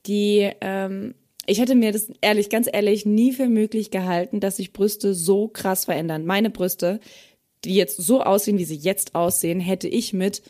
die, 0.06 0.50
ähm, 0.60 1.14
ich 1.46 1.60
hätte 1.60 1.74
mir 1.74 1.92
das 1.92 2.08
ehrlich, 2.20 2.50
ganz 2.50 2.68
ehrlich, 2.72 3.04
nie 3.06 3.32
für 3.32 3.48
möglich 3.48 3.90
gehalten, 3.90 4.40
dass 4.40 4.56
sich 4.56 4.72
Brüste 4.72 5.14
so 5.14 5.48
krass 5.48 5.86
verändern. 5.86 6.24
Meine 6.24 6.50
Brüste, 6.50 7.00
die 7.64 7.74
jetzt 7.74 7.96
so 7.96 8.22
aussehen, 8.22 8.58
wie 8.58 8.64
sie 8.64 8.76
jetzt 8.76 9.14
aussehen, 9.14 9.60
hätte 9.60 9.88
ich 9.88 10.12
mit 10.12 10.42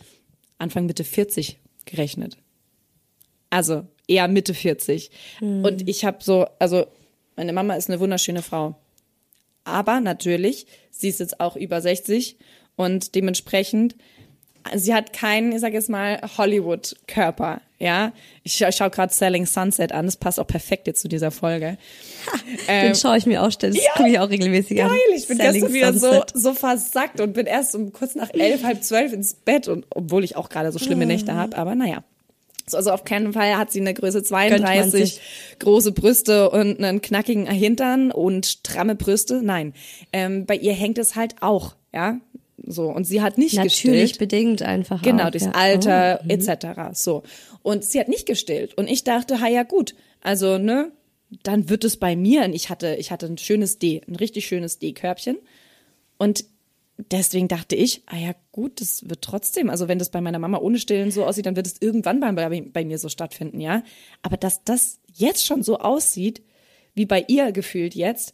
Anfang 0.64 0.86
Mitte 0.86 1.04
40 1.04 1.58
gerechnet. 1.84 2.38
Also 3.50 3.86
eher 4.08 4.26
Mitte 4.28 4.54
40. 4.54 5.10
Und 5.62 5.88
ich 5.88 6.04
habe 6.04 6.18
so, 6.22 6.46
also 6.58 6.86
meine 7.36 7.52
Mama 7.52 7.74
ist 7.74 7.88
eine 7.88 8.00
wunderschöne 8.00 8.42
Frau. 8.42 8.74
Aber 9.64 10.00
natürlich, 10.00 10.66
sie 10.90 11.08
ist 11.08 11.20
jetzt 11.20 11.40
auch 11.40 11.56
über 11.56 11.80
60 11.80 12.36
und 12.76 13.14
dementsprechend, 13.14 13.94
sie 14.74 14.94
hat 14.94 15.12
keinen, 15.12 15.52
ich 15.52 15.60
sag 15.60 15.72
jetzt 15.72 15.88
mal, 15.90 16.20
Hollywood-Körper, 16.38 17.60
ja. 17.78 18.12
Ich, 18.42 18.54
scha- 18.54 18.68
ich 18.70 18.76
schaue 18.76 18.90
gerade 18.90 19.12
Selling 19.12 19.46
Sunset 19.46 19.92
an, 19.92 20.06
das 20.06 20.16
passt 20.16 20.40
auch 20.40 20.46
perfekt 20.46 20.86
jetzt 20.86 21.00
zu 21.02 21.08
dieser 21.08 21.30
Folge. 21.30 21.76
Den 22.68 22.94
schaue 22.94 23.16
ich 23.18 23.26
mir 23.26 23.42
auch 23.42 23.50
ständig, 23.50 23.82
das 23.84 23.94
gucke 23.96 24.08
ich 24.10 24.18
auch 24.18 24.30
regelmäßig 24.30 24.82
an. 24.82 24.88
Geil, 24.88 24.98
ich 25.16 25.26
bin 25.26 25.36
Selling 25.36 25.52
gestern 25.62 25.72
wieder 25.74 25.92
so, 25.92 25.98
Sunset. 26.10 26.32
so 26.34 26.54
versackt 26.54 27.20
und 27.20 27.32
bin 27.34 27.46
erst 27.46 27.74
um 27.74 27.92
kurz 27.92 28.14
nach 28.14 28.30
elf, 28.32 28.62
halb 28.64 28.82
zwölf 28.82 29.12
ins 29.12 29.34
Bett 29.34 29.68
und 29.68 29.86
obwohl 29.90 30.24
ich 30.24 30.36
auch 30.36 30.48
gerade 30.48 30.72
so 30.72 30.78
schlimme 30.78 31.06
Nächte 31.06 31.34
habe, 31.34 31.56
aber 31.56 31.74
naja. 31.74 32.02
So, 32.66 32.78
Also 32.78 32.92
auf 32.92 33.04
keinen 33.04 33.34
Fall 33.34 33.58
hat 33.58 33.70
sie 33.72 33.80
eine 33.82 33.92
Größe 33.92 34.22
Gönnt 34.22 34.30
man 34.30 34.48
32, 34.60 34.90
sich. 35.14 35.20
große 35.58 35.92
Brüste 35.92 36.48
und 36.50 36.82
einen 36.82 37.02
knackigen 37.02 37.46
Hintern 37.46 38.10
und 38.10 38.46
stramme 38.46 38.94
Brüste. 38.94 39.42
Nein, 39.42 39.74
ähm, 40.14 40.46
bei 40.46 40.56
ihr 40.56 40.72
hängt 40.72 40.96
es 40.96 41.14
halt 41.14 41.34
auch, 41.42 41.74
ja. 41.92 42.16
So 42.66 42.88
und 42.90 43.04
sie 43.04 43.20
hat 43.22 43.38
nicht 43.38 43.54
Natürlich 43.54 43.80
gestillt. 43.80 44.18
bedingt 44.18 44.62
einfach. 44.62 45.02
Genau, 45.02 45.24
auch, 45.24 45.30
durchs 45.30 45.46
ja. 45.46 45.52
Alter 45.52 46.20
Oh. 46.22 46.28
etc. 46.28 46.66
So. 46.94 47.22
Und 47.62 47.84
sie 47.84 48.00
hat 48.00 48.08
nicht 48.08 48.26
gestillt. 48.26 48.74
Und 48.76 48.88
ich 48.88 49.04
dachte, 49.04 49.40
ha 49.40 49.48
ja 49.48 49.62
gut, 49.62 49.94
also, 50.20 50.58
ne, 50.58 50.90
dann 51.42 51.68
wird 51.68 51.84
es 51.84 51.96
bei 51.96 52.16
mir. 52.16 52.44
Und 52.44 52.52
ich 52.54 52.70
hatte, 52.70 52.94
ich 52.96 53.10
hatte 53.10 53.26
ein 53.26 53.38
schönes 53.38 53.78
D, 53.78 54.02
ein 54.08 54.16
richtig 54.16 54.46
schönes 54.46 54.78
D-Körbchen. 54.78 55.36
Und 56.18 56.44
deswegen 56.96 57.48
dachte 57.48 57.74
ich, 57.76 58.02
ah 58.06 58.16
ja 58.16 58.34
gut, 58.52 58.80
das 58.80 59.08
wird 59.08 59.22
trotzdem, 59.22 59.68
also 59.68 59.88
wenn 59.88 59.98
das 59.98 60.10
bei 60.10 60.20
meiner 60.20 60.38
Mama 60.38 60.58
ohne 60.58 60.78
Stillen 60.78 61.10
so 61.10 61.24
aussieht, 61.24 61.46
dann 61.46 61.56
wird 61.56 61.66
es 61.66 61.76
irgendwann 61.80 62.20
bei, 62.20 62.32
bei, 62.32 62.60
bei 62.60 62.84
mir 62.84 62.98
so 62.98 63.08
stattfinden, 63.08 63.60
ja. 63.60 63.82
Aber 64.22 64.36
dass 64.36 64.62
das 64.64 65.00
jetzt 65.12 65.44
schon 65.44 65.62
so 65.62 65.78
aussieht, 65.78 66.42
wie 66.94 67.06
bei 67.06 67.24
ihr 67.28 67.50
gefühlt 67.52 67.94
jetzt, 67.94 68.32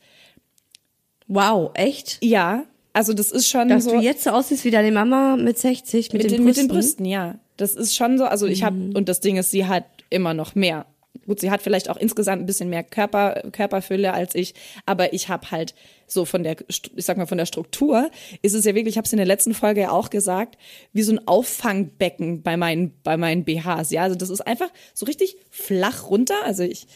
Wow, 1.26 1.70
echt? 1.75 2.18
ja, 2.22 2.64
also 2.92 3.12
das 3.12 3.30
ist 3.30 3.49
schon 3.49 3.68
Dass 3.68 3.85
so. 3.85 3.92
du 3.92 4.00
jetzt 4.00 4.25
so 4.25 4.30
aussiehst 4.30 4.64
wie 4.64 4.70
deine 4.70 4.90
Mama 4.90 5.37
mit 5.37 5.59
60, 5.59 6.12
mit, 6.12 6.23
mit, 6.23 6.30
den, 6.30 6.38
den, 6.38 6.44
mit 6.44 6.54
Brüsten. 6.54 6.68
den 6.68 6.75
Brüsten, 6.75 7.04
ja. 7.04 7.38
Das 7.56 7.75
ist 7.75 7.94
schon 7.94 8.18
so, 8.18 8.25
also 8.25 8.47
ich 8.47 8.62
habe, 8.62 8.90
und 8.94 9.09
das 9.09 9.20
Ding 9.20 9.37
ist, 9.37 9.50
sie 9.50 9.66
hat 9.66 9.85
immer 10.09 10.35
noch 10.35 10.54
mehr. 10.54 10.87
Gut, 11.26 11.40
sie 11.40 11.50
hat 11.50 11.61
vielleicht 11.62 11.90
auch 11.90 11.97
insgesamt 11.97 12.42
ein 12.42 12.47
bisschen 12.47 12.70
mehr 12.70 12.82
Körper, 12.82 13.42
Körperfülle 13.52 14.12
als 14.12 14.35
ich, 14.35 14.54
aber 14.87 15.12
ich 15.12 15.28
habe 15.28 15.50
halt 15.50 15.75
so 16.06 16.25
von 16.25 16.42
der, 16.42 16.56
ich 16.68 16.82
sag 16.97 17.16
mal, 17.18 17.26
von 17.26 17.38
der 17.38 17.47
Struktur 17.47 18.11
ist 18.43 18.54
es 18.54 18.64
ja 18.64 18.75
wirklich, 18.75 18.95
ich 18.95 18.97
habe 18.97 19.06
es 19.06 19.12
in 19.12 19.19
der 19.19 19.26
letzten 19.26 19.54
Folge 19.54 19.82
ja 19.82 19.91
auch 19.91 20.10
gesagt, 20.10 20.56
wie 20.93 21.02
so 21.02 21.12
ein 21.12 21.28
Auffangbecken 21.28 22.43
bei 22.43 22.56
meinen, 22.56 22.95
bei 23.02 23.17
meinen 23.17 23.45
BHs. 23.45 23.91
Ja, 23.91 24.02
also 24.02 24.17
das 24.17 24.30
ist 24.30 24.41
einfach 24.41 24.71
so 24.95 25.06
richtig 25.06 25.36
flach 25.50 26.08
runter. 26.10 26.36
Also 26.45 26.62
ich 26.62 26.86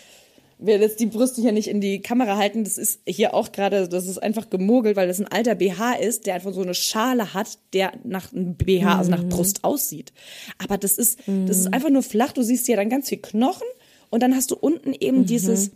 will 0.59 0.81
jetzt 0.81 1.01
die 1.01 1.07
Brüste 1.07 1.41
hier 1.41 1.53
nicht 1.53 1.69
in 1.69 1.81
die 1.81 2.01
Kamera 2.01 2.37
halten. 2.37 2.65
Das 2.65 2.79
ist 2.79 3.01
hier 3.07 3.35
auch 3.35 3.53
gerade, 3.53 3.89
das 3.89 4.07
ist 4.07 4.19
einfach 4.19 4.51
gemogelt, 4.51 4.97
weil 4.97 5.09
das 5.09 5.21
ein 5.21 5.29
alter 5.29 5.55
BH 5.55 5.95
ist, 5.95 6.27
der 6.27 6.35
einfach 6.35 6.53
so 6.53 6.63
eine 6.63 6.75
Schale 6.75 7.35
hat, 7.35 7.59
der 7.73 7.93
nach 8.05 8.33
einem 8.33 8.55
BH, 8.55 8.99
also 8.99 9.11
nach 9.11 9.25
Brust 9.25 9.65
aussieht. 9.65 10.13
Aber 10.59 10.79
das 10.79 10.99
ist, 10.99 11.19
das 11.27 11.59
ist 11.59 11.73
einfach 11.73 11.91
nur 11.91 12.03
flach. 12.03 12.33
Du 12.33 12.43
siehst 12.43 12.67
hier 12.67 12.77
dann 12.77 12.89
ganz 12.89 13.09
viel 13.09 13.19
Knochen 13.19 13.67
und 14.11 14.23
dann 14.23 14.35
hast 14.35 14.51
du 14.51 14.57
unten 14.57 14.93
eben 14.93 15.27
dieses, 15.27 15.73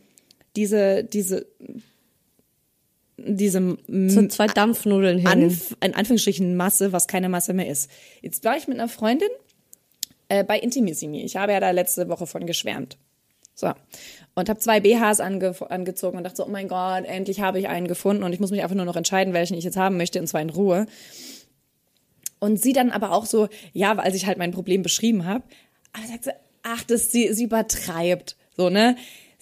diese, 0.57 1.05
diese, 1.05 1.47
diese 3.17 3.79
So 3.87 4.27
zwei 4.29 4.47
Dampfnudeln 4.47 5.19
hängen. 5.19 5.51
Anf 5.51 5.77
in 5.83 5.95
Anführungsstrichen 5.95 6.57
Masse, 6.57 6.93
was 6.93 7.09
keine 7.09 7.29
Masse 7.29 7.53
mehr 7.53 7.69
ist. 7.69 7.91
Jetzt 8.23 8.45
war 8.45 8.57
ich 8.57 8.69
mit 8.69 8.79
einer 8.79 8.89
Freundin 8.89 9.29
äh, 10.29 10.45
bei 10.45 10.59
Intimissimi. 10.59 11.23
Ich 11.23 11.37
habe 11.37 11.53
ja 11.53 11.61
da 11.61 11.71
letzte 11.73 12.09
Woche 12.09 12.27
von 12.27 12.47
geschwärmt. 12.47 12.97
So. 13.59 13.73
Und 14.37 14.49
habe 14.49 14.61
zwei 14.61 14.79
BHs 14.79 15.19
ange 15.19 15.53
angezogen 15.69 16.17
und 16.17 16.23
dachte 16.23 16.37
so, 16.37 16.47
oh 16.47 16.49
mein 16.49 16.69
Gott, 16.69 17.05
endlich 17.05 17.41
habe 17.41 17.59
ich 17.59 17.67
einen 17.67 17.89
gefunden 17.89 18.23
und 18.23 18.33
ich 18.33 18.39
muss 18.39 18.53
mich 18.53 18.63
einfach 18.63 18.77
nur 18.77 18.85
noch 18.85 18.95
entscheiden, 18.95 19.35
welchen 19.35 19.59
ich 19.59 19.65
jetzt 19.65 19.77
haben 19.77 19.97
möchte, 19.97 20.21
und 20.21 20.29
zwar 20.29 20.41
in 20.41 20.51
Ruhe. 20.51 20.87
Und 22.39 22.63
sie 22.63 22.73
dann 22.73 22.91
aber 22.91 23.11
auch 23.11 23.27
so, 23.27 23.49
ja, 23.73 23.97
als 23.97 24.15
ich 24.15 24.27
halt 24.27 24.39
mein 24.39 24.53
Problem 24.53 24.83
beschrieben 24.83 25.25
habe, 25.25 25.43
aber 25.93 26.07
sagt 26.07 26.25
sie, 26.25 26.31
ach, 26.63 26.85
das, 26.85 27.11
sie, 27.11 27.33
sie 27.33 27.45
übertreibt. 27.45 28.37
So, 28.57 28.71
ne? 28.71 28.97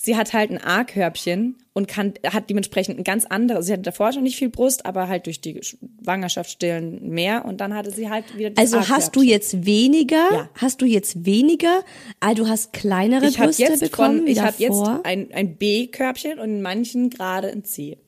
Sie 0.07 0.17
hat 0.17 0.33
halt 0.33 0.53
ein 0.53 0.63
A-Körbchen 0.63 1.57
und 1.73 1.89
kann, 1.89 2.15
hat 2.25 2.49
dementsprechend 2.49 2.97
ein 2.97 3.03
ganz 3.03 3.25
anderes. 3.27 3.67
Sie 3.67 3.73
hatte 3.73 3.83
davor 3.83 4.13
schon 4.13 4.23
nicht 4.23 4.37
viel 4.37 4.51
Brust, 4.51 4.87
aber 4.87 5.09
halt 5.09 5.27
durch 5.27 5.41
die 5.41 5.61
Schwangerschaftsstillen 5.61 7.09
mehr 7.11 7.45
und 7.45 7.61
dann 7.61 7.75
hatte 7.75 7.91
sie 7.91 8.09
halt 8.09 8.25
wieder 8.39 8.51
das 8.51 8.73
Also 8.73 8.89
hast 8.89 9.17
du 9.17 9.23
jetzt 9.23 9.67
weniger? 9.67 10.29
Ja. 10.33 10.49
Hast 10.55 10.81
du 10.81 10.87
jetzt 10.87 11.27
weniger? 11.27 11.83
Ah, 12.21 12.35
du 12.35 12.47
hast 12.47 12.73
kleinere 12.73 13.27
Ich 13.27 13.37
Brüste 13.37 13.65
jetzt 13.65 13.81
bekommen 13.81 14.19
von, 14.19 14.27
ich 14.29 14.39
habe 14.39 14.55
jetzt 14.59 14.81
ein, 15.03 15.33
ein 15.33 15.57
B-Körbchen 15.57 16.39
und 16.39 16.51
in 16.51 16.63
manchen 16.63 17.11
gerade 17.11 17.49
ein 17.49 17.65
C. 17.65 17.99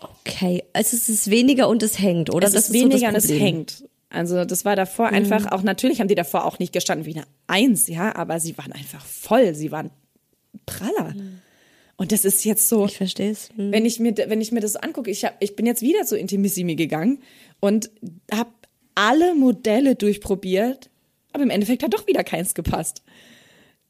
Okay, 0.00 0.64
also 0.74 0.94
es 0.94 1.08
ist 1.08 1.30
weniger 1.30 1.66
und 1.66 1.82
es 1.82 1.98
hängt, 1.98 2.28
oder? 2.28 2.46
Es 2.46 2.52
ist 2.54 2.74
weniger 2.74 3.08
und 3.08 3.14
es 3.14 3.30
hängt. 3.30 3.84
Also 4.10 4.44
das 4.44 4.66
war 4.66 4.76
davor 4.76 5.08
Mhm. 5.08 5.14
einfach 5.14 5.50
auch, 5.50 5.62
natürlich 5.62 6.00
haben 6.00 6.08
die 6.08 6.14
davor 6.14 6.44
auch 6.44 6.58
nicht 6.58 6.74
gestanden 6.74 7.06
wie 7.06 7.14
eine 7.14 7.24
Eins, 7.46 7.88
ja, 7.88 8.14
aber 8.14 8.38
sie 8.38 8.58
waren 8.58 8.72
einfach 8.72 9.02
voll, 9.02 9.54
sie 9.54 9.72
waren 9.72 9.90
praller. 10.66 11.14
Und 11.96 12.12
das 12.12 12.24
ist 12.24 12.44
jetzt 12.44 12.68
so, 12.68 12.86
Ich 12.86 12.96
verstehe 12.96 13.30
es. 13.30 13.50
Hm. 13.54 13.72
wenn 13.72 13.84
ich 13.84 14.00
mir, 14.00 14.14
wenn 14.16 14.40
ich 14.40 14.52
mir 14.52 14.60
das 14.60 14.76
angucke, 14.76 15.10
ich, 15.10 15.24
hab, 15.24 15.36
ich 15.40 15.54
bin 15.56 15.66
jetzt 15.66 15.82
wieder 15.82 16.04
zu 16.04 16.16
Intimissimi 16.16 16.74
gegangen 16.74 17.20
und 17.60 17.90
habe 18.32 18.50
alle 18.94 19.34
Modelle 19.34 19.94
durchprobiert, 19.94 20.90
aber 21.32 21.44
im 21.44 21.50
Endeffekt 21.50 21.82
hat 21.82 21.94
doch 21.94 22.06
wieder 22.06 22.24
keins 22.24 22.54
gepasst. 22.54 23.02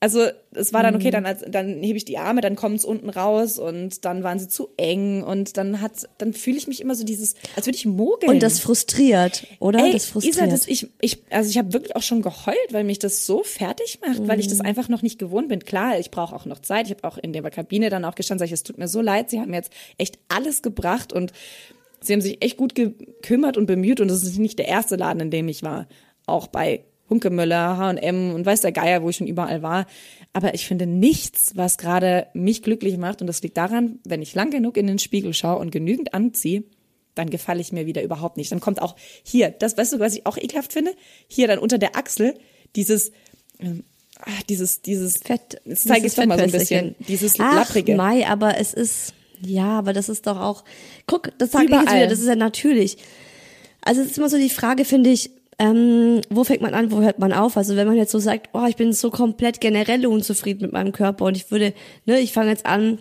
Also 0.02 0.26
es 0.52 0.72
war 0.72 0.82
dann 0.82 0.96
okay, 0.96 1.12
dann, 1.12 1.26
als, 1.26 1.44
dann 1.46 1.80
hebe 1.80 1.96
ich 1.96 2.04
die 2.04 2.18
Arme, 2.18 2.40
dann 2.40 2.56
kommt 2.56 2.76
es 2.76 2.84
unten 2.84 3.08
raus 3.08 3.60
und 3.60 4.04
dann 4.04 4.24
waren 4.24 4.40
sie 4.40 4.48
zu 4.48 4.70
eng 4.76 5.22
und 5.22 5.56
dann 5.56 5.80
hat, 5.80 6.08
dann 6.18 6.32
fühle 6.32 6.56
ich 6.56 6.66
mich 6.66 6.80
immer 6.80 6.96
so 6.96 7.04
dieses, 7.04 7.36
als 7.54 7.66
würde 7.66 7.76
ich 7.76 7.86
mogeln. 7.86 8.32
Und 8.32 8.42
das 8.42 8.58
frustriert, 8.58 9.46
oder? 9.60 9.78
Ey, 9.84 9.92
das 9.92 10.06
frustriert. 10.06 10.34
Isa, 10.34 10.46
das, 10.48 10.66
ich, 10.66 10.88
ich, 11.00 11.22
also 11.30 11.48
ich 11.48 11.56
habe 11.56 11.72
wirklich 11.72 11.94
auch 11.94 12.02
schon 12.02 12.20
geheult, 12.20 12.56
weil 12.72 12.82
mich 12.82 12.98
das 12.98 13.26
so 13.26 13.44
fertig 13.44 14.00
macht, 14.04 14.26
weil 14.26 14.40
ich 14.40 14.48
das 14.48 14.60
einfach 14.60 14.88
noch 14.88 15.02
nicht 15.02 15.20
gewohnt 15.20 15.48
bin. 15.48 15.60
Klar, 15.60 15.96
ich 16.00 16.10
brauche 16.10 16.34
auch 16.34 16.46
noch 16.46 16.58
Zeit. 16.58 16.86
Ich 16.86 16.96
habe 16.96 17.04
auch 17.04 17.16
in 17.16 17.32
der 17.32 17.48
Kabine 17.48 17.88
dann 17.88 18.04
auch 18.04 18.16
gestanden, 18.16 18.40
sag 18.40 18.46
ich, 18.46 18.54
es 18.54 18.64
tut 18.64 18.78
mir 18.78 18.88
so 18.88 19.02
leid. 19.02 19.30
Sie 19.30 19.38
haben 19.38 19.50
mir 19.50 19.58
jetzt 19.58 19.72
echt 19.98 20.18
alles 20.26 20.62
gebracht 20.62 21.12
und 21.12 21.32
sie 22.00 22.12
haben 22.12 22.22
sich 22.22 22.42
echt 22.42 22.56
gut 22.56 22.74
gekümmert 22.74 23.56
und 23.56 23.66
bemüht 23.66 24.00
und 24.00 24.08
das 24.08 24.24
ist 24.24 24.38
nicht 24.38 24.58
der 24.58 24.66
erste 24.66 24.96
Laden, 24.96 25.20
in 25.20 25.30
dem 25.30 25.46
ich 25.46 25.62
war. 25.62 25.86
Auch 26.26 26.48
bei 26.48 26.82
Hunkemöller, 27.12 27.76
H&M 27.76 28.34
und 28.34 28.46
weiß 28.46 28.62
der 28.62 28.72
Geier, 28.72 29.02
wo 29.02 29.10
ich 29.10 29.16
schon 29.16 29.26
überall 29.26 29.62
war. 29.62 29.86
Aber 30.32 30.54
ich 30.54 30.66
finde 30.66 30.86
nichts, 30.86 31.52
was 31.56 31.76
gerade 31.78 32.26
mich 32.32 32.62
glücklich 32.62 32.96
macht. 32.96 33.20
Und 33.20 33.26
das 33.26 33.42
liegt 33.42 33.56
daran, 33.56 33.98
wenn 34.04 34.22
ich 34.22 34.34
lang 34.34 34.50
genug 34.50 34.76
in 34.76 34.86
den 34.86 34.98
Spiegel 34.98 35.34
schaue 35.34 35.58
und 35.58 35.70
genügend 35.70 36.14
anziehe, 36.14 36.64
dann 37.14 37.28
gefalle 37.28 37.60
ich 37.60 37.72
mir 37.72 37.86
wieder 37.86 38.02
überhaupt 38.02 38.38
nicht. 38.38 38.50
Dann 38.50 38.60
kommt 38.60 38.80
auch 38.80 38.96
hier, 39.22 39.50
das 39.50 39.76
weißt 39.76 39.92
du, 39.92 40.00
was 40.00 40.14
ich 40.14 40.26
auch 40.26 40.38
ekelhaft 40.38 40.72
finde? 40.72 40.92
Hier 41.28 41.46
dann 41.46 41.58
unter 41.58 41.78
der 41.78 41.96
Achsel 41.96 42.34
dieses, 42.74 43.12
ähm, 43.60 43.84
ah, 44.18 44.30
dieses, 44.48 44.80
dieses 44.80 45.18
Fett. 45.18 45.60
Jetzt 45.66 45.86
zeige 45.86 46.06
ich 46.06 46.14
doch 46.14 46.24
mal 46.24 46.38
so 46.38 46.44
ein 46.44 46.50
bisschen. 46.50 46.94
Dieses 47.08 47.38
Ach, 47.38 47.54
lapprige. 47.54 47.94
Mai, 47.96 48.26
aber 48.26 48.58
es 48.58 48.72
ist, 48.72 49.12
ja, 49.44 49.78
aber 49.78 49.92
das 49.92 50.08
ist 50.08 50.26
doch 50.26 50.40
auch, 50.40 50.64
guck, 51.06 51.36
das 51.38 51.50
sage 51.50 51.66
ich 51.66 51.70
jetzt 51.72 51.92
wieder, 51.92 52.06
das 52.06 52.20
ist 52.20 52.28
ja 52.28 52.36
natürlich. 52.36 52.96
Also 53.82 54.00
es 54.00 54.12
ist 54.12 54.18
immer 54.18 54.30
so 54.30 54.38
die 54.38 54.48
Frage, 54.48 54.84
finde 54.86 55.10
ich, 55.10 55.30
ähm, 55.58 56.20
wo 56.30 56.44
fängt 56.44 56.62
man 56.62 56.74
an, 56.74 56.90
wo 56.90 57.00
hört 57.00 57.18
man 57.18 57.32
auf? 57.32 57.56
Also 57.56 57.76
wenn 57.76 57.86
man 57.86 57.96
jetzt 57.96 58.12
so 58.12 58.18
sagt, 58.18 58.50
oh, 58.52 58.64
ich 58.68 58.76
bin 58.76 58.92
so 58.92 59.10
komplett 59.10 59.60
generell 59.60 60.06
unzufrieden 60.06 60.62
mit 60.62 60.72
meinem 60.72 60.92
Körper 60.92 61.26
und 61.26 61.36
ich 61.36 61.50
würde, 61.50 61.74
ne, 62.06 62.20
ich 62.20 62.32
fange 62.32 62.50
jetzt 62.50 62.66
an 62.66 63.00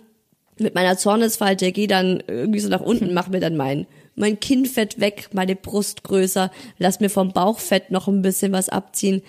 mit 0.58 0.74
meiner 0.74 0.96
Zornesfalte, 0.96 1.72
gehe 1.72 1.88
dann 1.88 2.22
irgendwie 2.26 2.60
so 2.60 2.68
nach 2.68 2.82
unten, 2.82 3.14
mach 3.14 3.28
mir 3.28 3.40
dann 3.40 3.56
mein 3.56 3.86
mein 4.14 4.38
Kinnfett 4.38 5.00
weg, 5.00 5.30
meine 5.32 5.56
Brust 5.56 6.02
größer, 6.04 6.50
lass 6.78 7.00
mir 7.00 7.08
vom 7.08 7.32
Bauchfett 7.32 7.90
noch 7.90 8.08
ein 8.08 8.20
bisschen 8.20 8.52
was 8.52 8.68
abziehen, 8.68 9.22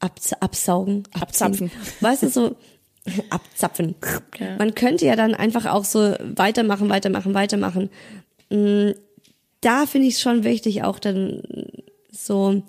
Abz 0.00 0.32
absaugen, 0.32 1.04
Abzapfen. 1.12 1.70
Weißt 2.00 2.24
du 2.24 2.28
so 2.30 2.56
abzapfen. 3.30 3.94
Ja. 4.38 4.56
Man 4.56 4.74
könnte 4.74 5.06
ja 5.06 5.14
dann 5.14 5.34
einfach 5.34 5.66
auch 5.66 5.84
so 5.84 6.14
weitermachen, 6.20 6.88
weitermachen, 6.88 7.32
weitermachen. 7.34 7.90
Mm, 8.50 8.90
Da 9.60 9.86
finde 9.86 10.08
ich 10.08 10.14
es 10.14 10.20
schon 10.20 10.42
wichtig, 10.42 10.82
auch 10.82 10.98
dann 10.98 11.42
so 12.10 12.62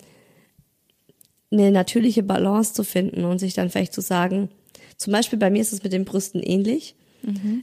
eine 1.52 1.72
natürliche 1.72 2.24
Balance 2.24 2.74
zu 2.74 2.84
finden 2.84 3.26
und 3.26 3.40
sich 3.40 3.54
dann 3.54 3.70
vielleicht 3.70 3.94
zu 3.94 4.02
sagen, 4.02 4.50
zum 4.98 5.14
Beispiel 5.14 5.40
bei 5.40 5.50
mir 5.50 5.62
ist 5.62 5.74
es 5.74 5.84
mit 5.84 5.94
den 5.94 6.06
Brüsten 6.06 6.42
ähnlich. 6.42 6.96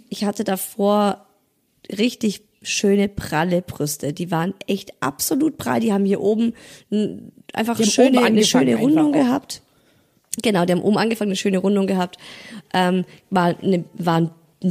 Ich 0.08 0.24
hatte 0.24 0.44
davor 0.44 1.26
richtig 1.90 2.42
schöne 2.62 3.08
pralle 3.08 3.62
Brüste. 3.62 4.12
Die 4.12 4.30
waren 4.30 4.54
echt 4.66 4.92
absolut 5.00 5.58
prall. 5.58 5.80
Die 5.80 5.92
haben 5.92 6.04
hier 6.04 6.20
oben 6.20 6.52
einfach 7.52 7.82
schöne, 7.82 8.18
oben 8.18 8.26
eine 8.26 8.44
schöne 8.44 8.76
Rundung 8.76 9.12
gehabt. 9.12 9.62
Genau, 10.42 10.64
die 10.64 10.72
haben 10.72 10.82
oben 10.82 10.98
angefangen, 10.98 11.30
eine 11.30 11.36
schöne 11.36 11.58
Rundung 11.58 11.86
gehabt. 11.86 12.18
Ähm, 12.72 13.04
war, 13.30 13.58
eine, 13.60 13.84
war 13.94 14.20
ein 14.20 14.30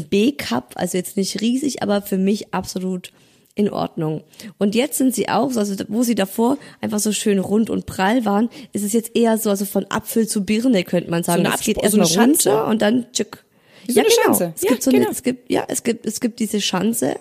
B-Cup, 0.09 0.73
also 0.75 0.97
jetzt 0.97 1.17
nicht 1.17 1.41
riesig, 1.41 1.81
aber 1.83 2.01
für 2.01 2.17
mich 2.17 2.53
absolut 2.53 3.11
in 3.57 3.69
Ordnung. 3.69 4.23
Und 4.57 4.75
jetzt 4.75 4.97
sind 4.97 5.15
sie 5.15 5.29
auch, 5.29 5.51
so, 5.51 5.59
also 5.59 5.75
wo 5.87 6.03
sie 6.03 6.15
davor 6.15 6.57
einfach 6.79 6.99
so 6.99 7.11
schön 7.11 7.39
rund 7.39 7.69
und 7.69 7.85
prall 7.85 8.23
waren, 8.25 8.49
ist 8.73 8.83
es 8.83 8.93
jetzt 8.93 9.15
eher 9.15 9.37
so, 9.37 9.49
also 9.49 9.65
von 9.65 9.85
Apfel 9.89 10.27
zu 10.27 10.45
Birne 10.45 10.83
könnte 10.83 11.09
man 11.09 11.23
sagen. 11.23 11.45
eine 11.45 11.55
es 11.55 11.61
geht 11.61 11.77
so 11.77 11.81
erstmal 11.81 12.07
Schanze. 12.07 12.49
runter 12.51 12.67
und 12.67 12.81
dann 12.81 13.05
tschück. 13.11 13.43
So 13.87 13.93
ja, 13.93 14.03
eine 14.03 14.09
genau. 14.09 14.23
Schanze. 14.37 14.53
Es 14.55 14.61
Ja, 14.63 14.69
gibt 14.69 14.83
so 14.83 14.91
genau. 14.91 15.03
eine, 15.05 15.11
es 15.11 15.23
gibt, 15.23 15.49
ja, 15.51 15.63
es 15.67 15.83
gibt, 15.83 16.05
es 16.05 16.19
gibt 16.19 16.39
diese 16.39 16.61
Schanze. 16.61 17.15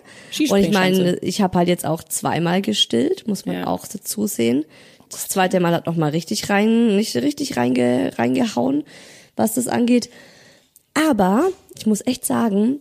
Und 0.51 0.59
ich 0.59 0.73
meine, 0.73 1.17
ich 1.23 1.41
habe 1.41 1.57
halt 1.59 1.69
jetzt 1.69 1.87
auch 1.87 2.03
zweimal 2.03 2.61
gestillt, 2.61 3.27
muss 3.29 3.47
man 3.47 3.57
Ja. 3.57 3.67
auch 3.69 3.87
dazu 3.87 4.27
sehen. 4.27 4.65
Das 5.11 5.29
zweite 5.29 5.61
Mal 5.61 5.73
hat 5.73 5.87
noch 5.87 5.97
mal 5.97 6.11
richtig 6.11 6.51
rein, 6.51 6.97
nicht 6.97 7.15
richtig 7.17 7.57
reinge, 7.57 8.11
reingehauen, 8.19 8.83
was 9.37 9.55
das 9.55 9.69
angeht. 9.69 10.11
Aber 10.95 11.49
ich 11.79 11.87
muss 11.87 12.05
echt 12.05 12.25
sagen, 12.27 12.81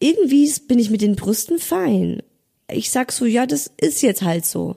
irgendwie 0.00 0.52
bin 0.66 0.78
ich 0.78 0.90
mit 0.90 1.02
den 1.02 1.16
Brüsten 1.16 1.58
fein. 1.58 2.22
Ich 2.70 2.90
sag 2.90 3.12
so, 3.12 3.24
ja, 3.24 3.46
das 3.46 3.70
ist 3.80 4.02
jetzt 4.02 4.22
halt 4.22 4.44
so. 4.44 4.76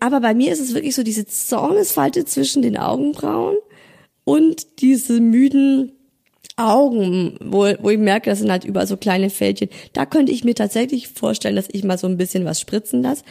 Aber 0.00 0.20
bei 0.20 0.34
mir 0.34 0.52
ist 0.52 0.60
es 0.60 0.74
wirklich 0.74 0.94
so 0.94 1.02
diese 1.02 1.26
Zornesfalte 1.26 2.24
zwischen 2.24 2.62
den 2.62 2.76
Augenbrauen 2.76 3.56
und 4.24 4.80
diese 4.80 5.20
müden 5.20 5.92
Augen, 6.56 7.38
wo, 7.40 7.66
wo 7.80 7.90
ich 7.90 7.98
merke, 7.98 8.30
das 8.30 8.40
sind 8.40 8.50
halt 8.50 8.64
überall 8.64 8.86
so 8.86 8.96
kleine 8.96 9.30
Fältchen. 9.30 9.68
Da 9.92 10.06
könnte 10.06 10.32
ich 10.32 10.44
mir 10.44 10.54
tatsächlich 10.54 11.08
vorstellen, 11.08 11.56
dass 11.56 11.68
ich 11.70 11.84
mal 11.84 11.98
so 11.98 12.06
ein 12.06 12.16
bisschen 12.16 12.44
was 12.44 12.60
spritzen 12.60 13.02
lasse. 13.02 13.22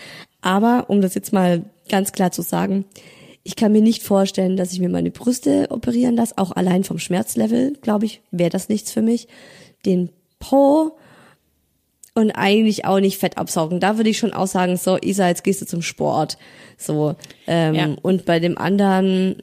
Aber 0.42 0.86
um 0.90 1.02
das 1.02 1.14
jetzt 1.14 1.34
mal 1.34 1.64
ganz 1.90 2.14
klar 2.14 2.32
zu 2.32 2.42
sagen, 2.42 2.86
ich 3.44 3.56
kann 3.56 3.72
mir 3.72 3.82
nicht 3.82 4.04
vorstellen, 4.04 4.58
dass 4.58 4.72
ich 4.72 4.80
mir 4.80 4.90
meine 4.90 5.12
Brüste 5.12 5.68
operieren 5.72 6.16
lasse. 6.16 6.38
Auch 6.38 6.52
allein 6.52 6.84
vom 6.84 7.00
Schmerzlevel, 7.00 7.74
glaube 7.82 8.06
ich, 8.06 8.22
wäre 8.32 8.50
das 8.50 8.70
nichts 8.70 8.92
für 8.92 9.02
mich. 9.02 9.28
Den 9.86 10.10
Po 10.40 10.98
und 12.14 12.32
eigentlich 12.32 12.86
auch 12.86 13.00
nicht 13.00 13.18
Fett 13.20 13.38
absaugen. 13.38 13.80
Da 13.80 13.98
würde 13.98 14.10
ich 14.10 14.18
schon 14.18 14.34
auch 14.34 14.48
sagen, 14.48 14.78
so 14.78 14.98
Isa, 14.98 15.28
jetzt 15.28 15.44
gehst 15.44 15.62
du 15.62 15.66
zum 15.66 15.82
Sport. 15.82 16.38
So 16.78 17.16
ähm, 17.46 17.76
Ja. 17.76 17.96
und 18.02 18.26
bei 18.26 18.40
dem 18.40 18.58
anderen 18.58 19.42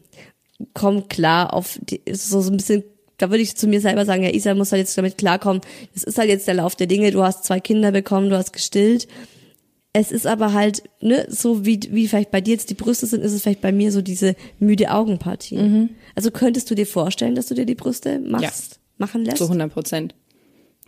kommt 0.73 1.09
klar 1.09 1.53
auf 1.55 1.79
die, 1.83 2.01
so, 2.13 2.41
so 2.41 2.51
ein 2.51 2.57
bisschen. 2.57 2.85
Da 3.17 3.31
würde 3.31 3.43
ich 3.43 3.57
zu 3.57 3.69
mir 3.69 3.81
selber 3.81 4.05
sagen, 4.05 4.25
ja, 4.25 4.35
Isa 4.35 4.55
muss 4.55 4.73
halt 4.73 4.81
jetzt 4.81 4.99
damit 4.99 5.19
klarkommen. 5.19 5.63
Das 5.95 6.03
ist 6.03 6.19
halt 6.19 6.29
jetzt 6.29 6.49
der 6.49 6.55
Lauf 6.55 6.75
der 6.75 6.89
Dinge. 6.89 7.13
Du 7.13 7.23
hast 7.23 7.45
zwei 7.45 7.61
Kinder 7.61 7.93
bekommen, 7.93 8.29
du 8.29 8.37
hast 8.37 8.53
gestillt. 8.53 9.07
Es 9.93 10.11
ist 10.11 10.27
aber 10.27 10.53
halt, 10.53 10.83
ne, 11.01 11.25
so 11.29 11.65
wie, 11.65 11.79
wie 11.91 12.09
vielleicht 12.09 12.33
bei 12.33 12.41
dir 12.41 12.55
jetzt 12.55 12.71
die 12.71 12.75
Brüste 12.75 13.07
sind, 13.07 13.23
ist 13.23 13.31
es 13.33 13.43
vielleicht 13.43 13.61
bei 13.61 13.71
mir 13.71 13.93
so 13.93 14.03
diese 14.03 14.35
müde 14.59 14.91
Augenpartie. 14.91 15.89
Also 16.17 16.33
könntest 16.33 16.69
du 16.69 16.75
dir 16.75 16.89
vorstellen, 16.89 17.37
dass 17.37 17.47
du 17.47 17.55
dir 17.55 17.65
die 17.65 17.77
Brüste 17.77 18.19
machst, 18.19 18.81
machen 18.99 19.25
lässt? 19.25 19.39
Zu 19.39 19.45
100 19.45 19.73
Prozent. 19.73 20.17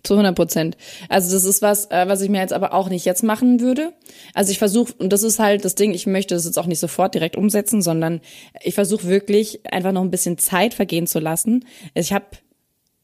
Zu 0.07 0.15
100 0.15 0.37
Prozent. 0.37 0.77
Also 1.09 1.33
das 1.35 1.45
ist 1.45 1.63
was, 1.63 1.91
äh, 1.91 2.07
was 2.07 2.21
ich 2.21 2.31
mir 2.31 2.41
jetzt 2.41 2.53
aber 2.53 2.73
auch 2.73 2.89
nicht 2.89 3.05
jetzt 3.05 3.25
machen 3.25 3.61
würde. 3.61 3.93
Also 4.35 4.53
ich 4.53 4.59
versuche, 4.59 4.93
und 4.99 5.13
das 5.13 5.25
ist 5.25 5.41
halt 5.41 5.65
das 5.65 5.75
Ding, 5.75 5.93
ich 5.93 6.07
möchte 6.07 6.35
das 6.35 6.45
jetzt 6.45 6.59
auch 6.59 6.67
nicht 6.67 6.79
sofort 6.79 7.15
direkt 7.15 7.37
umsetzen, 7.37 7.83
sondern 7.83 8.21
ich 8.63 8.75
versuche 8.75 9.09
wirklich 9.09 9.61
einfach 9.73 9.91
noch 9.91 10.03
ein 10.03 10.13
bisschen 10.13 10.39
Zeit 10.39 10.75
vergehen 10.75 11.09
zu 11.09 11.19
lassen. 11.19 11.65
Ich 11.95 12.13
habe 12.13 12.27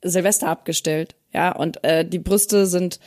Silvester 0.02 0.48
abgestellt, 0.48 1.16
ja, 1.32 1.50
und 1.50 1.82
äh, 1.82 2.04
die 2.04 2.20
Brüste 2.20 2.66
sind, 2.66 3.00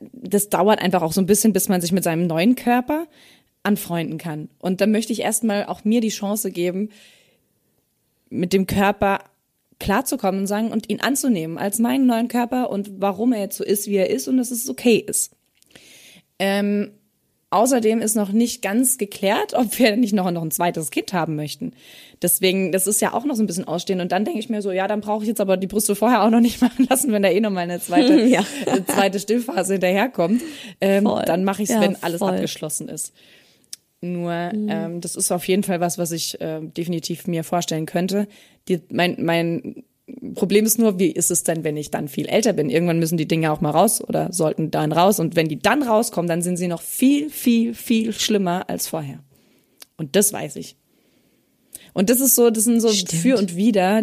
das 0.00 0.50
dauert 0.50 0.80
einfach 0.80 1.00
auch 1.00 1.12
so 1.12 1.20
ein 1.20 1.26
bisschen, 1.26 1.54
bis 1.54 1.68
man 1.68 1.80
sich 1.80 1.92
mit 1.92 2.04
seinem 2.04 2.26
neuen 2.26 2.54
Körper 2.54 3.06
anfreunden 3.62 4.18
kann. 4.18 4.50
Und 4.58 4.82
dann 4.82 4.90
möchte 4.90 5.12
ich 5.14 5.20
erstmal 5.20 5.66
auch 5.66 5.84
mir 5.84 6.02
die 6.02 6.08
Chance 6.08 6.50
geben, 6.50 6.90
mit 8.28 8.52
dem 8.52 8.66
Körper 8.66 9.20
klarzukommen 9.78 10.42
und 10.42 10.46
sagen 10.46 10.70
und 10.70 10.88
ihn 10.90 11.00
anzunehmen 11.00 11.58
als 11.58 11.78
meinen 11.78 12.06
neuen 12.06 12.28
Körper 12.28 12.70
und 12.70 12.90
warum 13.00 13.32
er 13.32 13.40
jetzt 13.40 13.56
so 13.56 13.64
ist, 13.64 13.86
wie 13.86 13.96
er 13.96 14.10
ist 14.10 14.28
und 14.28 14.36
dass 14.36 14.50
es 14.50 14.68
okay 14.68 14.96
ist. 15.06 15.32
Ähm, 16.38 16.92
außerdem 17.50 18.00
ist 18.00 18.14
noch 18.16 18.32
nicht 18.32 18.62
ganz 18.62 18.96
geklärt, 18.98 19.54
ob 19.54 19.78
wir 19.78 19.96
nicht 19.96 20.14
noch, 20.14 20.30
noch 20.30 20.42
ein 20.42 20.50
zweites 20.50 20.90
Kind 20.90 21.12
haben 21.12 21.36
möchten. 21.36 21.72
Deswegen, 22.22 22.72
das 22.72 22.86
ist 22.86 23.00
ja 23.02 23.12
auch 23.12 23.24
noch 23.24 23.34
so 23.34 23.42
ein 23.42 23.46
bisschen 23.46 23.66
ausstehen. 23.68 24.00
Und 24.00 24.10
dann 24.12 24.24
denke 24.24 24.40
ich 24.40 24.48
mir 24.48 24.62
so, 24.62 24.70
ja, 24.72 24.88
dann 24.88 25.00
brauche 25.02 25.22
ich 25.24 25.28
jetzt 25.28 25.40
aber 25.40 25.56
die 25.56 25.66
Brüste 25.66 25.94
vorher 25.94 26.22
auch 26.24 26.30
noch 26.30 26.40
nicht 26.40 26.60
machen 26.62 26.86
lassen, 26.88 27.12
wenn 27.12 27.22
da 27.22 27.28
eh 27.28 27.40
noch 27.40 27.50
mal 27.50 27.60
eine 27.60 27.80
zweite, 27.80 28.20
Ja. 28.26 28.40
äh, 28.66 28.82
zweite 28.86 29.20
Stillphase 29.20 29.74
hinterherkommt. 29.74 30.42
Ähm, 30.80 31.04
dann 31.26 31.44
mache 31.44 31.62
ich 31.62 31.68
es, 31.68 31.74
Ja, 31.74 31.80
wenn 31.82 32.02
alles 32.02 32.18
voll. 32.20 32.30
abgeschlossen 32.34 32.88
ist. 32.88 33.12
Nur 34.04 34.32
ähm, 34.32 35.00
das 35.00 35.14
ist 35.14 35.30
auf 35.30 35.46
jeden 35.46 35.62
Fall 35.62 35.80
was, 35.80 35.96
was 35.96 36.10
ich 36.10 36.40
äh, 36.40 36.60
definitiv 36.60 37.28
mir 37.28 37.44
vorstellen 37.44 37.86
könnte. 37.86 38.26
Die, 38.68 38.80
mein, 38.90 39.16
mein 39.24 39.84
Problem 40.34 40.66
ist 40.66 40.78
nur, 40.78 40.98
wie 40.98 41.12
ist 41.12 41.30
es 41.30 41.44
denn, 41.44 41.62
wenn 41.62 41.76
ich 41.76 41.92
dann 41.92 42.08
viel 42.08 42.26
älter 42.26 42.52
bin? 42.52 42.68
Irgendwann 42.68 42.98
müssen 42.98 43.16
die 43.16 43.28
Dinge 43.28 43.52
auch 43.52 43.60
mal 43.60 43.70
raus 43.70 44.02
oder 44.02 44.32
sollten 44.32 44.72
dann 44.72 44.90
raus. 44.90 45.20
Und 45.20 45.36
wenn 45.36 45.48
die 45.48 45.60
dann 45.60 45.84
rauskommen, 45.84 46.28
dann 46.28 46.42
sind 46.42 46.56
sie 46.56 46.66
noch 46.66 46.82
viel, 46.82 47.30
viel, 47.30 47.74
viel 47.74 48.12
schlimmer 48.12 48.68
als 48.68 48.88
vorher. 48.88 49.20
Und 49.96 50.16
das 50.16 50.32
weiß 50.32 50.56
ich. 50.56 50.76
Und 51.92 52.10
das 52.10 52.20
ist 52.20 52.34
so, 52.34 52.50
das 52.50 52.64
sind 52.64 52.80
so 52.80 52.88
Stimmt. 52.88 53.22
für 53.22 53.38
und 53.38 53.54
wider. 53.54 54.02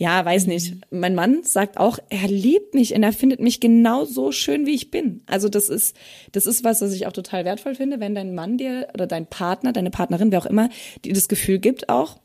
Ja, 0.00 0.24
weiß 0.24 0.46
nicht. 0.46 0.76
Mein 0.92 1.16
Mann 1.16 1.42
sagt 1.42 1.76
auch, 1.76 1.98
er 2.08 2.28
liebt 2.28 2.72
mich 2.72 2.94
und 2.94 3.02
er 3.02 3.12
findet 3.12 3.40
mich 3.40 3.58
genauso 3.58 4.30
schön, 4.30 4.64
wie 4.64 4.74
ich 4.74 4.92
bin. 4.92 5.22
Also 5.26 5.48
das 5.48 5.68
ist, 5.68 5.96
das 6.30 6.46
ist 6.46 6.62
was, 6.62 6.80
was 6.80 6.92
ich 6.92 7.06
auch 7.08 7.12
total 7.12 7.44
wertvoll 7.44 7.74
finde, 7.74 7.98
wenn 7.98 8.14
dein 8.14 8.32
Mann 8.32 8.58
dir 8.58 8.86
oder 8.94 9.08
dein 9.08 9.26
Partner, 9.26 9.72
deine 9.72 9.90
Partnerin, 9.90 10.30
wer 10.30 10.38
auch 10.38 10.46
immer, 10.46 10.70
dir 11.04 11.12
das 11.14 11.28
Gefühl 11.28 11.58
gibt 11.58 11.88
auch, 11.88 12.16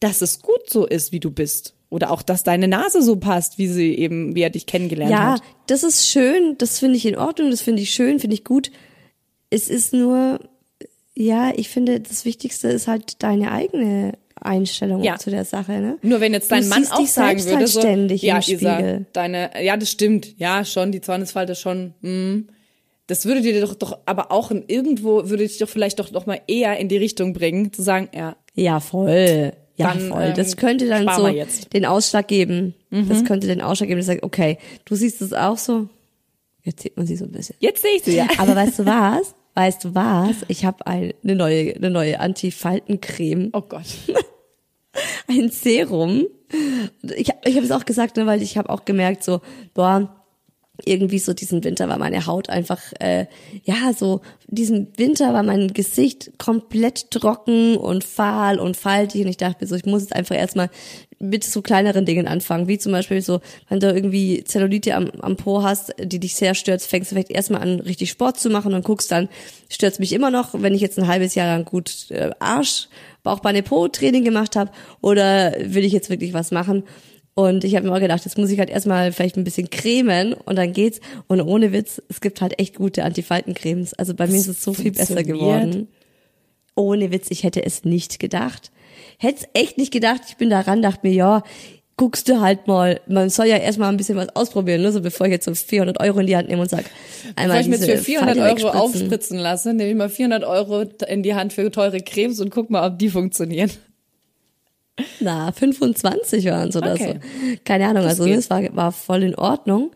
dass 0.00 0.22
es 0.22 0.42
gut 0.42 0.68
so 0.68 0.86
ist, 0.86 1.12
wie 1.12 1.20
du 1.20 1.30
bist. 1.30 1.74
Oder 1.88 2.10
auch, 2.10 2.22
dass 2.22 2.42
deine 2.42 2.66
Nase 2.66 3.00
so 3.00 3.14
passt, 3.16 3.58
wie 3.58 3.68
sie 3.68 3.94
eben, 3.94 4.34
wie 4.34 4.42
er 4.42 4.50
dich 4.50 4.66
kennengelernt 4.66 5.12
Ja, 5.12 5.34
hat. 5.34 5.42
das 5.68 5.84
ist 5.84 6.08
schön, 6.08 6.56
das 6.58 6.80
finde 6.80 6.96
ich 6.96 7.06
in 7.06 7.16
Ordnung, 7.16 7.52
das 7.52 7.60
finde 7.60 7.82
ich 7.82 7.94
schön, 7.94 8.18
finde 8.18 8.34
ich 8.34 8.42
gut. 8.42 8.72
Es 9.50 9.68
ist 9.68 9.92
nur, 9.92 10.40
ja, 11.14 11.52
ich 11.54 11.68
finde, 11.68 12.00
das 12.00 12.24
Wichtigste 12.24 12.66
ist 12.70 12.88
halt 12.88 13.22
deine 13.22 13.52
eigene 13.52 14.14
Einstellung 14.44 15.02
Ja. 15.02 15.16
zu 15.18 15.30
der 15.30 15.44
Sache, 15.44 15.72
ne? 15.72 15.98
Nur 16.02 16.20
wenn 16.20 16.32
jetzt 16.32 16.50
Du 16.50 16.54
dein 16.56 16.68
Mann 16.68 16.80
siehst 16.84 16.92
auch 16.92 17.06
sagen 17.06 17.42
würde, 17.44 17.56
halt 17.56 17.68
so, 17.68 17.80
ständig 17.80 18.22
ja, 18.22 18.36
im 18.36 18.40
Isa, 18.40 18.74
Spiegel. 18.74 19.06
deine, 19.12 19.50
ja, 19.64 19.76
das 19.76 19.90
stimmt, 19.90 20.38
ja, 20.38 20.64
schon, 20.64 20.92
die 20.92 21.00
Zornesfalte 21.00 21.54
schon, 21.54 21.94
hm. 22.02 22.48
Das 23.06 23.26
würde 23.26 23.42
dir 23.42 23.60
doch, 23.60 23.74
doch, 23.74 23.98
aber 24.06 24.32
auch 24.32 24.50
in, 24.50 24.64
irgendwo 24.66 25.28
würde 25.28 25.42
dich 25.46 25.58
doch 25.58 25.68
vielleicht 25.68 25.98
doch 26.00 26.10
noch 26.10 26.24
mal 26.24 26.40
eher 26.46 26.78
in 26.78 26.88
die 26.88 26.96
Richtung 26.96 27.34
bringen, 27.34 27.70
zu 27.70 27.82
sagen, 27.82 28.08
ja, 28.14 28.36
Ja, 28.54 28.80
voll. 28.80 29.52
Ja, 29.76 29.88
Dann, 29.92 30.08
voll. 30.08 30.32
Das 30.34 30.52
ähm, 30.52 30.56
könnte 30.56 30.86
dann 30.88 31.08
so. 31.14 31.26
Mhm. 31.26 31.44
den 31.74 31.84
Ausschlag 31.84 32.28
geben. 32.28 32.74
Das 32.90 33.24
könnte 33.24 33.48
den 33.48 33.60
Ausschlag 33.60 33.88
geben, 33.88 33.98
dass 33.98 34.06
sagt, 34.06 34.22
okay, 34.22 34.56
du 34.84 34.94
siehst 34.94 35.20
es 35.20 35.32
auch 35.32 35.58
so. 35.58 35.88
Jetzt 36.62 36.82
sieht 36.82 36.96
man 36.96 37.06
sie 37.06 37.16
so 37.16 37.24
ein 37.24 37.32
bisschen. 37.32 37.56
jetzt 37.58 37.82
sehe 37.82 37.96
ich 37.96 38.04
sie 38.04 38.16
ja. 38.16 38.28
Aber 38.38 38.54
weißt 38.54 38.78
du 38.78 38.86
was? 38.86 39.34
Weißt 39.54 39.84
du 39.84 39.94
was? 39.94 40.36
Ich 40.48 40.64
habe 40.64 40.86
eine 40.86 41.12
neue, 41.22 41.74
eine 41.74 41.90
neue 41.90 42.20
Anti-Faltencreme. 42.20 43.50
Oh 43.52 43.62
Gott. 43.62 43.84
ein 45.28 45.50
Serum. 45.50 46.26
Ich, 47.02 47.30
ich 47.44 47.56
habe 47.56 47.64
es 47.64 47.70
auch 47.70 47.84
gesagt, 47.84 48.16
ne, 48.16 48.26
weil 48.26 48.42
ich 48.42 48.56
habe 48.58 48.70
auch 48.70 48.84
gemerkt, 48.84 49.24
so, 49.24 49.40
boah, 49.74 50.23
irgendwie 50.84 51.20
so 51.20 51.32
diesen 51.32 51.62
Winter 51.62 51.88
war 51.88 51.98
meine 51.98 52.26
Haut 52.26 52.48
einfach, 52.48 52.80
äh, 52.98 53.26
ja, 53.64 53.92
so 53.96 54.22
diesen 54.48 54.88
Winter 54.96 55.32
war 55.32 55.42
mein 55.42 55.72
Gesicht 55.72 56.32
komplett 56.38 57.10
trocken 57.10 57.76
und 57.76 58.02
fahl 58.02 58.58
und 58.58 58.76
faltig 58.76 59.22
und 59.22 59.28
ich 59.28 59.36
dachte 59.36 59.66
so, 59.66 59.76
ich 59.76 59.86
muss 59.86 60.02
jetzt 60.02 60.16
einfach 60.16 60.36
erstmal 60.36 60.70
mit 61.20 61.44
so 61.44 61.62
kleineren 61.62 62.04
Dingen 62.04 62.26
anfangen, 62.26 62.66
wie 62.66 62.78
zum 62.78 62.92
Beispiel 62.92 63.22
so, 63.22 63.40
wenn 63.68 63.80
du 63.80 63.92
irgendwie 63.92 64.42
Zellulite 64.44 64.94
am, 64.94 65.10
am 65.20 65.36
Po 65.36 65.62
hast, 65.62 65.94
die 65.98 66.18
dich 66.18 66.34
sehr 66.34 66.54
stört, 66.54 66.82
fängst 66.82 67.10
du 67.10 67.14
vielleicht 67.14 67.30
erstmal 67.30 67.62
an, 67.62 67.80
richtig 67.80 68.10
Sport 68.10 68.38
zu 68.38 68.50
machen 68.50 68.74
und 68.74 68.84
guckst 68.84 69.10
dann, 69.12 69.28
stört 69.68 70.00
mich 70.00 70.12
immer 70.12 70.30
noch, 70.30 70.50
wenn 70.54 70.74
ich 70.74 70.80
jetzt 70.80 70.98
ein 70.98 71.06
halbes 71.06 71.34
Jahr 71.36 71.46
lang 71.46 71.64
gut 71.64 72.10
äh, 72.10 72.30
Arsch, 72.40 72.88
Bauchbeine, 73.22 73.62
Po-Training 73.62 74.24
gemacht 74.24 74.56
habe 74.56 74.70
oder 75.00 75.54
will 75.58 75.84
ich 75.84 75.92
jetzt 75.92 76.10
wirklich 76.10 76.34
was 76.34 76.50
machen? 76.50 76.82
Und 77.34 77.64
ich 77.64 77.74
habe 77.74 77.86
mir 77.86 77.94
auch 77.94 78.00
gedacht, 78.00 78.24
jetzt 78.24 78.38
muss 78.38 78.50
ich 78.50 78.60
halt 78.60 78.70
erstmal 78.70 79.10
vielleicht 79.12 79.36
ein 79.36 79.44
bisschen 79.44 79.68
cremen 79.68 80.34
und 80.34 80.56
dann 80.56 80.72
geht's. 80.72 81.00
Und 81.26 81.40
ohne 81.40 81.72
Witz, 81.72 82.00
es 82.08 82.20
gibt 82.20 82.40
halt 82.40 82.60
echt 82.60 82.76
gute 82.76 83.02
Antifaltencremes. 83.02 83.94
Also 83.94 84.14
bei 84.14 84.28
mir 84.28 84.36
ist 84.36 84.46
es 84.46 84.62
so 84.62 84.72
viel 84.72 84.92
besser 84.92 85.24
geworden. 85.24 85.88
Ohne 86.76 87.10
Witz, 87.10 87.26
ich 87.30 87.42
hätte 87.42 87.64
es 87.64 87.84
nicht 87.84 88.20
gedacht. 88.20 88.70
Hätte 89.18 89.40
es 89.42 89.60
echt 89.60 89.78
nicht 89.78 89.92
gedacht. 89.92 90.22
Ich 90.28 90.36
bin 90.36 90.48
daran, 90.48 90.80
dachte 90.80 91.00
mir, 91.02 91.12
ja, 91.12 91.42
guckst 91.96 92.28
du 92.28 92.40
halt 92.40 92.68
mal. 92.68 93.00
Man 93.08 93.30
soll 93.30 93.46
ja 93.46 93.56
erstmal 93.56 93.88
ein 93.88 93.96
bisschen 93.96 94.16
was 94.16 94.34
ausprobieren, 94.34 94.82
ne? 94.82 94.92
so 94.92 95.00
bevor 95.00 95.26
ich 95.26 95.32
jetzt 95.32 95.44
so 95.44 95.54
400 95.54 96.00
Euro 96.00 96.20
in 96.20 96.26
die 96.26 96.36
Hand 96.36 96.48
nehme 96.48 96.62
und 96.62 96.70
sag, 96.70 96.84
einmal 97.36 97.58
Bevor 97.58 97.74
ich 97.74 97.80
mir 97.80 97.86
jetzt 97.86 97.98
für 97.98 98.04
400 98.04 98.38
Euro 98.38 98.68
aufspritzen 98.70 99.38
lasse, 99.38 99.74
nehme 99.74 99.90
ich 99.90 99.96
mal 99.96 100.08
400 100.08 100.44
Euro 100.44 100.82
in 101.08 101.22
die 101.22 101.34
Hand 101.34 101.52
für 101.52 101.68
teure 101.70 102.00
Cremes 102.00 102.40
und 102.40 102.50
guck 102.50 102.70
mal, 102.70 102.86
ob 102.86 102.98
die 102.98 103.08
funktionieren. 103.08 103.70
Na, 105.20 105.50
25 105.50 106.44
waren 106.46 106.68
es 106.68 106.76
oder 106.76 106.92
okay. 106.92 107.20
so. 107.22 107.56
Keine 107.64 107.88
Ahnung, 107.88 108.04
das 108.04 108.20
also 108.20 108.26
es 108.26 108.50
war, 108.50 108.62
war 108.76 108.92
voll 108.92 109.22
in 109.22 109.34
Ordnung. 109.34 109.90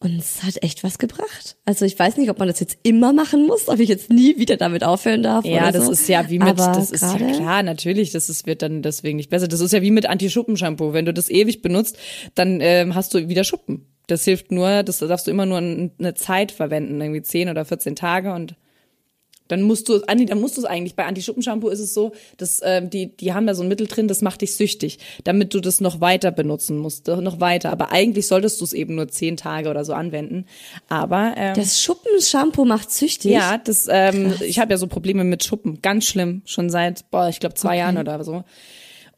Und 0.00 0.16
es 0.16 0.44
hat 0.44 0.62
echt 0.62 0.84
was 0.84 0.98
gebracht. 0.98 1.56
Also 1.64 1.84
ich 1.84 1.98
weiß 1.98 2.18
nicht, 2.18 2.30
ob 2.30 2.38
man 2.38 2.46
das 2.46 2.60
jetzt 2.60 2.78
immer 2.84 3.12
machen 3.12 3.46
muss, 3.46 3.68
ob 3.68 3.80
ich 3.80 3.88
jetzt 3.88 4.10
nie 4.10 4.38
wieder 4.38 4.56
damit 4.56 4.84
aufhören 4.84 5.24
darf. 5.24 5.44
Ja, 5.44 5.72
das 5.72 5.86
so. 5.86 5.92
ist 5.92 6.08
ja 6.08 6.30
wie 6.30 6.38
mit, 6.38 6.48
Aber 6.48 6.72
das 6.72 6.92
ist 6.92 7.02
ja 7.02 7.16
klar, 7.16 7.64
natürlich, 7.64 8.12
das 8.12 8.28
ist, 8.28 8.46
wird 8.46 8.62
dann 8.62 8.82
deswegen 8.82 9.16
nicht 9.16 9.28
besser. 9.28 9.48
Das 9.48 9.60
ist 9.60 9.72
ja 9.72 9.82
wie 9.82 9.90
mit 9.90 10.06
Anti-Schuppen-Shampoo. 10.06 10.92
Wenn 10.92 11.04
du 11.04 11.12
das 11.12 11.28
ewig 11.28 11.62
benutzt, 11.62 11.98
dann 12.36 12.60
ähm, 12.60 12.94
hast 12.94 13.12
du 13.12 13.28
wieder 13.28 13.42
Schuppen. 13.42 13.86
Das 14.06 14.24
hilft 14.24 14.52
nur, 14.52 14.84
das 14.84 15.00
darfst 15.00 15.26
du 15.26 15.32
immer 15.32 15.46
nur 15.46 15.58
eine 15.58 16.14
Zeit 16.14 16.52
verwenden, 16.52 17.00
irgendwie 17.00 17.22
10 17.22 17.48
oder 17.48 17.64
14 17.64 17.96
Tage 17.96 18.32
und 18.32 18.54
dann 19.48 19.62
musst 19.62 19.88
du, 19.88 20.02
Andi, 20.06 20.26
dann 20.26 20.40
musst 20.40 20.56
du 20.56 20.60
es 20.60 20.64
eigentlich. 20.66 20.94
Bei 20.94 21.06
Anti-Schuppen-Shampoo 21.06 21.68
ist 21.68 21.80
es 21.80 21.94
so, 21.94 22.12
dass 22.36 22.60
äh, 22.60 22.86
die, 22.86 23.16
die 23.16 23.32
haben 23.32 23.46
da 23.46 23.54
so 23.54 23.62
ein 23.62 23.68
Mittel 23.68 23.86
drin, 23.86 24.08
das 24.08 24.22
macht 24.22 24.42
dich 24.42 24.54
süchtig, 24.54 24.98
damit 25.24 25.54
du 25.54 25.60
das 25.60 25.80
noch 25.80 26.00
weiter 26.00 26.30
benutzen 26.30 26.78
musst, 26.78 27.08
noch 27.08 27.40
weiter. 27.40 27.70
Aber 27.70 27.90
eigentlich 27.90 28.26
solltest 28.26 28.60
du 28.60 28.64
es 28.64 28.72
eben 28.72 28.94
nur 28.94 29.08
zehn 29.08 29.36
Tage 29.36 29.70
oder 29.70 29.84
so 29.84 29.94
anwenden. 29.94 30.46
Aber 30.88 31.34
ähm, 31.36 31.54
das 31.54 31.80
Schuppen-Shampoo 31.82 32.64
macht 32.64 32.90
süchtig. 32.90 33.32
Ja, 33.32 33.58
das. 33.58 33.88
Ähm, 33.90 34.34
ich 34.40 34.58
habe 34.58 34.72
ja 34.72 34.76
so 34.76 34.86
Probleme 34.86 35.24
mit 35.24 35.44
Schuppen, 35.44 35.80
ganz 35.82 36.04
schlimm, 36.06 36.42
schon 36.44 36.70
seit, 36.70 37.10
boah, 37.10 37.28
ich 37.28 37.40
glaube 37.40 37.54
zwei 37.54 37.70
okay. 37.70 37.78
Jahren 37.78 37.98
oder 37.98 38.22
so. 38.24 38.44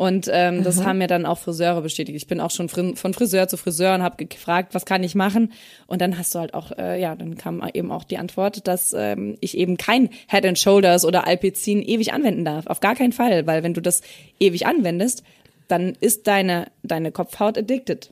Und 0.00 0.30
ähm, 0.32 0.64
das 0.64 0.82
haben 0.82 0.96
mir 0.96 1.08
dann 1.08 1.26
auch 1.26 1.36
Friseure 1.36 1.82
bestätigt. 1.82 2.16
Ich 2.16 2.26
bin 2.26 2.40
auch 2.40 2.50
schon 2.50 2.70
von 2.70 3.12
Friseur 3.12 3.48
zu 3.48 3.58
Friseur 3.58 3.94
und 3.94 4.02
habe 4.02 4.24
gefragt, 4.24 4.72
was 4.72 4.86
kann 4.86 5.04
ich 5.04 5.14
machen? 5.14 5.52
Und 5.88 6.00
dann 6.00 6.16
hast 6.16 6.34
du 6.34 6.38
halt 6.38 6.54
auch, 6.54 6.72
äh, 6.72 6.98
ja, 6.98 7.14
dann 7.14 7.36
kam 7.36 7.62
eben 7.74 7.92
auch 7.92 8.04
die 8.04 8.16
Antwort, 8.16 8.66
dass 8.66 8.94
ähm, 8.94 9.36
ich 9.42 9.58
eben 9.58 9.76
kein 9.76 10.08
Head 10.26 10.46
and 10.46 10.58
Shoulders 10.58 11.04
oder 11.04 11.26
Alpecin 11.26 11.82
ewig 11.82 12.14
anwenden 12.14 12.46
darf. 12.46 12.66
Auf 12.66 12.80
gar 12.80 12.94
keinen 12.94 13.12
Fall, 13.12 13.46
weil 13.46 13.62
wenn 13.62 13.74
du 13.74 13.82
das 13.82 14.00
ewig 14.38 14.64
anwendest, 14.64 15.22
dann 15.68 15.92
ist 16.00 16.26
deine 16.26 16.68
deine 16.82 17.12
Kopfhaut 17.12 17.58
addicted. 17.58 18.10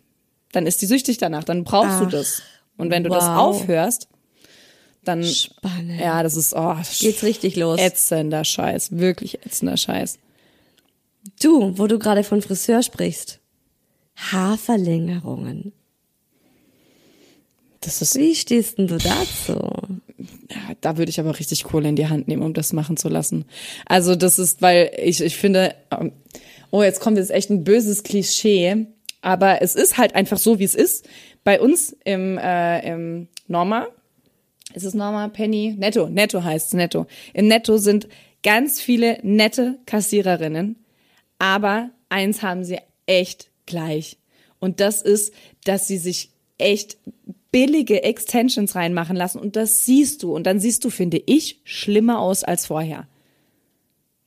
Dann 0.53 0.67
ist 0.67 0.83
die 0.83 0.87
süchtig 0.87 1.17
danach. 1.17 1.45
Dann 1.45 1.65
brauchst 1.65 1.93
Ach, 1.93 2.01
du 2.01 2.07
das. 2.19 2.43
Und 2.77 2.91
wenn 2.91 3.03
du 3.03 3.09
wow. 3.09 3.17
das 3.17 3.29
aufhörst, 3.29 4.09
dann 5.05 5.25
Spannend. 5.25 5.99
ja, 5.99 6.23
das 6.23 6.37
ist 6.37 6.55
oh, 6.55 6.77
geht's 7.01 7.23
richtig 7.23 7.57
los. 7.57 7.81
Ätzender 7.81 8.45
Scheiß, 8.45 8.99
wirklich 8.99 9.43
ätzender 9.47 9.79
Scheiß. 9.79 10.19
Du, 11.41 11.79
wo 11.79 11.87
du 11.87 11.99
gerade 11.99 12.25
von 12.25 12.43
Friseur 12.43 12.83
sprichst. 12.83 13.41
Haarverlängerungen. 14.17 15.73
Das 17.81 18.03
ist 18.03 18.17
Wie 18.17 18.35
stehst 18.35 18.79
denn 18.79 18.89
du 18.89 18.99
dazu? 18.99 19.55
Ja, 20.51 20.75
da 20.81 20.99
würde 20.99 21.11
ich 21.11 21.21
aber 21.21 21.39
richtig 21.39 21.65
Kohle 21.65 21.89
in 21.89 21.97
die 21.97 22.09
Hand 22.09 22.27
nehmen, 22.27 22.43
um 22.43 22.53
das 22.53 22.73
machen 22.73 22.97
zu 22.97 23.09
lassen. 23.09 23.45
Also 23.87 24.17
das 24.17 24.39
ist, 24.39 24.63
weil 24.63 24.91
ich, 24.99 25.21
ich 25.21 25.37
finde, 25.37 25.75
ähm, 25.91 26.13
oh, 26.71 26.83
jetzt 26.83 27.01
kommt 27.01 27.19
jetzt 27.19 27.31
echt 27.31 27.51
ein 27.51 27.63
böses 27.63 28.03
Klischee, 28.03 28.87
aber 29.21 29.63
es 29.63 29.75
ist 29.77 29.97
halt 29.97 30.15
einfach 30.15 30.39
so, 30.39 30.59
wie 30.59 30.65
es 30.65 30.75
ist. 30.75 31.09
Bei 31.45 31.61
uns 31.61 31.97
im, 32.05 32.37
äh, 32.39 32.87
im 32.87 33.29
Norma, 33.47 33.87
ist 34.75 34.85
es 34.85 34.95
Norma, 34.95 35.29
Penny, 35.29 35.75
Netto, 35.79 36.09
Netto 36.09 36.43
heißt 36.43 36.69
es, 36.69 36.73
Netto. 36.75 37.07
Im 37.33 37.47
Netto 37.47 37.79
sind 37.79 38.09
ganz 38.43 38.81
viele 38.81 39.19
nette 39.23 39.79
Kassiererinnen, 39.87 40.77
aber 41.39 41.91
eins 42.09 42.43
haben 42.43 42.65
sie 42.65 42.79
echt 43.07 43.51
gleich. 43.67 44.19
Und 44.59 44.81
das 44.81 45.03
ist, 45.03 45.33
dass 45.65 45.87
sie 45.87 45.99
sich 45.99 46.31
echt 46.59 46.99
billige 47.51 48.03
Extensions 48.03 48.75
reinmachen 48.75 49.17
lassen. 49.17 49.39
Und 49.39 49.57
das 49.57 49.85
siehst 49.85 50.23
du. 50.23 50.35
Und 50.35 50.47
dann 50.47 50.61
siehst 50.61 50.85
du, 50.85 50.91
finde 50.91 51.23
ich, 51.25 51.61
schlimmer 51.65 52.21
aus 52.21 52.45
als 52.45 52.67
vorher. 52.67 53.07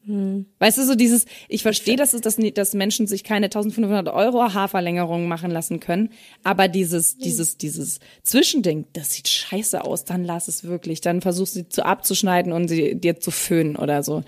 Hm. 0.06 0.48
Weißt 0.58 0.80
du, 0.80 0.86
so 0.86 0.96
dieses, 0.96 1.26
ich 1.48 1.62
verstehe, 1.62 1.96
dass, 1.96 2.16
es, 2.16 2.22
dass, 2.22 2.38
dass 2.38 2.74
Menschen 2.74 3.06
sich 3.06 3.24
keine 3.24 3.46
1500 3.48 4.12
Euro 4.12 4.52
Haarverlängerungen 4.52 5.28
machen 5.28 5.52
lassen 5.52 5.80
können, 5.80 6.10
aber 6.44 6.68
dieses, 6.68 7.18
dieses, 7.18 7.58
dieses 7.58 8.00
Zwischending, 8.24 8.86
das 8.94 9.12
sieht 9.12 9.28
scheiße 9.28 9.84
aus, 9.84 10.04
dann 10.04 10.24
lass 10.24 10.48
es 10.48 10.64
wirklich, 10.64 11.02
dann 11.02 11.22
versuch 11.22 11.46
sie 11.46 11.70
zu 11.70 11.86
abzuschneiden 11.86 12.52
und 12.52 12.68
sie 12.68 12.96
dir 12.96 13.20
zu 13.20 13.30
föhnen 13.30 13.76
oder 13.76 14.02
so. 14.02 14.24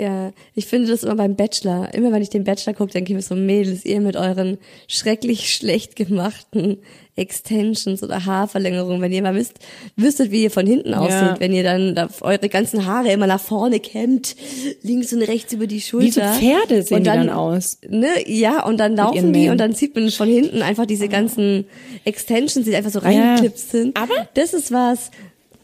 Ja, 0.00 0.32
ich 0.54 0.64
finde 0.64 0.88
das 0.88 1.02
immer 1.02 1.16
beim 1.16 1.36
Bachelor. 1.36 1.92
Immer 1.92 2.10
wenn 2.10 2.22
ich 2.22 2.30
den 2.30 2.44
Bachelor 2.44 2.72
gucke, 2.72 2.92
denke 2.92 3.12
ich 3.12 3.16
mir 3.16 3.22
so, 3.22 3.34
Mädels, 3.34 3.84
ihr 3.84 4.00
mit 4.00 4.16
euren 4.16 4.56
schrecklich 4.88 5.52
schlecht 5.52 5.94
gemachten 5.94 6.78
Extensions 7.16 8.02
oder 8.02 8.24
Haarverlängerungen, 8.24 9.02
wenn 9.02 9.12
ihr 9.12 9.20
mal 9.20 9.34
wisst, 9.34 9.58
wüsstet, 9.96 10.30
wie 10.30 10.44
ihr 10.44 10.50
von 10.50 10.66
hinten 10.66 10.94
aussieht, 10.94 11.12
ja. 11.12 11.36
wenn 11.38 11.52
ihr 11.52 11.62
dann 11.62 11.94
da 11.94 12.08
eure 12.22 12.48
ganzen 12.48 12.86
Haare 12.86 13.12
immer 13.12 13.26
nach 13.26 13.40
vorne 13.40 13.78
kämmt, 13.78 14.36
links 14.82 15.12
und 15.12 15.20
rechts 15.20 15.52
über 15.52 15.66
die 15.66 15.82
Schulter. 15.82 16.06
Wie 16.06 16.10
so 16.12 16.20
Pferde 16.20 16.82
sehen 16.82 16.98
und 16.98 17.06
dann, 17.06 17.20
die 17.20 17.26
dann 17.26 17.36
aus. 17.36 17.78
Ne, 17.86 18.08
ja, 18.26 18.64
und 18.64 18.78
dann 18.78 18.96
laufen 18.96 19.34
die 19.34 19.50
und 19.50 19.58
dann 19.58 19.74
sieht 19.74 19.94
man 19.94 20.10
von 20.10 20.28
hinten 20.28 20.62
einfach 20.62 20.86
diese 20.86 21.08
ganzen 21.08 21.66
Extensions, 22.06 22.64
die 22.64 22.74
einfach 22.74 22.90
so 22.90 23.00
reingeklipst 23.00 23.74
ja. 23.74 23.80
sind. 23.80 23.96
Aber 23.98 24.28
das 24.32 24.54
ist 24.54 24.72
was, 24.72 25.10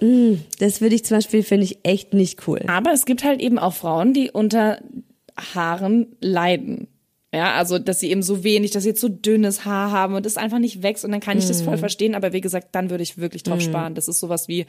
das 0.00 0.80
würde 0.80 0.94
ich 0.94 1.04
zum 1.04 1.18
Beispiel, 1.18 1.42
finde 1.42 1.64
ich 1.64 1.78
echt 1.82 2.14
nicht 2.14 2.46
cool. 2.46 2.60
Aber 2.68 2.92
es 2.92 3.06
gibt 3.06 3.24
halt 3.24 3.40
eben 3.40 3.58
auch 3.58 3.74
Frauen, 3.74 4.12
die 4.12 4.30
unter 4.30 4.78
Haaren 5.36 6.16
leiden. 6.20 6.88
Ja, 7.34 7.54
also, 7.54 7.78
dass 7.78 8.00
sie 8.00 8.10
eben 8.10 8.22
so 8.22 8.44
wenig, 8.44 8.70
dass 8.70 8.84
sie 8.84 8.90
jetzt 8.90 9.00
so 9.00 9.08
dünnes 9.08 9.64
Haar 9.64 9.90
haben 9.90 10.14
und 10.14 10.24
es 10.24 10.36
einfach 10.36 10.58
nicht 10.58 10.82
wächst 10.82 11.04
und 11.04 11.10
dann 11.10 11.20
kann 11.20 11.36
ich 11.36 11.44
mm. 11.44 11.48
das 11.48 11.60
voll 11.60 11.76
mm. 11.76 11.80
verstehen, 11.80 12.14
aber 12.14 12.32
wie 12.32 12.40
gesagt, 12.40 12.68
dann 12.72 12.88
würde 12.88 13.02
ich 13.02 13.18
wirklich 13.18 13.42
drauf 13.42 13.58
mm. 13.58 13.60
sparen. 13.62 13.94
Das 13.94 14.08
ist 14.08 14.20
sowas 14.20 14.48
wie, 14.48 14.64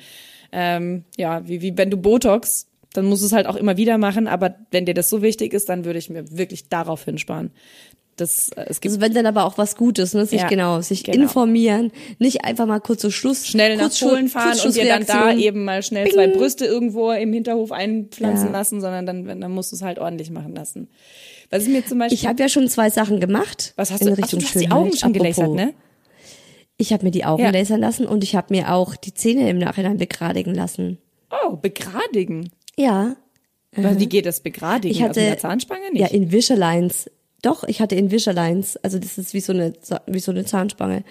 ähm, 0.52 1.06
ja, 1.16 1.48
wie, 1.48 1.62
wie 1.62 1.78
wenn 1.78 1.90
du 1.90 1.98
Botox, 1.98 2.68
dann 2.94 3.06
musst 3.06 3.22
du 3.22 3.28
es 3.28 3.32
halt 3.32 3.48
auch 3.48 3.56
immer 3.56 3.78
wieder 3.78 3.98
machen, 3.98 4.28
aber 4.28 4.56
wenn 4.72 4.86
dir 4.86 4.94
das 4.94 5.10
so 5.10 5.22
wichtig 5.22 5.54
ist, 5.54 5.70
dann 5.70 5.86
würde 5.86 6.00
ich 6.00 6.10
mir 6.10 6.30
wirklich 6.38 6.68
darauf 6.68 7.06
hinsparen. 7.06 7.52
Das, 8.18 8.50
äh, 8.50 8.66
es 8.68 8.82
gibt 8.82 8.92
also 8.92 9.02
wenn 9.02 9.14
dann 9.14 9.26
aber 9.26 9.46
auch 9.46 9.58
was 9.58 9.76
Gutes, 9.76 10.14
ne? 10.14 10.26
Sich 10.26 10.42
ja, 10.42 10.48
genau, 10.48 10.82
sich 10.82 11.04
genau. 11.04 11.24
informieren, 11.24 11.92
nicht 12.20 12.44
einfach 12.44 12.66
mal 12.66 12.80
kurz 12.80 13.04
so 13.04 13.12
Schluss 13.12 13.48
schnell 13.48 13.78
nach 13.78 13.92
Polen 13.98 14.28
fahren 14.28 14.60
und 14.66 14.76
dir 14.76 14.86
dann 14.86 15.06
da 15.06 15.32
eben 15.34 15.64
mal 15.64 15.84
schnell 15.84 16.06
Bing. 16.06 16.14
zwei 16.14 16.28
Brüste 16.28 16.66
irgendwo 16.66 17.12
im 17.12 17.32
Hinterhof 17.32 17.72
einpflanzen 17.72 18.48
ja. 18.48 18.52
lassen, 18.52 18.82
sondern 18.82 19.06
dann 19.06 19.42
dann 19.42 19.52
musst 19.52 19.72
du 19.72 19.76
es 19.76 19.84
halt 19.84 20.00
ordentlich 20.00 20.32
machen 20.32 20.56
lassen. 20.56 20.90
Was 21.50 21.64
ist 21.64 21.70
mir 21.70 21.86
zum 21.86 22.00
Beispiel 22.00 22.18
Ich 22.18 22.28
habe 22.28 22.42
ja 22.42 22.50
schon 22.50 22.68
zwei 22.68 22.90
Sachen 22.90 23.20
gemacht. 23.20 23.74
Was 23.78 23.92
hast 23.92 24.04
du? 24.04 24.10
In 24.10 24.14
Richtung 24.16 24.40
Ach, 24.44 24.52
du 24.52 24.60
hast 24.60 24.62
die 24.62 24.72
Augen 24.72 24.98
schon 24.98 25.14
gelasert, 25.14 25.52
ne? 25.52 25.74
Ich 26.78 26.94
habe 26.94 27.06
mir 27.06 27.12
die 27.12 27.26
Augen 27.26 27.42
ja. 27.42 27.50
lasern 27.50 27.80
lassen 27.80 28.06
und 28.06 28.24
ich 28.24 28.36
habe 28.36 28.54
mir 28.54 28.74
auch 28.74 28.96
die 28.96 29.14
Zähne 29.14 29.50
im 29.50 29.58
Nachhinein 29.58 29.98
begradigen 29.98 30.54
lassen. 30.54 31.00
Oh, 31.32 31.56
begradigen? 31.56 32.52
Ja. 32.78 33.16
Wie 33.72 34.08
geht 34.08 34.26
das 34.26 34.42
begradigen? 34.42 34.96
Ich 34.96 35.02
hatte, 35.02 35.20
also 35.20 35.30
der 35.30 35.38
Zahnspange 35.38 35.92
nicht? 35.92 36.02
Ja, 36.02 36.08
in 36.08 36.32
Visaligns 36.32 37.10
doch, 37.42 37.64
ich 37.64 37.82
hatte 37.82 37.96
Invisaligns, 37.96 38.78
also 38.78 39.00
das 39.00 39.18
ist 39.18 39.34
wie 39.34 39.40
so 39.40 39.54
eine, 39.54 39.74
wie 40.08 40.20
so 40.20 40.32
eine 40.32 40.46
Zahnspange. 40.46 41.04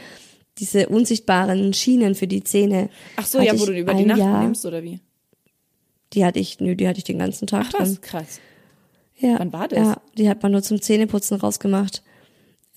Diese 0.58 0.88
unsichtbaren 0.88 1.74
Schienen 1.74 2.14
für 2.14 2.26
die 2.26 2.42
Zähne. 2.42 2.88
Ach 3.16 3.26
so, 3.26 3.40
ja, 3.40 3.58
wo 3.58 3.66
du 3.66 3.78
über 3.78 3.94
die 3.94 4.06
Nacht 4.06 4.18
Jahr, 4.18 4.42
nimmst, 4.42 4.64
oder 4.64 4.82
wie? 4.82 5.00
Die 6.12 6.24
hatte 6.24 6.38
ich, 6.38 6.60
nö, 6.60 6.74
die 6.74 6.88
hatte 6.88 6.98
ich 6.98 7.04
den 7.04 7.18
ganzen 7.18 7.46
Tag 7.46 7.66
Ach, 7.68 7.80
was, 7.80 8.00
krass. 8.00 8.40
Ja. 9.18 9.38
Wann 9.38 9.52
war 9.52 9.68
das? 9.68 9.78
Ja, 9.78 10.00
die 10.16 10.28
hat 10.28 10.42
man 10.42 10.52
nur 10.52 10.62
zum 10.62 10.80
Zähneputzen 10.80 11.38
rausgemacht. 11.38 12.02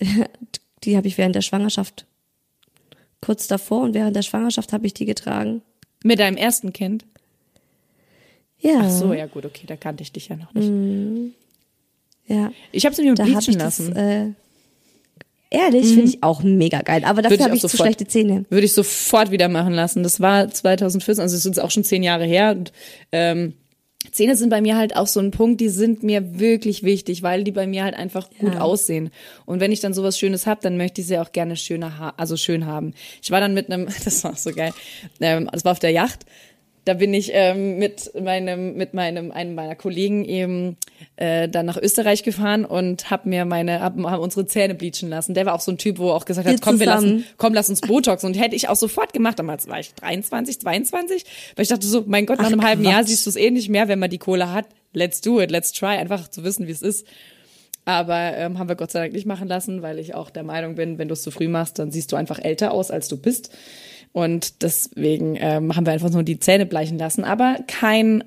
die 0.84 0.96
habe 0.96 1.08
ich 1.08 1.18
während 1.18 1.34
der 1.34 1.42
Schwangerschaft. 1.42 2.06
Kurz 3.20 3.46
davor 3.46 3.82
und 3.82 3.94
während 3.94 4.16
der 4.16 4.22
Schwangerschaft 4.22 4.72
habe 4.72 4.86
ich 4.86 4.94
die 4.94 5.04
getragen. 5.04 5.62
Mit 6.02 6.18
deinem 6.18 6.36
ersten 6.36 6.72
Kind? 6.72 7.04
Ja. 8.58 8.82
Ach 8.84 8.90
so, 8.90 9.12
ja 9.12 9.26
gut, 9.26 9.44
okay, 9.44 9.66
da 9.66 9.76
kannte 9.76 10.02
ich 10.02 10.12
dich 10.12 10.28
ja 10.28 10.36
noch 10.36 10.52
nicht. 10.54 10.68
Mhm. 10.68 11.34
Ja. 12.26 12.52
Ich 12.72 12.84
habe 12.86 12.94
sie 12.94 13.02
mir 13.02 13.14
bleachen 13.14 13.54
lassen. 13.54 13.94
Das, 13.94 13.96
äh, 13.96 14.26
Ehrlich, 15.52 15.86
finde 15.94 16.04
ich 16.04 16.22
auch 16.22 16.44
mega 16.44 16.80
geil. 16.82 17.02
Aber 17.04 17.22
dafür 17.22 17.40
habe 17.44 17.56
ich 17.56 17.60
zu 17.60 17.66
sofort- 17.66 17.86
schlechte 17.88 18.06
Zähne. 18.06 18.44
Würde 18.50 18.66
ich 18.66 18.72
sofort 18.72 19.32
wieder 19.32 19.48
machen 19.48 19.72
lassen. 19.74 20.04
Das 20.04 20.20
war 20.20 20.48
2014, 20.48 21.20
also 21.22 21.36
es 21.36 21.44
ist 21.44 21.58
auch 21.58 21.72
schon 21.72 21.82
zehn 21.82 22.04
Jahre 22.04 22.24
her. 22.24 22.52
Und, 22.56 22.70
ähm, 23.10 23.54
Zähne 24.12 24.36
sind 24.36 24.48
bei 24.48 24.60
mir 24.60 24.76
halt 24.76 24.94
auch 24.96 25.08
so 25.08 25.18
ein 25.20 25.32
Punkt, 25.32 25.60
die 25.60 25.68
sind 25.68 26.04
mir 26.04 26.38
wirklich 26.38 26.84
wichtig, 26.84 27.22
weil 27.24 27.42
die 27.42 27.50
bei 27.50 27.66
mir 27.66 27.82
halt 27.82 27.94
einfach 27.96 28.30
gut 28.38 28.54
Ja. 28.54 28.60
aussehen. 28.60 29.10
Und 29.44 29.58
wenn 29.60 29.72
ich 29.72 29.80
dann 29.80 29.92
sowas 29.92 30.18
Schönes 30.18 30.46
hab, 30.46 30.60
dann 30.60 30.76
möchte 30.76 31.00
ich 31.00 31.08
sie 31.08 31.18
auch 31.18 31.32
gerne 31.32 31.56
schöner, 31.56 31.98
ha 31.98 32.14
also 32.16 32.36
schön 32.36 32.64
haben. 32.64 32.94
Ich 33.20 33.30
war 33.32 33.40
dann 33.40 33.52
mit 33.52 33.70
einem, 33.70 33.86
das 34.04 34.22
war 34.22 34.36
so 34.36 34.52
geil, 34.52 34.72
ähm, 35.20 35.48
das 35.52 35.64
war 35.64 35.72
auf 35.72 35.80
der 35.80 35.90
Yacht. 35.90 36.20
Da 36.90 36.94
bin 36.94 37.14
ich 37.14 37.30
ähm, 37.32 37.78
mit 37.78 38.10
meinem, 38.20 38.74
mit 38.74 38.94
meinem, 38.94 39.30
einem 39.30 39.54
meiner 39.54 39.76
Kollegen 39.76 40.24
eben 40.24 40.76
äh, 41.14 41.48
dann 41.48 41.64
nach 41.66 41.76
Österreich 41.76 42.24
gefahren 42.24 42.64
und 42.64 43.12
hab 43.12 43.26
mir 43.26 43.44
meine, 43.44 43.78
hab, 43.78 43.96
hab 43.96 44.18
unsere 44.18 44.44
Zähne 44.44 44.74
bleachen 44.74 45.08
lassen. 45.08 45.34
Der 45.34 45.46
war 45.46 45.54
auch 45.54 45.60
so 45.60 45.70
ein 45.70 45.78
Typ, 45.78 46.00
wo 46.00 46.10
auch 46.10 46.24
gesagt 46.24 46.48
hat, 46.48 46.52
Wir 46.52 46.58
komm, 46.58 46.80
wir 46.80 46.86
lassen, 46.86 47.24
komm, 47.36 47.54
lass 47.54 47.70
uns 47.70 47.80
Botox. 47.80 48.24
Und 48.24 48.34
hätte 48.34 48.56
ich 48.56 48.68
auch 48.68 48.74
sofort 48.74 49.12
gemacht. 49.12 49.38
Damals 49.38 49.68
war 49.68 49.78
ich 49.78 49.94
23, 49.94 50.58
22. 50.58 51.24
Weil 51.54 51.62
ich 51.62 51.68
dachte 51.68 51.86
so, 51.86 52.02
mein 52.08 52.26
Gott, 52.26 52.38
nach 52.38 52.46
Ach, 52.46 52.52
einem 52.52 52.64
halben 52.64 52.82
Jahr 52.82 53.02
Quatsch. 53.02 53.06
siehst 53.10 53.26
du 53.26 53.30
es 53.30 53.36
eh 53.36 53.52
nicht 53.52 53.68
mehr, 53.68 53.86
wenn 53.86 54.00
man 54.00 54.10
die 54.10 54.18
Kohle 54.18 54.52
hat. 54.52 54.66
Let's 54.92 55.20
do 55.20 55.40
it, 55.40 55.52
let's 55.52 55.70
try. 55.70 55.96
Einfach 55.96 56.26
zu 56.26 56.42
wissen, 56.42 56.66
wie 56.66 56.72
es 56.72 56.82
ist. 56.82 57.06
Aber 57.84 58.36
ähm, 58.36 58.58
haben 58.58 58.68
wir 58.68 58.74
Gott 58.74 58.90
sei 58.90 58.98
Dank 58.98 59.12
nicht 59.12 59.26
machen 59.26 59.46
lassen, 59.46 59.82
weil 59.82 60.00
ich 60.00 60.16
auch 60.16 60.28
der 60.28 60.42
Meinung 60.42 60.74
bin, 60.74 60.98
wenn 60.98 61.06
du 61.06 61.12
es 61.12 61.22
zu 61.22 61.30
früh 61.30 61.46
machst, 61.46 61.78
dann 61.78 61.92
siehst 61.92 62.10
du 62.10 62.16
einfach 62.16 62.40
älter 62.40 62.72
aus, 62.72 62.90
als 62.90 63.06
du 63.06 63.16
bist. 63.16 63.52
Und 64.12 64.62
deswegen 64.62 65.36
ähm, 65.38 65.76
haben 65.76 65.86
wir 65.86 65.92
einfach 65.92 66.10
nur 66.10 66.22
die 66.22 66.40
Zähne 66.40 66.66
bleichen 66.66 66.98
lassen. 66.98 67.24
Aber 67.24 67.58
kein, 67.66 68.24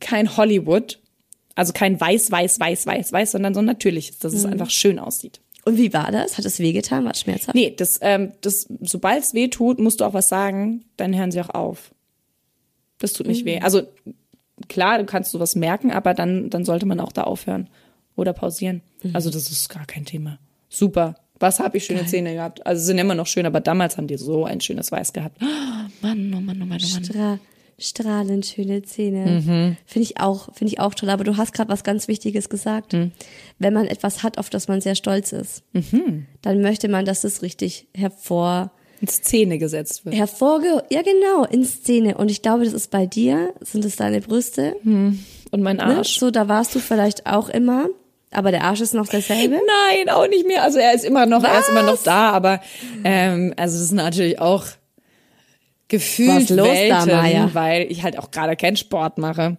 kein 0.00 0.36
Hollywood, 0.36 1.00
also 1.54 1.72
kein 1.72 1.98
weiß, 1.98 2.30
weiß, 2.30 2.60
weiß, 2.60 2.86
weiß, 2.86 3.12
weiß, 3.12 3.32
sondern 3.32 3.54
so 3.54 3.62
natürliches, 3.62 4.18
dass 4.18 4.34
es 4.34 4.44
einfach 4.44 4.70
schön 4.70 4.98
aussieht. 4.98 5.40
Und 5.64 5.78
wie 5.78 5.92
war 5.92 6.12
das? 6.12 6.38
Hat 6.38 6.44
es 6.44 6.60
wehgetan? 6.60 7.04
War 7.04 7.12
es 7.12 7.20
schmerzhaft? 7.20 7.54
Nee, 7.54 7.74
das, 7.76 7.98
ähm, 8.02 8.32
das, 8.40 8.68
sobald 8.82 9.24
es 9.24 9.34
weh 9.34 9.48
tut, 9.48 9.80
musst 9.80 10.00
du 10.00 10.04
auch 10.04 10.14
was 10.14 10.28
sagen, 10.28 10.84
dann 10.96 11.16
hören 11.16 11.32
sie 11.32 11.40
auch 11.40 11.50
auf. 11.50 11.92
Das 12.98 13.14
tut 13.14 13.26
nicht 13.26 13.44
weh. 13.44 13.58
Also 13.60 13.82
klar, 14.68 14.98
du 14.98 15.04
kannst 15.04 15.32
sowas 15.32 15.56
merken, 15.56 15.90
aber 15.90 16.14
dann, 16.14 16.50
dann 16.50 16.64
sollte 16.64 16.86
man 16.86 17.00
auch 17.00 17.10
da 17.10 17.24
aufhören 17.24 17.68
oder 18.14 18.32
pausieren. 18.32 18.82
Also 19.12 19.28
das 19.30 19.50
ist 19.50 19.68
gar 19.68 19.86
kein 19.86 20.04
Thema. 20.04 20.38
Super. 20.68 21.16
Was 21.38 21.60
habe 21.60 21.76
ich 21.76 21.84
schöne 21.84 22.06
Zähne 22.06 22.34
gehabt? 22.34 22.66
Also 22.66 22.80
sie 22.80 22.86
sind 22.86 22.98
immer 22.98 23.14
noch 23.14 23.26
schön, 23.26 23.46
aber 23.46 23.60
damals 23.60 23.96
haben 23.96 24.06
die 24.06 24.16
so 24.16 24.44
ein 24.44 24.60
schönes 24.60 24.90
Weiß 24.92 25.12
gehabt. 25.12 25.38
Oh, 25.42 26.06
Mann, 26.06 26.32
oh 26.34 26.40
Mann, 26.40 26.62
oh 26.62 26.66
Mann, 26.66 26.80
oh 26.82 26.94
Mann. 26.94 27.04
Stra 27.04 27.38
strahlend 27.78 28.46
schöne 28.46 28.82
Zähne. 28.82 29.76
Finde 29.84 30.02
ich 30.02 30.18
auch, 30.18 30.54
finde 30.54 30.72
ich 30.72 30.80
auch 30.80 30.94
toll. 30.94 31.10
Aber 31.10 31.24
du 31.24 31.36
hast 31.36 31.52
gerade 31.52 31.70
was 31.70 31.84
ganz 31.84 32.08
Wichtiges 32.08 32.48
gesagt. 32.48 32.96
Wenn 33.58 33.74
man 33.74 33.86
etwas 33.86 34.22
hat, 34.22 34.38
auf 34.38 34.48
das 34.50 34.68
man 34.68 34.80
sehr 34.80 34.94
stolz 34.94 35.32
ist, 35.32 35.62
dann 36.42 36.62
möchte 36.62 36.88
man, 36.88 37.04
dass 37.04 37.24
es 37.24 37.42
richtig 37.42 37.86
hervor, 37.94 38.70
Ins 39.02 39.20
Zähne 39.20 39.58
gesetzt 39.58 40.06
wird. 40.06 40.14
hervorge, 40.14 40.82
ja 40.90 41.02
genau, 41.02 41.44
in 41.44 41.66
Szene. 41.66 42.16
Und 42.16 42.30
ich 42.30 42.40
glaube, 42.40 42.64
das 42.64 42.72
ist 42.72 42.90
bei 42.90 43.04
dir, 43.04 43.52
sind 43.60 43.84
es 43.84 43.96
deine 43.96 44.22
Brüste, 44.22 44.74
Und 44.84 45.62
mein 45.62 45.76
ne? 45.76 45.84
Arsch. 45.84 46.18
So, 46.18 46.30
da 46.30 46.48
warst 46.48 46.74
du 46.74 46.78
vielleicht 46.78 47.26
auch 47.26 47.50
immer. 47.50 47.88
Aber 48.32 48.50
der 48.50 48.64
Arsch 48.64 48.80
ist 48.80 48.94
noch 48.94 49.08
derselbe. 49.08 49.54
Nein, 49.54 50.08
auch 50.08 50.26
nicht 50.28 50.46
mehr. 50.46 50.62
Also 50.62 50.78
er 50.78 50.94
ist 50.94 51.04
immer 51.04 51.26
noch, 51.26 51.44
er 51.44 51.60
ist 51.60 51.68
immer 51.68 51.82
noch 51.82 52.02
da, 52.02 52.30
aber 52.30 52.60
ähm, 53.04 53.54
also 53.56 53.76
das 53.76 53.84
ist 53.86 53.92
natürlich 53.92 54.40
auch 54.40 54.64
gefühlt 55.88 56.50
los 56.50 56.66
da, 56.66 56.72
Welten, 56.74 57.12
Maja? 57.16 57.50
weil 57.52 57.90
ich 57.90 58.02
halt 58.02 58.18
auch 58.18 58.30
gerade 58.30 58.56
keinen 58.56 58.76
Sport 58.76 59.18
mache. 59.18 59.56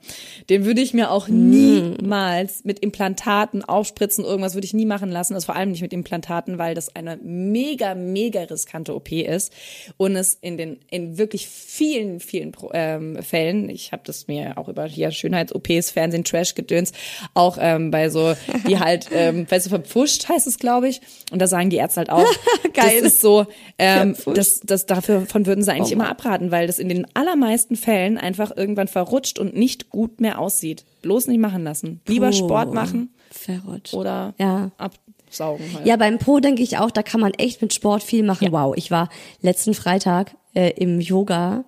Den 0.49 0.65
würde 0.65 0.81
ich 0.81 0.93
mir 0.93 1.09
auch 1.11 1.27
Hm. 1.27 1.49
niemals 1.49 2.63
mit 2.65 2.79
Implantaten 2.79 3.63
aufspritzen, 3.63 4.25
irgendwas 4.25 4.53
würde 4.53 4.65
ich 4.65 4.73
nie 4.73 4.85
machen 4.85 5.09
lassen. 5.09 5.33
Also 5.35 5.45
vor 5.45 5.55
allem 5.55 5.71
nicht 5.71 5.81
mit 5.81 5.93
Implantaten, 5.93 6.57
weil 6.57 6.75
das 6.75 6.93
eine 6.95 7.17
mega, 7.23 7.95
mega 7.95 8.41
riskante 8.41 8.93
OP 8.93 9.11
ist 9.11 9.53
und 9.95 10.15
es 10.15 10.37
in 10.41 10.57
den 10.57 10.79
in 10.89 11.17
wirklich 11.17 11.47
vielen, 11.47 12.19
vielen 12.19 12.51
ähm, 12.73 13.21
Fällen, 13.23 13.69
ich 13.69 13.91
habe 13.91 14.03
das 14.05 14.27
mir 14.27 14.57
auch 14.57 14.67
über 14.67 14.85
hier 14.85 15.11
Schönheits-OPs, 15.11 15.91
Fernsehen, 15.91 16.23
Trash 16.23 16.55
gedöns, 16.55 16.91
auch 17.33 17.57
ähm, 17.59 17.91
bei 17.91 18.09
so, 18.09 18.33
die 18.67 18.79
halt, 18.79 19.07
ähm, 19.13 19.49
weißt 19.49 19.67
du, 19.67 19.69
verpfuscht 19.69 20.27
heißt 20.27 20.47
es, 20.47 20.59
glaube 20.59 20.89
ich. 20.89 21.01
Und 21.31 21.41
da 21.41 21.47
sagen 21.47 21.69
die 21.69 21.77
Ärzte 21.77 21.99
halt 21.99 22.09
auch, 22.09 22.25
Geil. 22.73 23.01
das 23.01 23.13
ist 23.13 23.21
so, 23.21 23.45
ähm, 23.79 24.15
das, 24.33 24.59
das 24.61 24.85
dafür 24.85 25.25
von 25.25 25.45
würden 25.45 25.63
sie 25.63 25.71
eigentlich 25.71 25.91
Oh 25.91 25.93
immer. 25.93 26.16
Abraten, 26.17 26.51
weil 26.51 26.67
das 26.67 26.80
in 26.80 26.89
den 26.89 27.06
allermeisten 27.13 27.75
Fällen 27.75 28.17
einfach 28.17 28.51
irgendwann 28.56 28.88
verrutscht 28.88 29.39
und 29.39 29.56
nicht 29.56 29.89
gut 29.89 30.19
mehr 30.21 30.39
aussieht. 30.39 30.84
Bloß 31.01 31.27
nicht 31.27 31.39
machen 31.39 31.63
lassen. 31.63 32.01
Lieber 32.08 32.27
Puh. 32.32 32.34
Sport 32.38 32.73
machen 32.73 33.10
Verrutscht. 33.32 33.93
oder 33.93 34.34
Ja. 34.39 34.71
absaugen 34.77 35.65
halt. 35.73 35.86
Ja, 35.86 35.95
beim 35.97 36.17
Po 36.17 36.39
denke 36.39 36.63
ich 36.63 36.77
auch, 36.77 36.91
da 36.91 37.03
kann 37.03 37.21
man 37.21 37.34
echt 37.34 37.62
mit 37.62 37.73
Sport 37.73 38.03
viel 38.03 38.23
machen. 38.23 38.51
Wow, 38.51 38.73
ich 38.75 38.91
war 38.91 39.10
letzten 39.41 39.73
Freitag 39.73 40.36
äh, 40.53 40.71
im 40.71 40.99
Yoga, 40.99 41.63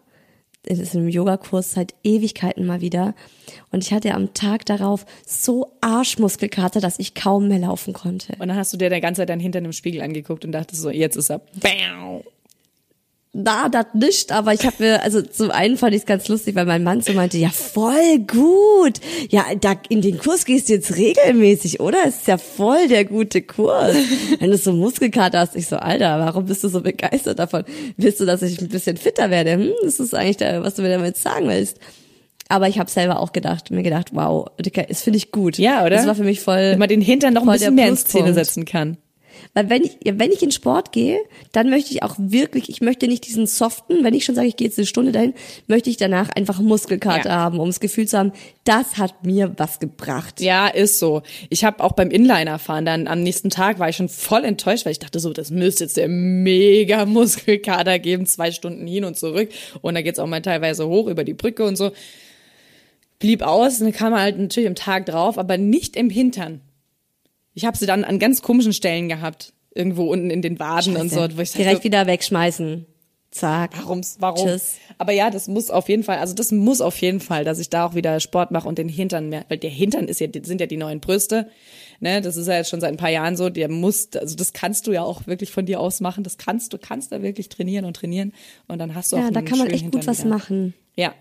es 0.64 0.80
ist 0.80 0.94
im 0.94 1.08
Yogakurs 1.08 1.72
seit 1.72 1.94
Ewigkeiten 2.04 2.66
mal 2.66 2.82
wieder. 2.82 3.16
Und 3.72 3.84
ich 3.84 3.94
hatte 3.94 4.14
am 4.14 4.34
Tag 4.34 4.66
darauf 4.66 5.06
so 5.26 5.72
Arschmuskelkater, 5.82 6.82
dass 6.82 7.00
ich 7.00 7.14
kaum 7.16 7.48
mehr 7.48 7.60
laufen 7.60 7.94
konnte. 7.94 8.34
Und 8.40 8.48
dann 8.50 8.56
hast 8.58 8.74
du 8.74 8.78
dir 8.78 8.90
der 8.90 9.00
ganze 9.02 9.22
Zeit 9.22 9.30
dein 9.30 9.40
Hintern 9.40 9.66
im 9.66 9.72
Spiegel 9.74 10.02
angeguckt 10.02 10.44
und 10.44 10.52
dachtest 10.52 10.82
so, 10.82 10.90
jetzt 10.90 11.16
ist 11.16 11.30
er. 11.30 11.40
Bam. 11.60 12.22
Na, 13.32 13.70
das 13.70 13.86
nicht, 13.94 14.32
aber 14.32 14.54
ich 14.54 14.66
habe 14.66 14.78
mir, 14.80 15.04
also 15.04 15.22
zum 15.22 15.52
einen 15.52 15.78
fand 15.78 15.94
ich 15.94 16.02
es 16.02 16.06
ganz 16.08 16.28
lustig, 16.30 16.56
weil 16.56 16.66
mein 16.66 16.84
Mann 16.84 17.02
so 17.02 17.14
meinte, 17.14 17.38
ja 17.38 17.50
voll 17.50 18.18
gut, 18.26 19.00
ja, 19.30 19.46
da 19.62 19.76
in 19.90 20.02
den 20.02 20.18
Kurs 20.18 20.46
gehst 20.46 20.68
du 20.68 20.74
jetzt 20.74 20.96
regelmäßig, 20.96 21.80
oder? 21.80 22.00
Es 22.08 22.18
ist 22.18 22.28
ja 22.28 22.40
voll 22.40 22.88
der 22.88 23.06
gute 23.06 23.44
Kurs. 23.44 23.96
Wenn 24.40 24.50
du 24.50 24.58
so 24.58 24.74
Muskelkater 24.74 25.40
hast, 25.40 25.56
ich 25.56 25.68
so, 25.68 25.76
Alter, 25.76 26.20
warum 26.20 26.46
bist 26.46 26.64
du 26.64 26.70
so 26.70 26.82
begeistert 26.82 27.38
davon? 27.38 27.66
Willst 27.98 28.20
du, 28.20 28.26
dass 28.26 28.42
ich 28.42 28.60
ein 28.60 28.68
bisschen 28.68 28.98
fitter 28.98 29.30
werde? 29.30 29.52
Hm, 29.54 29.74
das 29.84 30.00
ist 30.00 30.16
eigentlich 30.16 30.38
der, 30.38 30.64
was 30.64 30.74
du 30.74 30.82
mir 30.82 30.90
damit 30.90 31.16
sagen 31.16 31.50
willst. 31.50 31.78
Aber 32.48 32.68
ich 32.68 32.80
habe 32.80 32.90
selber 32.90 33.20
auch 33.20 33.32
gedacht, 33.32 33.70
mir 33.70 33.84
gedacht, 33.84 34.08
wow, 34.14 34.48
das 34.58 35.04
finde 35.04 35.18
ich 35.18 35.32
gut. 35.32 35.60
Ja, 35.60 35.82
oder? 35.82 35.92
Das 35.98 36.08
war 36.08 36.16
für 36.16 36.24
mich 36.24 36.42
voll. 36.42 36.72
Wenn 36.72 36.80
man 36.80 36.90
den 36.90 37.02
Hintern 37.02 37.36
noch 37.36 37.44
ein 37.44 37.52
bisschen 37.52 37.76
mehr 37.76 37.90
ins 37.90 38.06
Zähne 38.06 38.24
Pluspunkt. 38.24 38.48
setzen 38.48 38.66
kann. 38.66 38.98
Weil 39.54 39.70
wenn 39.70 39.84
ich, 39.84 39.98
wenn 40.06 40.32
ich 40.32 40.44
in 40.44 40.52
Sport 40.52 40.92
gehe, 40.92 41.20
dann 41.52 41.70
möchte 41.70 41.92
ich 41.92 42.04
auch 42.04 42.16
wirklich, 42.18 42.70
ich 42.70 42.82
möchte 42.82 43.08
nicht 43.08 43.28
diesen 43.28 43.48
soften, 43.48 44.04
wenn 44.04 44.14
ich 44.14 44.26
schon 44.26 44.36
sage, 44.36 44.48
ich 44.48 44.56
gehe 44.56 44.68
jetzt 44.68 44.78
eine 44.78 44.86
Stunde 44.86 45.12
dahin, 45.12 45.34
möchte 45.68 45.90
ich 45.90 45.98
danach 45.98 46.30
einfach 46.30 46.60
Muskelkater 46.60 47.30
Ja. 47.30 47.36
haben, 47.36 47.60
um 47.60 47.68
das 47.70 47.80
Gefühl 47.80 48.08
zu 48.08 48.18
haben, 48.18 48.32
das 48.64 48.98
hat 48.98 49.26
mir 49.26 49.54
was 49.58 49.80
gebracht. 49.80 50.42
Ja, 50.42 50.68
ist 50.68 51.00
so. 51.00 51.22
Ich 51.50 51.64
habe 51.64 51.84
auch 51.84 51.94
beim 51.94 52.12
Inliner 52.12 52.60
fahren 52.60 52.86
dann 52.86 53.08
am 53.08 53.22
nächsten 53.24 53.50
Tag 53.50 53.80
war 53.80 53.90
ich 53.90 53.96
schon 53.96 54.10
voll 54.10 54.44
enttäuscht, 54.44 54.86
weil 54.86 54.92
ich 54.92 55.00
dachte 55.00 55.20
so, 55.20 55.34
das 55.34 55.52
müsste 55.52 55.86
jetzt 55.86 55.98
der 55.98 56.08
mega 56.08 57.06
Muskelkater 57.08 58.00
geben, 58.00 58.26
zwei 58.26 58.52
Stunden 58.52 58.86
hin 58.88 59.04
und 59.06 59.18
zurück 59.18 59.50
und 59.82 59.96
da 59.96 60.02
geht's 60.02 60.20
auch 60.20 60.28
mal 60.28 60.42
teilweise 60.42 60.88
hoch 60.88 61.08
über 61.08 61.24
die 61.24 61.34
Brücke 61.34 61.64
und 61.66 61.76
so. 61.76 61.92
Blieb 63.20 63.42
aus, 63.42 63.80
dann 63.80 63.92
kam 63.92 64.14
er 64.14 64.22
halt 64.22 64.40
natürlich 64.40 64.70
am 64.70 64.76
Tag 64.76 65.06
drauf, 65.06 65.38
aber 65.38 65.58
nicht 65.58 65.98
im 65.98 66.10
Hintern. 66.10 66.62
Ich 67.60 67.66
habe 67.66 67.78
sie 67.78 67.86
dann 67.86 68.06
an 68.06 68.20
ganz 68.20 68.42
komischen 68.42 68.72
Stellen 68.72 69.10
gehabt, 69.10 69.52
irgendwo 69.76 70.06
unten 70.06 70.30
in 70.30 70.42
den 70.42 70.60
Waden 70.60 70.96
und 70.96 71.10
so, 71.12 71.20
wo 71.36 71.42
ich 71.42 71.52
Direkt 71.52 71.76
dachte, 71.76 71.84
wieder 71.84 72.08
wegschmeißen. 72.08 72.86
Zack. 73.32 73.78
Warum's, 73.78 74.16
warum? 74.20 74.48
Tschüss. 74.48 74.76
Aber 74.98 75.12
ja, 75.12 75.30
das 75.30 75.50
muss 75.50 75.70
auf 75.70 75.90
jeden 75.90 76.04
Fall, 76.04 76.20
also 76.20 76.34
das 76.34 76.54
muss 76.54 76.80
auf 76.80 76.98
jeden 77.02 77.20
Fall, 77.20 77.44
dass 77.44 77.60
ich 77.60 77.70
da 77.70 77.86
auch 77.86 77.96
wieder 77.96 78.22
Sport 78.22 78.52
mache 78.52 78.66
und 78.66 78.78
den 78.78 78.88
Hintern 78.88 79.28
mehr, 79.28 79.44
weil 79.50 79.58
der 79.58 79.70
Hintern 79.72 80.08
ist 80.08 80.22
ja, 80.22 80.28
sind 80.42 80.62
ja 80.62 80.68
die 80.68 80.78
neuen 80.78 81.02
Brüste. 81.02 81.50
Ne, 82.00 82.22
das 82.22 82.38
ist 82.38 82.48
ja 82.48 82.54
jetzt 82.56 82.70
schon 82.70 82.80
seit 82.80 82.92
ein 82.92 82.98
paar 82.98 83.10
Jahren 83.10 83.36
so, 83.36 83.50
der 83.50 83.68
muss, 83.70 84.08
also 84.16 84.38
das 84.38 84.54
kannst 84.54 84.88
du 84.88 84.94
ja 84.94 85.04
auch 85.04 85.28
wirklich 85.28 85.52
von 85.52 85.66
dir 85.66 85.82
aus 85.82 86.00
machen. 86.00 86.24
Das 86.24 86.38
kannst 86.38 86.72
du, 86.72 86.78
kannst 86.78 87.12
da 87.12 87.22
wirklich 87.22 87.50
trainieren 87.50 87.84
und 87.84 87.98
trainieren 87.98 88.32
und 88.70 88.80
dann 88.80 88.96
hast 88.96 89.12
du 89.12 89.18
auch 89.18 89.22
Ja, 89.22 89.32
da 89.32 89.42
kann 89.42 89.58
man 89.58 89.68
echt 89.68 89.92
gut 89.92 90.08
was 90.08 90.20
wieder. 90.20 90.30
machen. 90.30 90.74
Ja. 90.96 91.14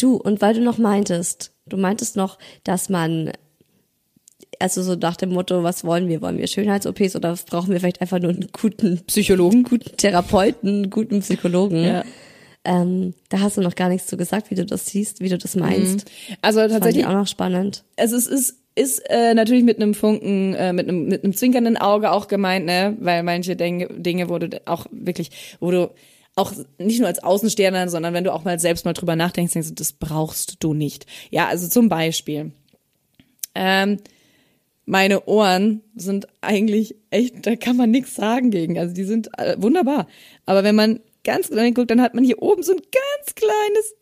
Du, 0.00 0.16
und 0.16 0.40
weil 0.42 0.54
du 0.54 0.62
noch 0.62 0.78
meintest, 0.78 1.52
du 1.66 1.76
meintest 1.76 2.16
noch, 2.16 2.38
dass 2.64 2.88
man, 2.88 3.30
also 4.60 4.82
so 4.82 4.94
nach 4.94 5.16
dem 5.16 5.30
Motto, 5.30 5.62
was 5.62 5.84
wollen 5.84 6.08
wir? 6.08 6.22
Wollen 6.22 6.38
wir 6.38 6.46
Schönheits-OPs 6.46 7.16
oder 7.16 7.36
brauchen 7.48 7.72
wir 7.72 7.80
vielleicht 7.80 8.00
einfach 8.00 8.20
nur 8.20 8.30
einen 8.30 8.48
guten 8.52 9.00
Psychologen. 9.06 9.64
guten 9.64 9.96
Therapeuten, 9.96 10.68
einen 10.68 10.90
guten 10.90 11.20
Psychologen? 11.20 11.84
Ja. 11.84 12.04
Ähm, 12.64 13.14
da 13.30 13.40
hast 13.40 13.56
du 13.56 13.62
noch 13.62 13.74
gar 13.74 13.88
nichts 13.88 14.06
zu 14.06 14.18
gesagt, 14.18 14.50
wie 14.50 14.54
du 14.54 14.66
das 14.66 14.86
siehst, 14.86 15.20
wie 15.20 15.30
du 15.30 15.38
das 15.38 15.56
meinst. 15.56 16.10
Also 16.42 16.60
Fand 16.60 16.72
tatsächlich, 16.72 17.04
ich 17.04 17.08
auch 17.08 17.14
noch 17.14 17.26
spannend. 17.26 17.84
also 17.96 18.16
es 18.16 18.26
ist 18.26 18.56
ist 18.76 19.00
äh, 19.10 19.34
natürlich 19.34 19.64
mit 19.64 19.76
einem 19.76 19.94
Funken, 19.94 20.54
äh, 20.54 20.72
mit 20.72 20.88
einem 20.88 21.06
mit 21.06 21.24
einem 21.24 21.34
zwinkernden 21.34 21.76
Auge 21.76 22.12
auch 22.12 22.28
gemeint, 22.28 22.66
ne, 22.66 22.96
weil 23.00 23.22
manche 23.24 23.56
Dinge, 23.56 23.88
Dinge, 23.88 24.28
wo 24.28 24.38
du 24.38 24.60
auch 24.66 24.86
wirklich, 24.92 25.30
wo 25.58 25.70
du 25.70 25.90
auch 26.36 26.52
nicht 26.78 27.00
nur 27.00 27.08
als 27.08 27.22
Außenstehender, 27.22 27.88
sondern 27.88 28.14
wenn 28.14 28.24
du 28.24 28.32
auch 28.32 28.44
mal 28.44 28.58
selbst 28.58 28.84
mal 28.84 28.92
drüber 28.92 29.16
nachdenkst, 29.16 29.52
denkst 29.52 29.68
du, 29.68 29.74
das 29.74 29.92
brauchst 29.92 30.62
du 30.62 30.72
nicht. 30.72 31.06
Ja, 31.30 31.48
also 31.48 31.68
zum 31.68 31.88
Beispiel, 31.88 32.52
ähm, 33.54 33.98
meine 34.90 35.26
Ohren 35.26 35.82
sind 35.94 36.26
eigentlich 36.40 36.96
echt, 37.10 37.46
da 37.46 37.54
kann 37.54 37.76
man 37.76 37.92
nichts 37.92 38.16
sagen 38.16 38.50
gegen. 38.50 38.76
Also 38.76 38.92
die 38.92 39.04
sind 39.04 39.28
äh, 39.38 39.54
wunderbar. 39.56 40.08
Aber 40.46 40.64
wenn 40.64 40.74
man 40.74 40.98
ganz 41.22 41.48
genau 41.48 41.62
hinguckt, 41.62 41.92
dann 41.92 42.02
hat 42.02 42.14
man 42.14 42.24
hier 42.24 42.42
oben 42.42 42.64
so 42.64 42.72
ein 42.72 42.78
ganz 42.78 43.34
kleines, 43.36 43.94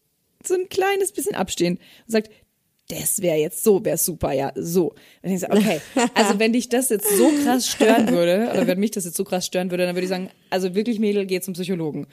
so 0.42 0.54
ein 0.54 0.70
kleines 0.70 1.12
bisschen 1.12 1.34
Abstehen 1.34 1.74
und 1.74 2.10
sagt, 2.10 2.30
das 2.88 3.20
wäre 3.20 3.36
jetzt 3.36 3.64
so, 3.64 3.84
wäre 3.84 3.98
super, 3.98 4.32
ja, 4.32 4.50
so. 4.54 4.94
Und 5.20 5.30
ich 5.30 5.40
so, 5.40 5.48
okay, 5.50 5.82
also 6.14 6.38
wenn 6.38 6.54
dich 6.54 6.70
das 6.70 6.88
jetzt 6.88 7.18
so 7.18 7.30
krass 7.44 7.68
stören 7.68 8.08
würde, 8.08 8.48
oder 8.50 8.66
wenn 8.66 8.80
mich 8.80 8.92
das 8.92 9.04
jetzt 9.04 9.18
so 9.18 9.24
krass 9.24 9.44
stören 9.44 9.70
würde, 9.70 9.84
dann 9.84 9.94
würde 9.94 10.04
ich 10.04 10.08
sagen, 10.08 10.30
also 10.48 10.74
wirklich 10.74 10.98
Mädel, 10.98 11.26
geh 11.26 11.40
zum 11.42 11.52
Psychologen. 11.52 12.06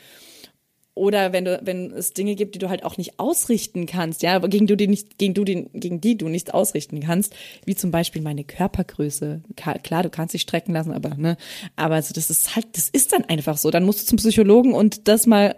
Oder 0.95 1.33
wenn 1.33 1.43
du, 1.43 1.59
wenn 1.61 1.91
es 1.91 2.13
Dinge 2.13 2.35
gibt, 2.35 2.55
die 2.55 2.59
du 2.59 2.69
halt 2.69 2.85
auch 2.85 2.97
nicht 2.97 3.19
ausrichten 3.19 3.85
kannst, 3.85 4.23
ja, 4.23 4.39
gegen 4.39 4.65
du 4.65 4.77
die 4.77 4.87
nicht, 4.87 5.17
gegen 5.17 5.33
du 5.33 5.43
die, 5.43 5.67
gegen 5.73 5.99
die 5.99 6.17
du 6.17 6.29
nichts 6.29 6.51
ausrichten 6.51 7.01
kannst, 7.01 7.35
wie 7.65 7.75
zum 7.75 7.91
Beispiel 7.91 8.21
meine 8.21 8.45
Körpergröße. 8.45 9.41
Klar, 9.83 10.03
du 10.03 10.09
kannst 10.09 10.33
dich 10.33 10.43
strecken 10.43 10.73
lassen, 10.73 10.93
aber 10.93 11.15
ne, 11.15 11.35
aber 11.75 11.95
also 11.95 12.13
das 12.13 12.29
ist 12.29 12.55
halt, 12.55 12.67
das 12.71 12.87
ist 12.87 13.11
dann 13.11 13.25
einfach 13.25 13.57
so. 13.57 13.71
Dann 13.71 13.83
musst 13.83 14.01
du 14.01 14.05
zum 14.05 14.17
Psychologen 14.19 14.73
und 14.73 15.09
das 15.09 15.27
mal 15.27 15.57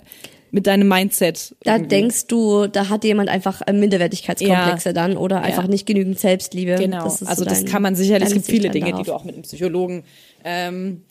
mit 0.49 0.65
deinem 0.65 0.87
Mindset. 0.87 1.55
Da 1.61 1.73
irgendwie. 1.73 1.89
denkst 1.89 2.25
du, 2.27 2.65
da 2.65 2.89
hat 2.89 3.03
jemand 3.03 3.29
einfach 3.29 3.61
Minderwertigkeitskomplexe 3.71 4.89
ja. 4.89 4.93
dann 4.93 5.17
oder 5.17 5.41
einfach 5.41 5.65
ja. 5.65 5.69
nicht 5.69 5.85
genügend 5.85 6.19
Selbstliebe. 6.19 6.77
Genau. 6.79 7.03
Das 7.03 7.21
also 7.21 7.43
so 7.43 7.49
das 7.49 7.59
dein, 7.59 7.71
kann 7.71 7.83
man 7.83 7.95
sicherlich. 7.95 8.29
Es 8.29 8.33
gibt 8.33 8.47
viele 8.47 8.71
Dinge, 8.71 8.87
darauf. 8.87 9.01
die 9.01 9.05
du 9.05 9.15
auch 9.15 9.23
mit 9.23 9.35
einem 9.35 9.43
Psychologen 9.43 10.03
ähm, 10.43 11.03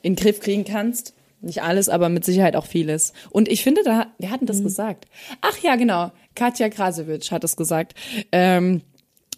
in 0.00 0.14
den 0.14 0.16
Griff 0.16 0.40
kriegen 0.40 0.64
kannst. 0.64 1.12
Nicht 1.44 1.62
alles, 1.62 1.88
aber 1.88 2.08
mit 2.08 2.24
Sicherheit 2.24 2.56
auch 2.56 2.66
vieles. 2.66 3.12
Und 3.30 3.48
ich 3.48 3.62
finde, 3.62 3.82
da, 3.84 4.06
wir 4.18 4.30
hatten 4.30 4.46
das 4.46 4.58
mhm. 4.58 4.64
gesagt. 4.64 5.06
Ach 5.40 5.58
ja, 5.58 5.76
genau. 5.76 6.10
Katja 6.34 6.68
Krasewitsch 6.68 7.30
hat 7.30 7.44
es 7.44 7.56
gesagt. 7.56 7.94
Ähm, 8.32 8.82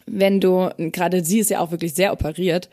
wenn 0.06 0.40
du, 0.40 0.70
gerade 0.78 1.24
sie 1.24 1.40
ist 1.40 1.50
ja 1.50 1.60
auch 1.60 1.72
wirklich 1.72 1.94
sehr 1.94 2.12
operiert, 2.12 2.70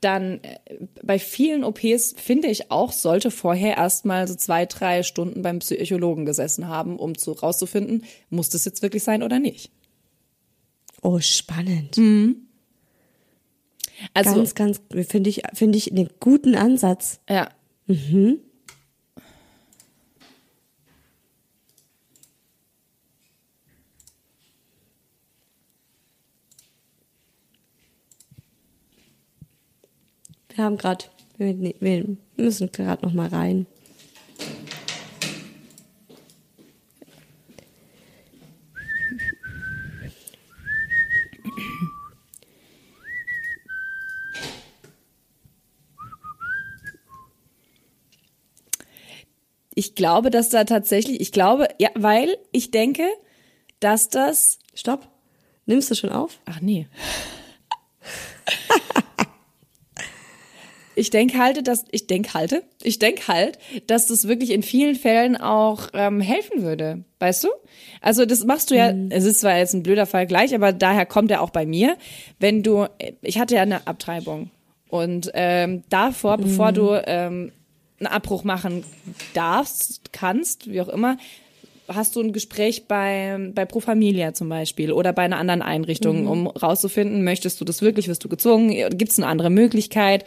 dann 0.00 0.40
äh, 0.42 0.58
bei 1.02 1.18
vielen 1.18 1.64
OPs 1.64 2.14
finde 2.16 2.48
ich 2.48 2.70
auch, 2.70 2.92
sollte 2.92 3.30
vorher 3.30 3.76
erstmal 3.76 4.26
so 4.26 4.34
zwei, 4.34 4.66
drei 4.66 5.02
Stunden 5.02 5.42
beim 5.42 5.58
Psychologen 5.58 6.24
gesessen 6.24 6.68
haben, 6.68 6.98
um 6.98 7.16
zu 7.16 7.32
rauszufinden, 7.32 8.04
muss 8.30 8.48
das 8.48 8.64
jetzt 8.64 8.82
wirklich 8.82 9.04
sein 9.04 9.22
oder 9.22 9.38
nicht. 9.38 9.70
Oh, 11.02 11.20
spannend. 11.20 11.96
Mhm. 11.96 12.36
Also, 14.14 14.34
ganz, 14.34 14.54
ganz, 14.54 14.80
finde 15.08 15.28
ich, 15.28 15.42
finde 15.52 15.76
ich 15.76 15.92
einen 15.92 16.08
guten 16.20 16.54
Ansatz. 16.54 17.20
Ja, 17.28 17.50
Mhm. 17.90 18.38
Wir 30.54 30.64
haben 30.64 30.76
gerade, 30.76 31.06
wir, 31.36 31.74
wir 31.80 32.16
müssen 32.36 32.70
gerade 32.70 33.04
noch 33.04 33.12
mal 33.12 33.26
rein. 33.26 33.66
Ich 49.80 49.94
glaube, 49.94 50.28
dass 50.28 50.50
da 50.50 50.64
tatsächlich, 50.64 51.22
ich 51.22 51.32
glaube, 51.32 51.66
ja, 51.78 51.88
weil 51.94 52.36
ich 52.52 52.70
denke, 52.70 53.04
dass 53.80 54.10
das. 54.10 54.58
Stopp. 54.74 55.08
Nimmst 55.64 55.90
du 55.90 55.94
schon 55.94 56.10
auf? 56.10 56.38
Ach 56.44 56.60
nee. 56.60 56.86
ich 60.96 61.08
denke 61.08 61.38
halte, 61.38 61.62
dass 61.62 61.86
ich 61.92 62.06
denke 62.06 62.34
halte, 62.34 62.62
ich 62.82 62.98
denke 62.98 63.26
halt, 63.26 63.58
dass 63.86 64.06
das 64.06 64.28
wirklich 64.28 64.50
in 64.50 64.62
vielen 64.62 64.96
Fällen 64.96 65.38
auch 65.38 65.88
ähm, 65.94 66.20
helfen 66.20 66.60
würde, 66.60 67.04
weißt 67.18 67.44
du? 67.44 67.48
Also 68.02 68.26
das 68.26 68.44
machst 68.44 68.70
du 68.70 68.76
ja. 68.76 68.92
Mhm. 68.92 69.10
Es 69.10 69.24
ist 69.24 69.40
zwar 69.40 69.56
jetzt 69.56 69.72
ein 69.72 69.82
blöder 69.82 70.04
Fall 70.04 70.26
gleich, 70.26 70.54
aber 70.54 70.74
daher 70.74 71.06
kommt 71.06 71.30
er 71.30 71.40
auch 71.40 71.48
bei 71.48 71.64
mir. 71.64 71.96
Wenn 72.38 72.62
du, 72.62 72.86
ich 73.22 73.38
hatte 73.38 73.54
ja 73.54 73.62
eine 73.62 73.86
Abtreibung 73.86 74.50
und 74.90 75.30
ähm, 75.32 75.84
davor, 75.88 76.36
mhm. 76.36 76.42
bevor 76.42 76.72
du 76.72 77.02
ähm, 77.06 77.52
einen 78.00 78.08
Abbruch 78.08 78.44
machen 78.44 78.84
darfst, 79.34 80.12
kannst, 80.12 80.70
wie 80.70 80.80
auch 80.80 80.88
immer, 80.88 81.18
hast 81.88 82.16
du 82.16 82.20
ein 82.20 82.32
Gespräch 82.32 82.86
bei, 82.86 83.50
bei 83.54 83.64
Pro 83.64 83.80
Familia 83.80 84.32
zum 84.32 84.48
Beispiel 84.48 84.92
oder 84.92 85.12
bei 85.12 85.22
einer 85.22 85.38
anderen 85.38 85.62
Einrichtung, 85.62 86.22
mhm. 86.22 86.28
um 86.28 86.46
rauszufinden, 86.46 87.24
möchtest 87.24 87.60
du 87.60 87.64
das 87.64 87.82
wirklich, 87.82 88.08
wirst 88.08 88.24
du 88.24 88.28
gezwungen, 88.28 88.70
gibt 88.96 89.12
es 89.12 89.18
eine 89.18 89.26
andere 89.26 89.50
Möglichkeit? 89.50 90.24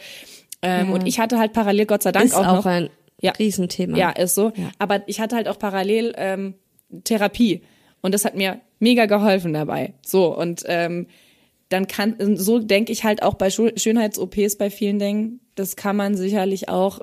Ähm, 0.62 0.88
ja. 0.88 0.94
Und 0.94 1.06
ich 1.06 1.18
hatte 1.18 1.38
halt 1.38 1.52
parallel, 1.52 1.86
Gott 1.86 2.02
sei 2.02 2.12
Dank, 2.12 2.26
ist 2.26 2.34
auch, 2.34 2.46
auch 2.46 2.56
noch, 2.56 2.66
ein 2.66 2.90
ja, 3.20 3.32
Riesenthema. 3.32 3.96
Ja, 3.96 4.10
ist 4.10 4.34
so. 4.34 4.52
Ja. 4.56 4.70
Aber 4.78 5.02
ich 5.08 5.20
hatte 5.20 5.36
halt 5.36 5.48
auch 5.48 5.58
parallel 5.58 6.14
ähm, 6.16 6.54
Therapie 7.04 7.62
und 8.02 8.12
das 8.12 8.24
hat 8.24 8.34
mir 8.34 8.60
mega 8.78 9.06
geholfen 9.06 9.52
dabei. 9.52 9.94
So 10.04 10.36
und 10.36 10.62
ähm, 10.66 11.06
dann 11.70 11.86
kann, 11.86 12.36
so 12.36 12.58
denke 12.58 12.92
ich 12.92 13.04
halt 13.04 13.22
auch 13.22 13.34
bei 13.34 13.50
Schönheits-OPs 13.50 14.56
bei 14.56 14.70
vielen 14.70 14.98
Dingen, 14.98 15.40
das 15.54 15.76
kann 15.76 15.96
man 15.96 16.14
sicherlich 16.14 16.68
auch 16.68 17.00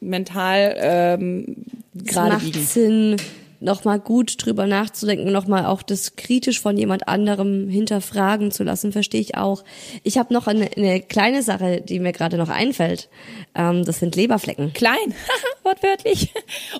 mental 0.00 0.74
ähm, 0.78 1.64
gerade 1.94 2.34
macht 2.34 2.44
biegen. 2.44 2.62
Sinn, 2.62 3.16
nochmal 3.60 3.98
gut 3.98 4.34
drüber 4.44 4.66
nachzudenken, 4.66 5.32
nochmal 5.32 5.66
auch 5.66 5.82
das 5.82 6.16
kritisch 6.16 6.60
von 6.60 6.76
jemand 6.76 7.08
anderem 7.08 7.68
hinterfragen 7.68 8.52
zu 8.52 8.62
lassen, 8.62 8.92
verstehe 8.92 9.20
ich 9.20 9.36
auch. 9.36 9.64
Ich 10.04 10.16
habe 10.18 10.32
noch 10.32 10.46
eine, 10.46 10.70
eine, 10.76 11.00
kleine 11.00 11.42
Sache, 11.42 11.80
die 11.80 11.98
mir 11.98 12.12
gerade 12.12 12.36
noch 12.36 12.48
einfällt. 12.48 13.08
Ähm, 13.54 13.84
das 13.84 13.98
sind 13.98 14.14
Leberflecken. 14.14 14.72
Klein, 14.72 15.14
wortwörtlich. 15.64 16.32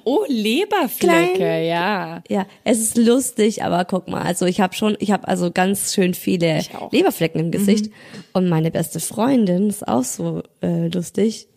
Oh, 0.05 0.25
Leberflecke, 0.29 1.37
Klein. 1.37 1.67
ja. 1.67 2.23
Ja, 2.29 2.47
es 2.65 2.79
ist 2.79 2.97
lustig, 2.97 3.65
aber 3.65 3.85
guck 3.85 4.09
mal, 4.09 4.23
also 4.23 4.47
ich 4.47 4.61
habe 4.61 4.75
schon, 4.75 4.97
ich 5.01 5.11
habe 5.11 5.27
also 5.27 5.51
ganz 5.51 5.95
schön 5.95 6.15
viele 6.15 6.63
Leberflecken 6.93 7.41
im 7.41 7.51
Gesicht. 7.51 7.87
Mhm. 7.87 7.93
Und 8.35 8.49
meine 8.49 8.71
beste 8.71 9.01
Freundin 9.01 9.69
ist 9.69 9.87
auch 9.87 10.05
so 10.05 10.43
äh, 10.63 10.89
lustig 10.89 11.49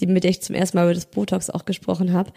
die 0.00 0.06
mit 0.06 0.24
der 0.24 0.30
ich 0.30 0.42
zum 0.42 0.54
ersten 0.54 0.76
Mal 0.76 0.84
über 0.84 0.94
das 0.94 1.06
Botox 1.06 1.50
auch 1.50 1.64
gesprochen 1.64 2.12
habe, 2.12 2.32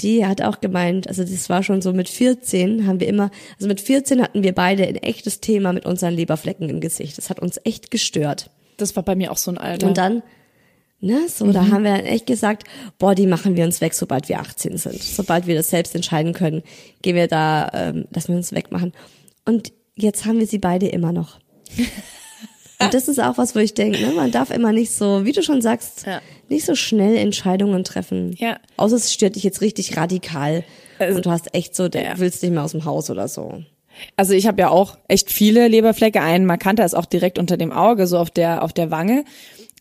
die 0.00 0.26
hat 0.26 0.42
auch 0.42 0.60
gemeint, 0.60 1.08
also 1.08 1.22
das 1.22 1.48
war 1.48 1.62
schon 1.62 1.82
so 1.82 1.92
mit 1.92 2.08
14 2.08 2.86
haben 2.86 3.00
wir 3.00 3.08
immer, 3.08 3.30
also 3.56 3.68
mit 3.68 3.80
14 3.80 4.22
hatten 4.22 4.42
wir 4.42 4.54
beide 4.54 4.86
ein 4.86 4.96
echtes 4.96 5.40
Thema 5.40 5.72
mit 5.72 5.86
unseren 5.86 6.14
Leberflecken 6.14 6.68
im 6.68 6.80
Gesicht. 6.80 7.18
Das 7.18 7.30
hat 7.30 7.40
uns 7.40 7.60
echt 7.64 7.90
gestört. 7.90 8.50
Das 8.76 8.96
war 8.96 9.02
bei 9.02 9.14
mir 9.14 9.30
auch 9.30 9.36
so 9.36 9.50
ein 9.50 9.58
Alter. 9.58 9.88
Und 9.88 9.98
dann, 9.98 10.22
ne, 11.00 11.28
so, 11.28 11.44
mhm. 11.44 11.52
da 11.52 11.68
haben 11.68 11.84
wir 11.84 12.04
echt 12.04 12.26
gesagt, 12.26 12.64
boah, 12.98 13.14
die 13.14 13.26
machen 13.26 13.56
wir 13.56 13.64
uns 13.64 13.80
weg, 13.80 13.92
sobald 13.92 14.28
wir 14.28 14.40
18 14.40 14.78
sind. 14.78 15.02
Sobald 15.02 15.46
wir 15.46 15.54
das 15.54 15.68
selbst 15.68 15.94
entscheiden 15.94 16.32
können, 16.32 16.62
gehen 17.02 17.16
wir 17.16 17.28
da, 17.28 17.70
ähm, 17.74 18.06
lassen 18.14 18.28
wir 18.28 18.36
uns 18.36 18.52
wegmachen. 18.52 18.92
Und 19.44 19.72
jetzt 19.96 20.24
haben 20.24 20.38
wir 20.38 20.46
sie 20.46 20.58
beide 20.58 20.88
immer 20.88 21.12
noch. 21.12 21.40
Und 22.80 22.94
das 22.94 23.08
ist 23.08 23.20
auch 23.20 23.38
was, 23.38 23.54
wo 23.54 23.58
ich 23.58 23.74
denke, 23.74 24.00
ne, 24.00 24.12
man 24.12 24.30
darf 24.30 24.50
immer 24.50 24.72
nicht 24.72 24.92
so, 24.92 25.24
wie 25.24 25.32
du 25.32 25.42
schon 25.42 25.60
sagst, 25.60 26.06
ja. 26.06 26.20
nicht 26.48 26.64
so 26.64 26.74
schnell 26.74 27.16
Entscheidungen 27.16 27.84
treffen. 27.84 28.34
Ja. 28.38 28.58
Außer 28.76 28.96
es 28.96 29.12
stört 29.12 29.36
dich 29.36 29.42
jetzt 29.42 29.60
richtig 29.60 29.96
radikal 29.96 30.64
also, 30.98 31.16
und 31.16 31.26
du 31.26 31.30
hast 31.30 31.54
echt 31.54 31.76
so, 31.76 31.86
ja. 31.86 32.18
willst 32.18 32.42
nicht 32.42 32.52
mehr 32.52 32.64
aus 32.64 32.72
dem 32.72 32.84
Haus 32.84 33.10
oder 33.10 33.28
so. 33.28 33.62
Also 34.16 34.32
ich 34.32 34.46
habe 34.46 34.60
ja 34.60 34.70
auch 34.70 34.96
echt 35.08 35.30
viele 35.30 35.68
Leberflecke. 35.68 36.22
Ein 36.22 36.46
markanter 36.46 36.84
ist 36.84 36.94
auch 36.94 37.06
direkt 37.06 37.38
unter 37.38 37.56
dem 37.56 37.72
Auge, 37.72 38.06
so 38.06 38.18
auf 38.18 38.30
der 38.30 38.62
auf 38.62 38.72
der 38.72 38.90
Wange 38.90 39.24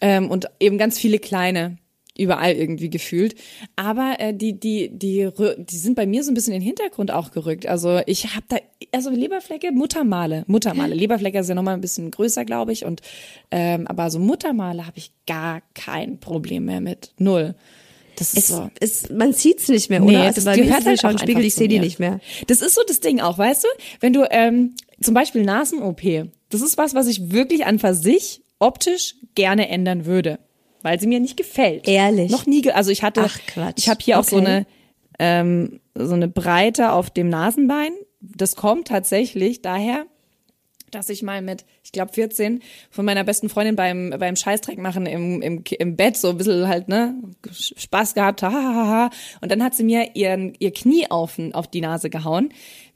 ähm, 0.02 0.30
und 0.30 0.48
eben 0.60 0.78
ganz 0.78 0.98
viele 0.98 1.20
kleine 1.20 1.78
überall 2.20 2.54
irgendwie 2.54 2.90
gefühlt. 2.90 3.36
Aber 3.76 4.16
äh, 4.20 4.34
die, 4.34 4.60
die, 4.60 4.90
die, 4.92 5.30
die 5.58 5.78
sind 5.78 5.96
bei 5.96 6.06
mir 6.06 6.24
so 6.24 6.32
ein 6.32 6.34
bisschen 6.34 6.54
in 6.54 6.60
den 6.60 6.66
Hintergrund 6.66 7.12
auch 7.12 7.32
gerückt. 7.32 7.66
Also 7.66 8.02
ich 8.06 8.36
habe 8.36 8.46
da, 8.50 8.58
also 8.92 9.10
Leberflecke, 9.10 9.72
Muttermale, 9.72 10.44
Muttermale. 10.48 10.94
Leberflecke 10.96 11.40
ist 11.40 11.50
ja 11.50 11.56
nochmal 11.56 11.76
ein 11.76 11.82
bisschen 11.82 12.12
größer, 12.12 12.46
glaube 12.46 12.74
ich. 12.74 12.86
Und 12.86 13.02
ähm, 13.52 13.88
aber 13.88 14.12
so 14.12 14.20
Muttermale 14.20 14.86
habe 14.86 14.98
ich 14.98 15.12
gar 15.26 15.62
kein 15.74 16.20
Problem 16.20 16.66
mehr 16.66 16.82
mit. 16.82 17.14
Null. 17.18 17.56
Das 18.18 18.34
ist 18.34 18.38
es, 18.38 18.48
so. 18.50 18.70
Es, 18.82 19.10
man 19.10 19.32
sieht's 19.32 19.70
nicht 19.70 19.90
mehr, 19.90 20.04
oder? 20.04 20.12
Nee, 20.12 20.18
also 20.18 20.42
das 20.42 20.58
gehört 20.58 20.86
halt 20.86 21.06
auch 21.06 21.18
Spiegel, 21.18 21.46
ich 21.46 21.56
sehe 21.56 21.70
die 21.70 21.80
nicht 21.80 22.00
mehr. 22.00 22.20
Das 22.48 22.62
ist 22.62 22.76
so 22.76 22.82
das 22.86 23.00
Ding 23.00 23.22
auch, 23.22 23.38
weißt 23.38 23.64
du? 23.64 23.68
Wenn 24.02 24.12
du 24.12 24.28
ähm, 24.30 24.76
zum 25.02 25.14
Beispiel 25.14 25.44
Nasen-OP, 25.44 26.02
das 26.50 26.62
ist 26.62 26.78
was, 26.78 26.94
was 26.94 27.08
ich 27.08 27.32
wirklich 27.32 27.66
an 27.66 27.80
für 27.80 27.94
sich 27.94 28.42
optisch 28.60 29.16
gerne 29.36 29.70
ändern 29.70 30.06
würde 30.06 30.40
weil 30.90 31.00
sie 31.00 31.06
mir 31.06 31.20
nicht 31.20 31.38
gefällt. 31.38 31.88
Ehrlich? 31.88 32.32
Noch 32.32 32.48
nie, 32.48 32.68
also 32.72 32.90
ich 32.90 33.04
hatte, 33.04 33.22
Ach, 33.26 33.40
Quatsch. 33.46 33.76
ich 33.78 33.90
habe 33.90 34.00
hier 34.02 34.18
okay. 34.18 34.26
auch 34.26 34.30
so 34.30 34.38
eine 34.38 34.66
ähm, 35.20 35.82
so 35.94 36.16
eine 36.16 36.28
Breite 36.28 36.94
auf 36.94 37.12
dem 37.12 37.30
Nasenbein. 37.30 37.92
Das 38.22 38.56
kommt 38.56 38.88
tatsächlich 38.88 39.62
daher, 39.62 40.08
dass 40.90 41.10
ich 41.10 41.22
mal 41.22 41.44
mit, 41.44 41.66
ich 41.84 41.92
glaube 41.92 42.12
14, 42.14 42.64
von 42.90 43.06
meiner 43.06 43.24
besten 43.24 43.50
Freundin 43.50 43.76
beim 43.76 44.16
beim 44.18 44.36
Scheißdreck 44.36 44.80
machen 44.80 45.06
im, 45.06 45.44
im, 45.44 45.64
im 45.78 45.96
Bett 45.96 46.18
so 46.18 46.30
ein 46.30 46.38
bisschen 46.38 46.68
halt, 46.68 46.88
ne, 46.88 47.14
Spaß 47.52 48.16
gehabt, 48.16 48.42
ha, 48.42 48.52
ha, 48.52 48.74
ha, 48.74 48.88
ha. 48.88 49.10
Und 49.42 49.52
dann 49.52 49.62
hat 49.62 49.76
sie 49.76 49.84
mir 49.84 50.16
ihren, 50.16 50.56
ihr 50.58 50.74
Knie 50.74 51.06
auf, 51.12 51.38
auf 51.54 51.68
die 51.68 51.82
Nase 51.82 52.10
gehauen. 52.10 52.50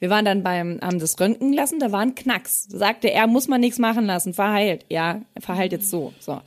Wir 0.04 0.10
waren 0.10 0.26
dann 0.26 0.44
beim, 0.44 0.82
haben 0.82 1.00
das 1.00 1.18
röntgen 1.18 1.54
lassen, 1.54 1.80
da 1.80 1.94
war 1.94 2.02
ein 2.02 2.14
Knacks. 2.14 2.66
Sagte 2.66 3.10
er, 3.10 3.26
muss 3.26 3.48
man 3.48 3.62
nichts 3.62 3.80
machen 3.80 4.06
lassen, 4.06 4.34
verheilt. 4.34 4.86
Ja, 4.90 5.22
verheilt 5.40 5.72
jetzt 5.72 5.90
so, 5.90 6.12
so. 6.20 6.42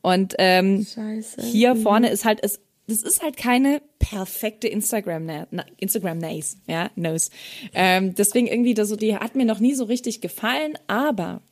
Und 0.00 0.34
ähm, 0.38 0.86
Scheiße. 0.86 1.42
hier 1.42 1.74
mhm. 1.74 1.82
vorne 1.82 2.08
ist 2.08 2.24
halt, 2.24 2.38
es, 2.42 2.60
das 2.86 3.02
ist 3.02 3.22
halt 3.22 3.36
keine 3.36 3.82
perfekte 3.98 4.66
Instagram 4.66 5.28
Instagram 5.76 6.16
Nase, 6.16 6.56
ja, 6.66 6.90
Nose. 6.96 7.28
Ähm, 7.74 8.14
deswegen 8.14 8.46
irgendwie, 8.46 8.72
das, 8.72 8.88
so, 8.88 8.96
die 8.96 9.14
hat 9.14 9.34
mir 9.34 9.44
noch 9.44 9.60
nie 9.60 9.74
so 9.74 9.84
richtig 9.84 10.22
gefallen, 10.22 10.78
aber 10.86 11.42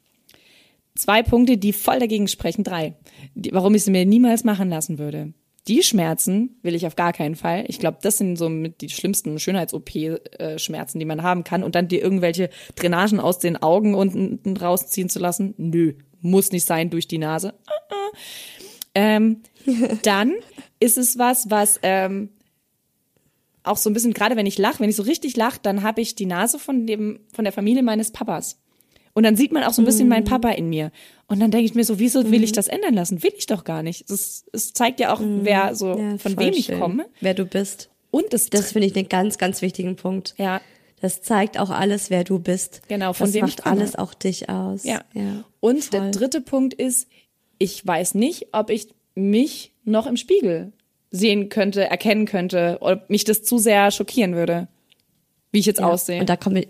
zwei 0.94 1.22
Punkte, 1.22 1.58
die 1.58 1.74
voll 1.74 1.98
dagegen 1.98 2.28
sprechen, 2.28 2.64
drei, 2.64 2.94
die, 3.34 3.52
warum 3.52 3.74
ich 3.74 3.84
sie 3.84 3.90
mir 3.90 4.06
niemals 4.06 4.44
machen 4.44 4.70
lassen 4.70 4.98
würde. 4.98 5.34
Die 5.70 5.84
Schmerzen 5.84 6.58
will 6.62 6.74
ich 6.74 6.84
auf 6.84 6.96
gar 6.96 7.12
keinen 7.12 7.36
Fall. 7.36 7.64
Ich 7.68 7.78
glaube, 7.78 7.98
das 8.02 8.18
sind 8.18 8.36
so 8.36 8.48
mit 8.48 8.80
die 8.80 8.88
schlimmsten 8.88 9.38
Schönheits-OP-Schmerzen, 9.38 10.98
die 10.98 11.04
man 11.04 11.22
haben 11.22 11.44
kann. 11.44 11.62
Und 11.62 11.76
dann 11.76 11.86
dir 11.86 12.02
irgendwelche 12.02 12.50
Drainagen 12.74 13.20
aus 13.20 13.38
den 13.38 13.56
Augen 13.56 13.94
unten 13.94 14.56
rausziehen 14.56 15.08
zu 15.08 15.20
lassen, 15.20 15.54
nö, 15.58 15.94
muss 16.20 16.50
nicht 16.50 16.66
sein 16.66 16.90
durch 16.90 17.06
die 17.06 17.18
Nase. 17.18 17.54
Uh 17.68 17.94
-uh. 17.94 18.18
Ähm, 18.96 19.42
dann 20.02 20.34
ist 20.80 20.98
es 20.98 21.18
was, 21.18 21.50
was 21.50 21.78
ähm, 21.84 22.30
auch 23.62 23.76
so 23.76 23.88
ein 23.90 23.92
bisschen, 23.92 24.12
gerade 24.12 24.34
wenn 24.34 24.46
ich 24.46 24.58
lache, 24.58 24.80
wenn 24.80 24.90
ich 24.90 24.96
so 24.96 25.04
richtig 25.04 25.36
lache, 25.36 25.60
dann 25.62 25.84
habe 25.84 26.00
ich 26.00 26.16
die 26.16 26.26
Nase 26.26 26.58
von 26.58 26.84
dem, 26.88 27.20
von 27.32 27.44
der 27.44 27.52
Familie 27.52 27.84
meines 27.84 28.10
Papas. 28.10 28.58
Und 29.12 29.24
dann 29.24 29.36
sieht 29.36 29.52
man 29.52 29.64
auch 29.64 29.72
so 29.72 29.82
ein 29.82 29.84
bisschen 29.84 30.04
mhm. 30.06 30.10
meinen 30.10 30.24
Papa 30.24 30.50
in 30.50 30.68
mir. 30.68 30.92
Und 31.26 31.40
dann 31.40 31.50
denke 31.50 31.66
ich 31.66 31.74
mir 31.74 31.84
so, 31.84 31.98
wieso 31.98 32.30
will 32.30 32.44
ich 32.44 32.52
mhm. 32.52 32.56
das 32.56 32.68
ändern 32.68 32.94
lassen? 32.94 33.22
Will 33.22 33.32
ich 33.36 33.46
doch 33.46 33.64
gar 33.64 33.82
nicht. 33.82 34.10
Es 34.10 34.44
zeigt 34.72 35.00
ja 35.00 35.12
auch, 35.12 35.20
mhm. 35.20 35.40
wer 35.42 35.74
so, 35.74 35.98
ja, 35.98 36.18
von 36.18 36.38
wem 36.38 36.52
ich 36.52 36.72
komme. 36.78 37.06
Wer 37.20 37.34
du 37.34 37.44
bist. 37.44 37.90
Und 38.10 38.32
das, 38.32 38.50
das 38.50 38.72
finde 38.72 38.88
ich 38.88 38.96
einen 38.96 39.08
ganz, 39.08 39.38
ganz 39.38 39.62
wichtigen 39.62 39.96
Punkt. 39.96 40.34
Ja. 40.36 40.60
Das 41.00 41.22
zeigt 41.22 41.58
auch 41.58 41.70
alles, 41.70 42.10
wer 42.10 42.24
du 42.24 42.38
bist. 42.38 42.82
Genau, 42.88 43.12
von 43.12 43.26
das 43.26 43.34
wem 43.34 43.42
macht 43.42 43.58
ich 43.58 43.64
komme. 43.64 43.76
alles 43.76 43.96
auch 43.96 44.14
dich 44.14 44.48
aus. 44.48 44.84
Ja. 44.84 45.00
ja 45.14 45.44
Und 45.60 45.84
voll. 45.84 46.00
der 46.00 46.10
dritte 46.10 46.40
Punkt 46.40 46.74
ist, 46.74 47.08
ich 47.58 47.86
weiß 47.86 48.14
nicht, 48.14 48.48
ob 48.52 48.70
ich 48.70 48.88
mich 49.14 49.72
noch 49.84 50.06
im 50.06 50.16
Spiegel 50.16 50.72
sehen 51.10 51.48
könnte, 51.48 51.84
erkennen 51.84 52.26
könnte, 52.26 52.78
ob 52.80 53.08
mich 53.10 53.24
das 53.24 53.42
zu 53.42 53.58
sehr 53.58 53.90
schockieren 53.90 54.34
würde, 54.34 54.68
wie 55.52 55.58
ich 55.58 55.66
jetzt 55.66 55.80
ja. 55.80 55.88
aussehe. 55.88 56.20
Und 56.20 56.28
da 56.28 56.36
kommen 56.36 56.64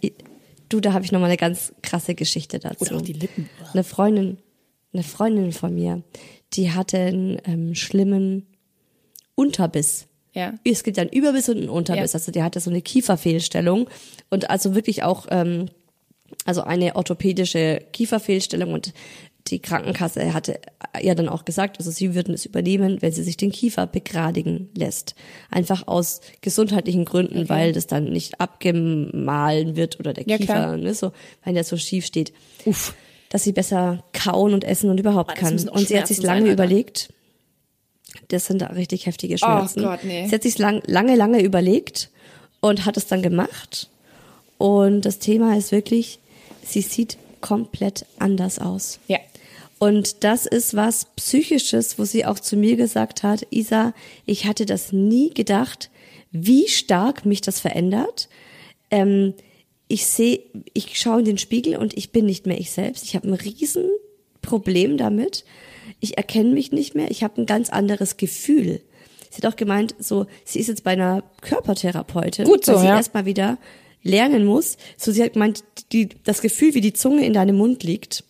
du, 0.71 0.81
da 0.81 0.93
habe 0.95 1.05
ich 1.05 1.12
noch 1.12 1.21
mal 1.21 1.27
eine 1.27 1.37
ganz 1.37 1.75
krasse 1.83 2.14
Geschichte 2.14 2.59
dazu. 2.59 2.87
Oder 2.87 2.97
auch 2.97 3.03
die 3.03 3.12
Lippen. 3.12 3.51
Eine 3.73 3.85
Freundin, 3.85 4.39
eine 4.93 5.03
Freundin 5.03 5.53
von 5.53 5.75
mir, 5.75 6.03
die 6.55 6.73
hatte 6.73 6.99
einen 6.99 7.39
ähm, 7.45 7.75
schlimmen 7.75 8.47
Unterbiss. 9.35 10.07
Ja. 10.33 10.55
Es 10.64 10.83
gibt 10.83 10.97
ja 10.97 11.03
einen 11.03 11.12
Überbiss 11.12 11.49
und 11.49 11.59
einen 11.59 11.68
Unterbiss. 11.68 12.12
Ja. 12.12 12.18
Also 12.18 12.33
die 12.33 12.43
hatte 12.43 12.61
so 12.61 12.71
eine 12.71 12.83
Kieferfehlstellung 12.83 13.89
und 14.31 14.49
also 14.49 14.75
wirklich 14.75 15.03
auch 15.03 15.27
ähm, 15.31 15.66
also 16.45 16.62
eine 16.62 16.97
orthopädische 16.97 17.83
Kieferfehlstellung 17.93 18.73
und 18.73 18.93
die 19.51 19.59
Krankenkasse 19.59 20.33
hatte 20.33 20.61
ja 21.01 21.15
dann 21.15 21.29
auch 21.29 21.45
gesagt, 21.45 21.79
also 21.79 21.91
sie 21.91 22.15
würden 22.15 22.35
es 22.35 22.47
übernehmen, 22.47 23.03
wenn 23.03 23.13
sie 23.13 23.23
sich 23.23 23.37
den 23.37 23.51
Kiefer 23.51 23.87
begradigen 23.87 24.71
lässt. 24.77 25.15
Einfach 25.51 25.87
aus 25.87 26.21
gesundheitlichen 26.41 27.05
Gründen, 27.05 27.41
okay. 27.41 27.49
weil 27.49 27.73
das 27.73 27.87
dann 27.87 28.05
nicht 28.05 28.41
abgemahlen 28.41 29.77
wird 29.77 29.99
oder 29.99 30.13
der 30.13 30.27
ja, 30.27 30.37
Kiefer, 30.37 30.77
ne, 30.77 30.95
so, 30.95 31.13
weil 31.45 31.55
der 31.55 31.65
so 31.65 31.77
schief 31.77 32.07
steht. 32.07 32.33
Uff. 32.65 32.95
Dass 33.29 33.45
sie 33.45 33.53
besser 33.53 34.05
kauen 34.13 34.55
und 34.55 34.65
essen 34.65 34.91
und 34.91 34.99
überhaupt 34.99 35.35
kann. 35.37 35.55
Und 35.69 35.89
sie 35.89 35.99
hat 35.99 36.09
sich 36.09 36.23
lange 36.23 36.47
sein, 36.47 36.53
überlegt. 36.53 37.13
Das 38.29 38.47
sind 38.47 38.61
da 38.61 38.67
richtig 38.69 39.07
heftige 39.07 39.39
Schmerzen. 39.39 39.81
Oh 39.81 39.89
Gott, 39.89 40.05
nee. 40.05 40.27
Sie 40.27 40.35
hat 40.35 40.43
sich 40.43 40.59
lang, 40.59 40.83
lange, 40.87 41.15
lange 41.15 41.41
überlegt 41.43 42.11
und 42.61 42.87
hat 42.87 42.97
es 42.97 43.07
dann 43.07 43.23
gemacht. 43.23 43.89
Und 44.59 45.03
das 45.03 45.21
Thema 45.21 45.57
ist 45.57 45.71
wirklich, 45.71 46.19
sie 46.65 46.83
sieht 46.83 47.19
komplett 47.41 48.05
anders 48.19 48.59
aus. 48.59 48.99
Ja. 49.07 49.19
Und 49.81 50.24
das 50.24 50.45
ist 50.45 50.76
was 50.76 51.07
Psychisches, 51.16 51.99
wo 51.99 52.05
sie 52.05 52.26
auch 52.26 52.39
zu 52.39 52.55
mir 52.55 52.76
gesagt 52.76 53.22
hat, 53.22 53.47
Isa, 53.49 53.95
ich 54.26 54.45
hatte 54.45 54.66
das 54.66 54.93
nie 54.93 55.31
gedacht, 55.31 55.91
wie 56.31 56.68
stark 56.68 57.24
mich 57.24 57.41
das 57.41 57.61
verändert. 57.61 58.28
Ähm, 58.91 59.33
ich 59.89 60.05
sehe, 60.05 60.41
ich 60.74 61.01
schaue 61.01 61.20
in 61.20 61.24
den 61.24 61.39
Spiegel 61.39 61.76
und 61.76 61.97
ich 61.97 62.12
bin 62.12 62.26
nicht 62.26 62.47
mehr 62.47 62.61
ich 62.61 62.70
selbst. 62.70 63.05
Ich 63.05 63.16
habe 63.16 63.26
ein 63.26 63.33
Riesenproblem 63.33 64.99
damit. 64.99 65.47
Ich 65.99 66.18
erkenne 66.18 66.51
mich 66.51 66.72
nicht 66.72 66.95
mehr. 66.95 67.11
Ich 67.11 67.24
habe 67.24 67.41
ein 67.41 67.47
ganz 67.47 67.70
anderes 67.70 68.18
Gefühl. 68.18 68.83
Sie 69.31 69.39
hat 69.39 69.51
auch 69.51 69.57
gemeint, 69.57 69.95
so, 69.99 70.26
sie 70.45 70.61
ist 70.61 70.68
jetzt 70.68 70.85
bei 70.85 70.91
einer 70.91 71.24
Körpertherapeutin, 71.41 72.45
Gut 72.45 72.66
so, 72.66 72.74
weil 72.74 72.81
sie 72.81 72.87
ja. 72.87 72.97
erstmal 72.97 73.24
wieder 73.24 73.57
lernen 74.03 74.45
muss. 74.45 74.76
So, 74.99 75.11
sie 75.11 75.22
hat 75.22 75.33
gemeint, 75.33 75.64
die, 75.93 76.11
das 76.24 76.43
Gefühl, 76.43 76.74
wie 76.74 76.83
die 76.83 76.93
Zunge 76.93 77.24
in 77.24 77.33
deinem 77.33 77.57
Mund 77.57 77.83
liegt, 77.83 78.24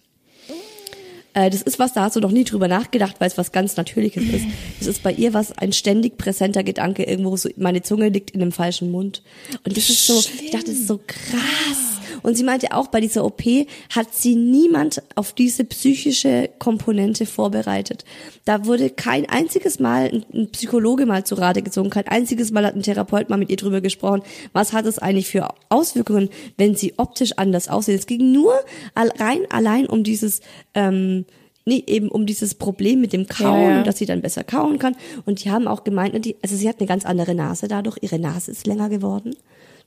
das 1.33 1.63
ist 1.63 1.79
was, 1.79 1.93
da 1.93 2.03
hast 2.03 2.17
du 2.17 2.21
noch 2.21 2.33
nie 2.33 2.45
drüber 2.45 2.69
nachgedacht, 2.69 3.17
weil 3.21 3.29
es 3.29 3.39
was 3.39 3.53
ganz 3.53 3.77
Natürliches 3.77 4.25
ist. 4.25 4.47
Das 4.79 4.89
ist 4.89 5.03
bei 5.03 5.13
ihr 5.13 5.33
was, 5.33 5.53
ein 5.53 5.73
ständig 5.73 6.19
präsenter 6.19 6.63
Gedanke 6.63 7.05
irgendwo, 7.05 7.37
so, 7.37 7.49
meine 7.57 7.83
Zunge 7.83 8.09
liegt 8.09 8.31
in 8.33 8.41
dem 8.41 8.53
falschen 8.53 8.91
Mund. 8.91 9.23
Und 9.65 9.77
das 9.77 9.89
ist 9.91 10.07
so, 10.07 10.19
ich 10.19 10.51
dachte, 10.51 10.67
das 10.67 10.75
ist 10.75 10.89
so 10.89 10.99
krass. 11.07 12.00
Und 12.23 12.37
sie 12.37 12.45
meinte 12.45 12.73
auch, 12.73 12.89
bei 12.89 13.01
dieser 13.01 13.25
OP 13.25 13.43
hat 13.91 14.15
sie 14.15 14.37
niemand 14.37 15.03
auf 15.15 15.33
diese 15.33 15.65
psychische 15.65 16.51
Komponente 16.59 17.27
vorbereitet. 17.27 18.05
Da 18.45 18.67
wurde 18.67 18.91
kein 18.91 19.29
einziges 19.29 19.81
Mal 19.81 20.23
ein, 20.33 20.51
Psychologe 20.51 21.07
mal 21.07 21.25
zu 21.25 21.35
Rate 21.35 21.63
gezogen, 21.63 21.91
kein 21.91 22.09
einziges 22.09 22.51
Mal 22.51 22.67
hat 22.67 22.75
ein 22.75 22.83
Therapeut 22.83 23.31
mal 23.31 23.37
mit 23.37 23.51
ihr 23.51 23.57
drüber 23.57 23.81
gesprochen. 23.81 24.23
Was 24.53 24.73
hat 24.73 24.87
es 24.87 24.99
eigentlich 24.99 25.29
für 25.29 25.49
Auswirkungen, 25.69 26.31
wenn 26.57 26.75
sie 26.75 26.95
optisch 26.97 27.33
anders 27.37 27.69
aussieht? 27.69 27.99
Es 27.99 28.07
ging 28.07 28.33
nur 28.33 28.55
rein 28.97 29.41
allein 29.51 29.87
um 29.87 30.05
dieses 30.05 30.41
ähm, 30.75 31.25
nee, 31.65 31.85
eben 31.87 32.09
um 32.09 32.27
dieses 32.27 32.55
Problem 32.55 33.01
mit 33.01 33.13
dem 33.13 33.27
Kauen, 33.27 33.63
ja, 33.63 33.77
ja. 33.77 33.83
dass 33.83 33.99
sie 33.99 34.07
dann 34.07 34.23
besser 34.23 34.45
kauen 34.45 34.79
kann. 34.79 34.97
Und 35.25 35.45
die 35.45 35.51
haben 35.51 35.69
auch 35.69 35.85
gemeint, 35.85 36.25
die, 36.25 36.37
also 36.43 36.57
sie 36.57 36.69
hat 36.69 36.81
eine 36.81 36.89
ganz 36.89 37.07
andere 37.07 37.35
Nase 37.35 37.69
dadurch. 37.69 37.99
Ihre 38.01 38.19
Nase 38.19 38.51
ist 38.51 38.67
länger 38.67 38.89
geworden 38.89 39.37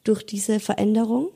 durch 0.03 0.25
diese 0.25 0.59
Veränderung. 0.59 1.29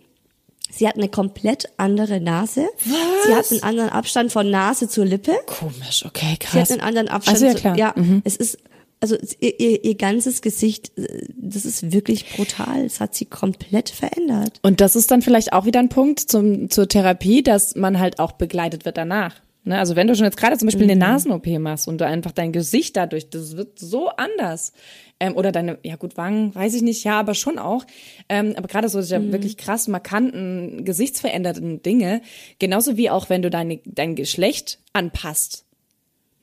Sie 0.70 0.88
hat 0.88 0.95
eine 0.95 1.09
komplett 1.09 1.70
andere 1.78 2.20
Nase. 2.20 2.68
Was? 2.86 3.26
Sie 3.26 3.36
hat 3.36 3.51
einen 3.51 3.63
anderen 3.63 3.89
Abstand 3.89 4.32
von 4.32 4.49
Nase 4.49 4.88
zur 4.88 5.05
Lippe. 5.05 5.34
Komisch, 5.45 6.05
okay, 6.05 6.38
krass. 6.39 6.51
Sie 6.51 6.59
hat 6.59 6.72
einen 6.72 6.82
anderen 6.82 7.07
Abstand. 7.07 7.36
Also 7.36 7.45
ja, 7.47 7.53
klar. 7.53 7.74
Zu, 7.74 7.80
ja, 7.80 7.93
mhm. 7.95 8.22
es 8.26 8.36
ist 8.36 8.57
also 8.99 9.15
ihr, 9.39 9.59
ihr, 9.59 9.84
ihr 9.84 9.95
ganzes 9.95 10.41
Gesicht, 10.41 10.91
das 11.36 11.65
ist 11.65 11.91
wirklich 11.91 12.36
brutal. 12.36 12.84
Es 12.86 12.99
hat 12.99 13.13
sie 13.15 13.26
komplett 13.26 13.89
verändert. 13.89 14.59
Und 14.63 14.82
das 14.82 14.95
ist 14.95 15.11
dann 15.11 15.22
vielleicht 15.22 15.53
auch 15.53 15.65
wieder 15.65 15.80
ein 15.80 15.89
Punkt 15.89 16.20
zum, 16.20 16.70
zur 16.70 16.88
Therapie, 16.88 17.43
dass 17.43 17.76
man 17.76 17.99
halt 17.99 18.20
auch 18.20 18.34
begleitet 18.34 18.86
wird 18.86 18.97
danach. 18.97 19.36
Ne? 19.68 19.78
Also 19.78 19.95
wenn 19.95 20.07
du 20.07 20.15
schon 20.15 20.26
jetzt 20.26 20.38
gerade 20.38 20.57
zum 20.57 20.68
Beispiel 20.68 20.86
mhm. 20.86 20.91
eine 20.91 20.99
Nasen-OP 20.99 21.47
machst 21.59 21.88
und 21.88 21.99
du 21.99 22.05
einfach 22.05 22.32
dein 22.32 22.53
Gesicht 22.53 22.95
dadurch, 22.95 23.30
das 23.30 23.57
wird 23.57 23.78
so 23.80 24.09
anders. 24.09 24.72
Ähm, 25.20 25.36
oder 25.36 25.51
deine, 25.51 25.78
ja 25.84 25.95
gut, 25.95 26.15
Wangen, 26.15 26.55
weiß 26.55 26.74
ich 26.76 26.82
nicht, 26.82 27.03
ja, 27.03 27.20
aber 27.20 27.34
schon 27.34 27.59
auch. 27.59 27.86
Ähm, 28.30 28.53
aber 28.55 28.68
gerade 28.68 28.88
so 28.88 28.99
diese 28.99 29.20
mhm. 29.20 29.32
wirklich 29.34 29.57
krass 29.57 29.88
markanten, 29.88 30.86
gesichtsveränderten 30.86 31.82
Dinge, 31.82 32.22
genauso 32.59 32.97
wie 32.97 33.09
auch 33.09 33.30
wenn 33.30 33.41
du 33.41 33.49
deine, 33.49 33.80
dein 33.86 34.15
Geschlecht 34.15 34.80
anpasst. 34.93 35.65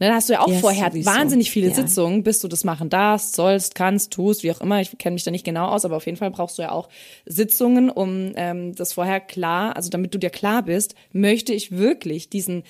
Ne, 0.01 0.09
da 0.09 0.16
hast 0.16 0.29
du 0.29 0.33
ja 0.33 0.41
auch 0.41 0.49
yes, 0.49 0.61
vorher 0.61 0.91
sowieso. 0.91 1.09
wahnsinnig 1.09 1.53
viele 1.53 1.68
ja. 1.68 1.75
Sitzungen, 1.75 2.25
bis 2.25 2.41
du 2.41 2.49
das 2.49 2.64
machen 2.64 2.91
darfst, 2.91 3.37
sollst, 3.37 3.77
kannst, 3.77 4.12
tust, 4.12 4.43
wie 4.43 4.51
auch 4.51 4.61
immer. 4.61 4.81
Ich 4.81 4.99
kenne 4.99 5.14
mich 5.14 5.22
da 5.22 5.31
nicht 5.31 5.45
genau 5.45 5.68
aus, 5.68 5.85
aber 5.85 5.97
auf 5.97 6.07
jeden 6.07 6.18
Fall 6.18 6.33
brauchst 6.33 6.59
du 6.59 6.62
ja 6.62 6.72
auch 6.72 6.89
Sitzungen, 7.27 7.91
um 7.91 8.33
ähm, 8.35 8.75
das 8.75 8.93
vorher 8.93 9.20
klar, 9.20 9.77
also 9.77 9.91
damit 9.91 10.12
du 10.12 10.18
dir 10.18 10.31
klar 10.31 10.64
bist, 10.64 10.97
möchte 11.12 11.55
ich 11.55 11.70
wirklich 11.70 12.29
diesen 12.29 12.64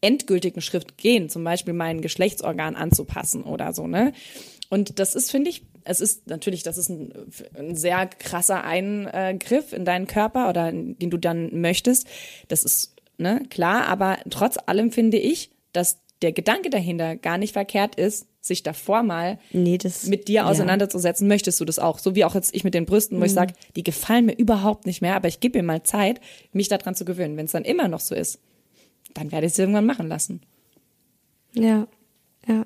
endgültigen 0.00 0.60
Schritt 0.60 0.96
gehen, 0.96 1.28
zum 1.28 1.44
Beispiel 1.44 1.74
mein 1.74 2.00
Geschlechtsorgan 2.00 2.76
anzupassen 2.76 3.44
oder 3.44 3.72
so, 3.72 3.86
ne? 3.86 4.12
Und 4.70 5.00
das 5.00 5.14
ist, 5.16 5.30
finde 5.30 5.50
ich, 5.50 5.62
es 5.84 6.00
ist 6.00 6.28
natürlich, 6.28 6.62
das 6.62 6.78
ist 6.78 6.88
ein, 6.88 7.12
ein, 7.58 7.74
sehr 7.74 8.06
krasser 8.06 8.62
Eingriff 8.62 9.72
in 9.72 9.84
deinen 9.84 10.06
Körper 10.06 10.48
oder 10.48 10.70
den 10.70 11.10
du 11.10 11.16
dann 11.16 11.60
möchtest. 11.60 12.06
Das 12.46 12.62
ist, 12.62 12.94
ne, 13.18 13.42
klar, 13.50 13.86
aber 13.86 14.18
trotz 14.30 14.56
allem 14.66 14.92
finde 14.92 15.18
ich, 15.18 15.50
dass 15.72 15.98
der 16.22 16.32
Gedanke 16.32 16.70
dahinter 16.70 17.16
gar 17.16 17.38
nicht 17.38 17.54
verkehrt 17.54 17.96
ist, 17.96 18.26
sich 18.40 18.62
davor 18.62 19.02
mal 19.02 19.38
nee, 19.52 19.78
das, 19.78 20.06
mit 20.06 20.28
dir 20.28 20.46
auseinanderzusetzen. 20.46 21.26
Ja. 21.26 21.28
Möchtest 21.28 21.60
du 21.60 21.64
das 21.64 21.78
auch? 21.78 21.98
So 21.98 22.14
wie 22.14 22.24
auch 22.24 22.34
jetzt 22.34 22.54
ich 22.54 22.64
mit 22.64 22.74
den 22.74 22.86
Brüsten, 22.86 23.16
wo 23.16 23.20
mhm. 23.20 23.26
ich 23.26 23.32
sage, 23.32 23.54
die 23.76 23.82
gefallen 23.82 24.26
mir 24.26 24.36
überhaupt 24.36 24.86
nicht 24.86 25.02
mehr, 25.02 25.16
aber 25.16 25.28
ich 25.28 25.40
gebe 25.40 25.58
mir 25.58 25.64
mal 25.64 25.82
Zeit, 25.82 26.20
mich 26.52 26.68
daran 26.68 26.94
zu 26.94 27.04
gewöhnen. 27.04 27.36
Wenn 27.36 27.46
es 27.46 27.52
dann 27.52 27.64
immer 27.64 27.88
noch 27.88 28.00
so 28.00 28.14
ist, 28.14 28.38
dann 29.14 29.32
werde 29.32 29.46
ich 29.46 29.52
es 29.52 29.58
irgendwann 29.58 29.86
machen 29.86 30.08
lassen. 30.08 30.40
Ja, 31.52 31.86
ja. 32.46 32.64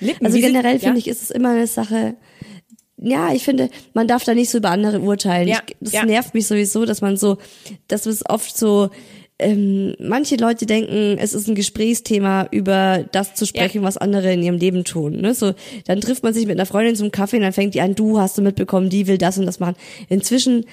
Lippen, 0.00 0.26
also 0.26 0.38
generell 0.38 0.78
finde 0.78 0.94
ja? 0.94 0.98
ich, 0.98 1.08
ist 1.08 1.22
es 1.22 1.30
immer 1.30 1.50
eine 1.50 1.66
Sache, 1.66 2.16
ja, 2.96 3.32
ich 3.32 3.44
finde, 3.44 3.70
man 3.92 4.08
darf 4.08 4.24
da 4.24 4.34
nicht 4.34 4.50
so 4.50 4.58
über 4.58 4.70
andere 4.70 5.00
urteilen. 5.00 5.48
Ja, 5.48 5.60
ich, 5.66 5.76
das 5.80 5.92
ja. 5.92 6.04
nervt 6.04 6.32
mich 6.32 6.46
sowieso, 6.46 6.84
dass 6.84 7.00
man 7.00 7.16
so, 7.16 7.38
dass 7.88 8.06
es 8.06 8.28
oft 8.28 8.56
so, 8.56 8.90
ähm, 9.38 9.94
manche 9.98 10.36
Leute 10.36 10.64
denken, 10.64 11.18
es 11.18 11.34
ist 11.34 11.48
ein 11.48 11.56
Gesprächsthema, 11.56 12.46
über 12.50 13.04
das 13.10 13.34
zu 13.34 13.46
sprechen, 13.46 13.82
ja. 13.82 13.82
was 13.82 13.96
andere 13.96 14.32
in 14.32 14.42
ihrem 14.42 14.56
Leben 14.56 14.84
tun. 14.84 15.20
Ne? 15.20 15.34
So, 15.34 15.52
dann 15.86 16.00
trifft 16.00 16.22
man 16.22 16.32
sich 16.32 16.46
mit 16.46 16.56
einer 16.56 16.66
Freundin 16.66 16.94
zum 16.94 17.10
Kaffee 17.10 17.36
und 17.36 17.42
dann 17.42 17.52
fängt 17.52 17.74
die 17.74 17.80
an, 17.80 17.94
du 17.94 18.18
hast 18.20 18.38
du 18.38 18.42
mitbekommen, 18.42 18.90
die 18.90 19.06
will 19.06 19.18
das 19.18 19.36
und 19.36 19.46
das 19.46 19.58
machen. 19.58 19.76
Inzwischen 20.08 20.64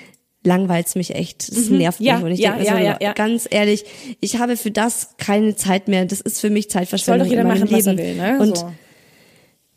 langweilt's 0.43 0.95
mich 0.95 1.15
echt. 1.15 1.55
Das 1.55 1.69
mhm. 1.69 1.77
nervt 1.77 1.99
ja, 1.99 2.15
mich. 2.15 2.25
Und 2.25 2.31
ich 2.31 2.39
ja, 2.39 2.51
denke 2.53 2.65
ja, 2.65 2.93
so, 2.93 3.03
ja, 3.05 3.13
ganz 3.13 3.47
ehrlich, 3.49 3.85
ich 4.19 4.37
habe 4.37 4.57
für 4.57 4.71
das 4.71 5.09
keine 5.17 5.55
Zeit 5.55 5.87
mehr. 5.87 6.05
Das 6.05 6.21
ist 6.21 6.39
für 6.39 6.49
mich 6.49 6.69
Zeitverschwendung 6.69 7.27
Soll 7.27 7.37
doch 7.37 7.43
jeder 7.43 7.47
machen, 7.47 7.67
Leben. 7.67 7.77
was 7.77 7.87
er 7.87 7.97
will, 7.97 8.15
ne? 8.15 8.39
Und 8.39 8.57
so. 8.57 8.71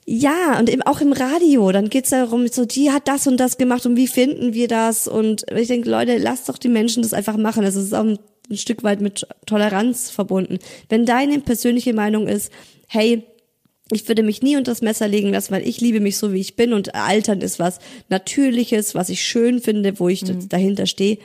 Ja, 0.06 0.58
und 0.58 0.68
eben 0.68 0.82
auch 0.82 1.00
im 1.00 1.12
Radio, 1.12 1.72
dann 1.72 1.88
geht's 1.88 2.10
darum, 2.10 2.46
so, 2.48 2.66
die 2.66 2.90
hat 2.90 3.08
das 3.08 3.26
und 3.26 3.38
das 3.38 3.56
gemacht 3.56 3.86
und 3.86 3.96
wie 3.96 4.06
finden 4.06 4.52
wir 4.52 4.68
das? 4.68 5.08
Und 5.08 5.46
ich 5.50 5.68
denke, 5.68 5.88
Leute, 5.88 6.18
lasst 6.18 6.48
doch 6.50 6.58
die 6.58 6.68
Menschen 6.68 7.02
das 7.02 7.14
einfach 7.14 7.38
machen. 7.38 7.62
Das 7.62 7.74
ist 7.74 7.94
auch 7.94 8.04
ein, 8.04 8.18
ein 8.50 8.56
Stück 8.58 8.82
weit 8.82 9.00
mit 9.00 9.26
Toleranz 9.46 10.10
verbunden. 10.10 10.58
Wenn 10.90 11.06
deine 11.06 11.40
persönliche 11.40 11.94
Meinung 11.94 12.28
ist, 12.28 12.52
hey, 12.86 13.24
ich 13.94 14.08
würde 14.08 14.22
mich 14.22 14.42
nie 14.42 14.56
unter 14.56 14.72
das 14.72 14.82
Messer 14.82 15.08
legen 15.08 15.30
lassen, 15.30 15.52
weil 15.52 15.66
ich 15.66 15.80
liebe 15.80 16.00
mich 16.00 16.16
so, 16.16 16.32
wie 16.32 16.40
ich 16.40 16.56
bin 16.56 16.72
und 16.72 16.94
Altern 16.94 17.40
ist 17.40 17.58
was 17.58 17.78
Natürliches, 18.08 18.94
was 18.94 19.08
ich 19.08 19.22
schön 19.22 19.60
finde, 19.60 19.98
wo 19.98 20.08
ich 20.08 20.22
mhm. 20.22 20.48
dahinter 20.48 20.86
stehe. 20.86 21.18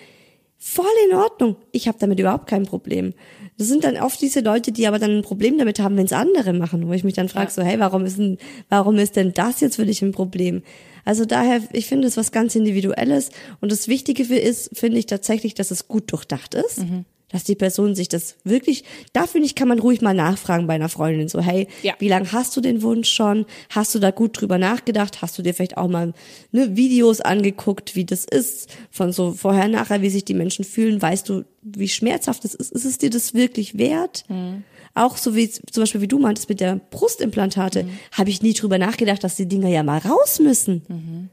Voll 0.58 0.86
in 1.10 1.16
Ordnung. 1.16 1.56
Ich 1.72 1.88
habe 1.88 1.98
damit 2.00 2.20
überhaupt 2.20 2.48
kein 2.48 2.66
Problem. 2.66 3.14
Das 3.58 3.68
sind 3.68 3.86
dann 3.86 3.98
oft 3.98 4.22
diese 4.22 4.42
Leute, 4.42 4.74
die 4.74 4.88
aber 4.88 5.00
dann 5.00 5.18
ein 5.18 5.22
Problem 5.22 5.58
damit 5.58 5.80
haben, 5.80 5.96
wenn 5.96 6.06
es 6.06 6.12
andere 6.12 6.52
machen, 6.54 6.88
wo 6.88 6.94
ich 6.94 7.06
mich 7.06 7.14
dann 7.14 7.30
frage, 7.30 7.48
ja. 7.48 7.52
so, 7.52 7.62
hey, 7.62 7.80
warum 7.80 8.06
ist 8.06 8.18
denn, 8.18 8.38
warum 8.68 8.98
ist 8.98 9.16
denn 9.16 9.34
das 9.34 9.62
jetzt 9.62 9.78
für 9.78 9.86
dich 9.86 10.02
ein 10.02 10.12
Problem? 10.12 10.64
Also 11.06 11.26
daher, 11.26 11.62
ich 11.72 11.88
finde 11.88 12.08
es 12.08 12.18
was 12.18 12.32
ganz 12.32 12.56
Individuelles 12.56 13.30
und 13.62 13.72
das 13.72 13.88
Wichtige 13.88 14.26
für 14.26 14.38
ist, 14.38 14.78
finde 14.78 15.00
ich 15.00 15.06
tatsächlich, 15.06 15.54
dass 15.54 15.72
es 15.72 15.88
gut 15.88 16.12
durchdacht 16.12 16.56
ist. 16.56 16.80
Mhm 16.80 17.06
dass 17.32 17.44
die 17.44 17.56
Person 17.56 17.96
sich 17.96 18.10
das 18.10 18.36
wirklich, 18.44 18.84
da 19.14 19.28
finde 19.28 19.46
ich, 19.46 19.56
kann 19.56 19.68
man 19.68 19.80
ruhig 19.80 20.02
mal 20.02 20.14
nachfragen 20.14 20.68
bei 20.68 20.74
einer 20.74 20.90
Freundin, 20.90 21.30
so, 21.30 21.42
hey, 21.42 21.68
ja. 21.84 21.94
wie 22.00 22.10
lange 22.10 22.32
hast 22.32 22.56
du 22.58 22.62
den 22.62 22.82
Wunsch 22.82 23.10
schon? 23.10 23.46
Hast 23.70 23.94
du 23.96 24.00
da 24.00 24.12
gut 24.12 24.40
drüber 24.40 24.58
nachgedacht? 24.58 25.22
Hast 25.22 25.38
du 25.38 25.42
dir 25.42 25.54
vielleicht 25.54 25.78
auch 25.78 25.88
mal 25.88 26.14
ne, 26.52 26.76
Videos 26.76 27.22
angeguckt, 27.22 27.96
wie 27.96 28.06
das 28.06 28.26
ist, 28.26 28.70
von 28.92 29.12
so 29.12 29.32
vorher, 29.32 29.68
nachher, 29.68 30.02
wie 30.02 30.10
sich 30.10 30.26
die 30.26 30.34
Menschen 30.34 30.66
fühlen? 30.66 31.02
Weißt 31.02 31.30
du, 31.30 31.44
wie 31.62 31.88
schmerzhaft 31.88 32.46
es 32.46 32.56
ist? 32.56 32.72
Ist 32.72 32.86
es 32.86 32.98
dir 32.98 33.10
das 33.10 33.34
wirklich 33.34 33.78
wert? 33.78 34.26
Mhm. 34.28 34.64
Auch 34.96 35.18
so 35.18 35.36
wie 35.36 35.50
zum 35.50 35.84
Beispiel, 35.84 36.02
wie 36.02 36.08
du 36.08 36.18
meintest 36.18 36.50
mit 36.50 36.60
der 36.60 36.76
Brustimplantate, 36.76 37.84
mhm. 37.84 38.00
habe 38.12 38.30
ich 38.30 38.42
nie 38.42 38.54
drüber 38.54 38.78
nachgedacht, 38.78 39.24
dass 39.24 39.36
die 39.36 39.48
Dinger 39.48 39.70
ja 39.70 39.84
mal 39.84 40.00
raus 40.00 40.40
müssen. 40.40 40.82
Mhm. 40.88 41.30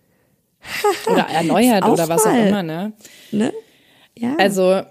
oder 1.10 1.22
erneuert 1.30 1.86
oder 1.86 2.08
was 2.08 2.24
mal. 2.24 2.32
auch 2.32 2.46
immer, 2.46 2.62
ne? 2.62 2.92
ne? 3.30 3.52
Ja. 4.18 4.36
Also 4.36 4.82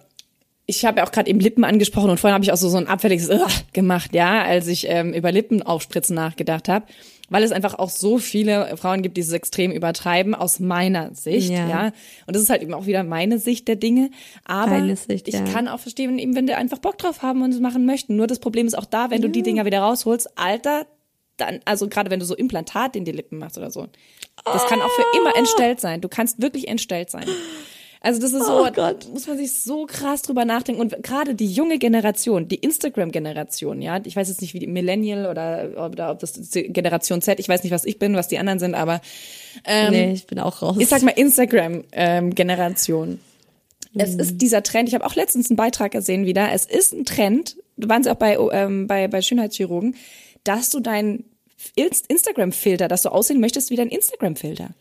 ich 0.67 0.85
habe 0.85 0.99
ja 0.99 1.05
auch 1.05 1.11
gerade 1.11 1.29
eben 1.29 1.39
Lippen 1.39 1.63
angesprochen 1.63 2.09
und 2.09 2.19
vorhin 2.19 2.33
habe 2.33 2.43
ich 2.43 2.51
auch 2.51 2.57
so, 2.57 2.69
so 2.69 2.77
ein 2.77 2.87
abfälliges 2.87 3.29
Ugh 3.29 3.47
gemacht, 3.73 4.13
ja, 4.13 4.43
als 4.43 4.67
ich 4.67 4.87
ähm, 4.89 5.13
über 5.13 5.31
Lippenaufspritzen 5.31 6.15
nachgedacht 6.15 6.69
habe, 6.69 6.85
weil 7.29 7.43
es 7.43 7.51
einfach 7.51 7.75
auch 7.75 7.89
so 7.89 8.17
viele 8.17 8.75
Frauen 8.77 9.01
gibt, 9.01 9.17
die 9.17 9.21
es 9.21 9.31
extrem 9.31 9.71
übertreiben, 9.71 10.33
aus 10.33 10.59
meiner 10.59 11.13
Sicht, 11.13 11.51
ja. 11.51 11.67
ja. 11.67 11.85
Und 12.25 12.35
das 12.35 12.41
ist 12.41 12.49
halt 12.49 12.63
eben 12.63 12.73
auch 12.73 12.87
wieder 12.87 13.03
meine 13.03 13.37
Sicht 13.37 13.67
der 13.67 13.75
Dinge. 13.75 14.09
Aber 14.43 14.95
Sicht, 14.95 15.27
ich 15.27 15.35
ja. 15.35 15.43
kann 15.43 15.67
auch 15.67 15.79
verstehen, 15.79 16.17
eben 16.17 16.35
wenn 16.35 16.47
die 16.47 16.53
einfach 16.53 16.79
Bock 16.79 16.97
drauf 16.97 17.21
haben 17.21 17.43
und 17.43 17.53
es 17.53 17.59
machen 17.59 17.85
möchten. 17.85 18.15
Nur 18.15 18.27
das 18.27 18.39
Problem 18.39 18.67
ist 18.67 18.77
auch 18.77 18.85
da, 18.85 19.09
wenn 19.09 19.21
ja. 19.21 19.27
du 19.27 19.31
die 19.31 19.43
Dinger 19.43 19.65
wieder 19.65 19.79
rausholst, 19.79 20.37
Alter, 20.37 20.85
dann, 21.37 21.59
also 21.65 21.87
gerade 21.87 22.09
wenn 22.09 22.19
du 22.19 22.25
so 22.25 22.35
Implantat 22.35 22.95
in 22.95 23.05
die 23.05 23.11
Lippen 23.11 23.37
machst 23.37 23.57
oder 23.57 23.69
so. 23.69 23.87
Das 24.45 24.65
kann 24.67 24.81
auch 24.81 24.91
für 24.91 25.03
immer 25.17 25.35
entstellt 25.35 25.79
sein. 25.81 26.01
Du 26.01 26.09
kannst 26.09 26.41
wirklich 26.41 26.67
entstellt 26.67 27.09
sein. 27.09 27.25
Also 28.05 28.21
das 28.21 28.33
ist 28.33 28.45
so, 28.45 28.63
oh 28.63 28.69
Gott. 28.71 29.09
muss 29.11 29.25
man 29.25 29.35
sich 29.35 29.63
so 29.63 29.87
krass 29.87 30.21
drüber 30.21 30.45
nachdenken. 30.45 30.79
Und 30.79 31.01
gerade 31.01 31.33
die 31.33 31.47
junge 31.47 31.79
Generation, 31.79 32.47
die 32.47 32.57
Instagram-Generation, 32.57 33.81
ja, 33.81 33.99
ich 34.03 34.15
weiß 34.15 34.29
jetzt 34.29 34.41
nicht, 34.41 34.53
wie 34.53 34.59
die 34.59 34.67
Millennial 34.67 35.25
oder, 35.25 35.71
oder 35.83 36.11
ob 36.11 36.19
das 36.19 36.33
Generation 36.51 37.23
Z, 37.23 37.39
ich 37.39 37.49
weiß 37.49 37.63
nicht, 37.63 37.71
was 37.71 37.83
ich 37.83 37.97
bin, 37.97 38.15
was 38.15 38.27
die 38.27 38.37
anderen 38.37 38.59
sind, 38.59 38.75
aber 38.75 39.01
ähm, 39.65 39.91
nee, 39.91 40.11
ich 40.13 40.27
bin 40.27 40.37
auch 40.37 40.61
raus. 40.61 40.75
Ich 40.77 40.87
sag 40.87 41.01
mal 41.01 41.13
Instagram-Generation. 41.15 43.09
Ähm, 43.09 43.19
es 43.95 44.13
ist 44.13 44.39
dieser 44.39 44.61
Trend, 44.61 44.87
ich 44.87 44.93
habe 44.93 45.03
auch 45.05 45.15
letztens 45.15 45.49
einen 45.49 45.57
Beitrag 45.57 45.91
gesehen 45.91 46.27
wieder, 46.27 46.51
es 46.51 46.67
ist 46.67 46.93
ein 46.93 47.05
Trend, 47.05 47.57
du 47.75 47.89
warst 47.89 48.07
auch 48.07 48.17
bei, 48.17 48.37
ähm, 48.51 48.85
bei, 48.85 49.07
bei 49.07 49.23
Schönheitschirurgen, 49.23 49.95
dass 50.43 50.69
du 50.69 50.79
deinen 50.79 51.23
Instagram-Filter, 51.75 52.87
dass 52.87 53.01
du 53.01 53.09
aussehen 53.09 53.39
möchtest 53.39 53.71
wie 53.71 53.77
dein 53.77 53.89
Instagram-Filter 53.89 54.75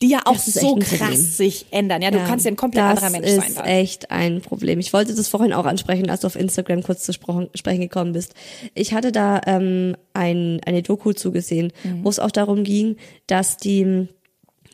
die 0.00 0.10
ja 0.10 0.20
auch 0.26 0.38
so 0.38 0.76
krass 0.76 1.36
sich 1.36 1.66
ändern. 1.70 2.02
Ja, 2.02 2.10
du 2.10 2.18
ja, 2.18 2.24
kannst 2.24 2.44
ja 2.44 2.52
ein 2.52 2.56
komplett 2.56 2.84
anderer 2.84 3.10
Mensch 3.10 3.28
sein. 3.28 3.36
Das 3.38 3.48
ist 3.48 3.64
echt 3.64 4.10
ein 4.10 4.40
Problem. 4.40 4.78
Ich 4.78 4.92
wollte 4.92 5.14
das 5.14 5.28
vorhin 5.28 5.52
auch 5.52 5.66
ansprechen, 5.66 6.08
als 6.08 6.20
du 6.20 6.28
auf 6.28 6.36
Instagram 6.36 6.82
kurz 6.82 7.02
zu 7.02 7.12
sprechen 7.12 7.80
gekommen 7.80 8.12
bist. 8.12 8.34
Ich 8.74 8.94
hatte 8.94 9.10
da 9.10 9.40
ähm, 9.46 9.96
ein, 10.12 10.60
eine 10.64 10.82
Doku 10.82 11.12
zugesehen, 11.12 11.72
mhm. 11.82 12.04
wo 12.04 12.10
es 12.10 12.20
auch 12.20 12.30
darum 12.30 12.62
ging, 12.62 12.96
dass 13.26 13.56
die 13.56 14.06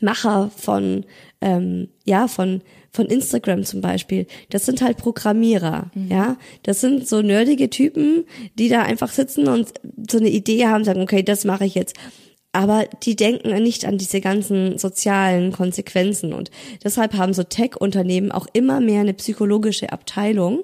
Macher 0.01 0.51
von 0.55 1.05
ähm, 1.41 1.89
ja 2.03 2.27
von 2.27 2.61
von 2.91 3.07
Instagram 3.07 3.65
zum 3.65 3.81
Beispiel, 3.81 4.25
das 4.49 4.65
sind 4.65 4.81
halt 4.81 4.97
Programmierer, 4.97 5.91
mhm. 5.93 6.09
ja, 6.09 6.37
das 6.63 6.79
sind 6.79 7.07
so 7.07 7.21
nerdige 7.21 7.69
Typen, 7.69 8.23
die 8.57 8.69
da 8.69 8.83
einfach 8.83 9.11
sitzen 9.11 9.49
und 9.49 9.73
so 10.09 10.17
eine 10.17 10.29
Idee 10.29 10.65
haben, 10.67 10.85
sagen, 10.85 11.01
okay, 11.01 11.21
das 11.21 11.43
mache 11.43 11.65
ich 11.65 11.75
jetzt 11.75 11.95
aber 12.55 12.85
die 13.03 13.17
denken 13.17 13.53
nicht 13.61 13.83
an 13.83 13.97
diese 13.97 14.21
ganzen 14.21 14.77
sozialen 14.77 15.51
Konsequenzen. 15.51 16.31
Und 16.31 16.51
deshalb 16.85 17.13
haben 17.15 17.33
so 17.33 17.43
Tech-Unternehmen 17.43 18.31
auch 18.31 18.47
immer 18.53 18.79
mehr 18.79 19.01
eine 19.01 19.13
psychologische 19.13 19.91
Abteilung, 19.91 20.63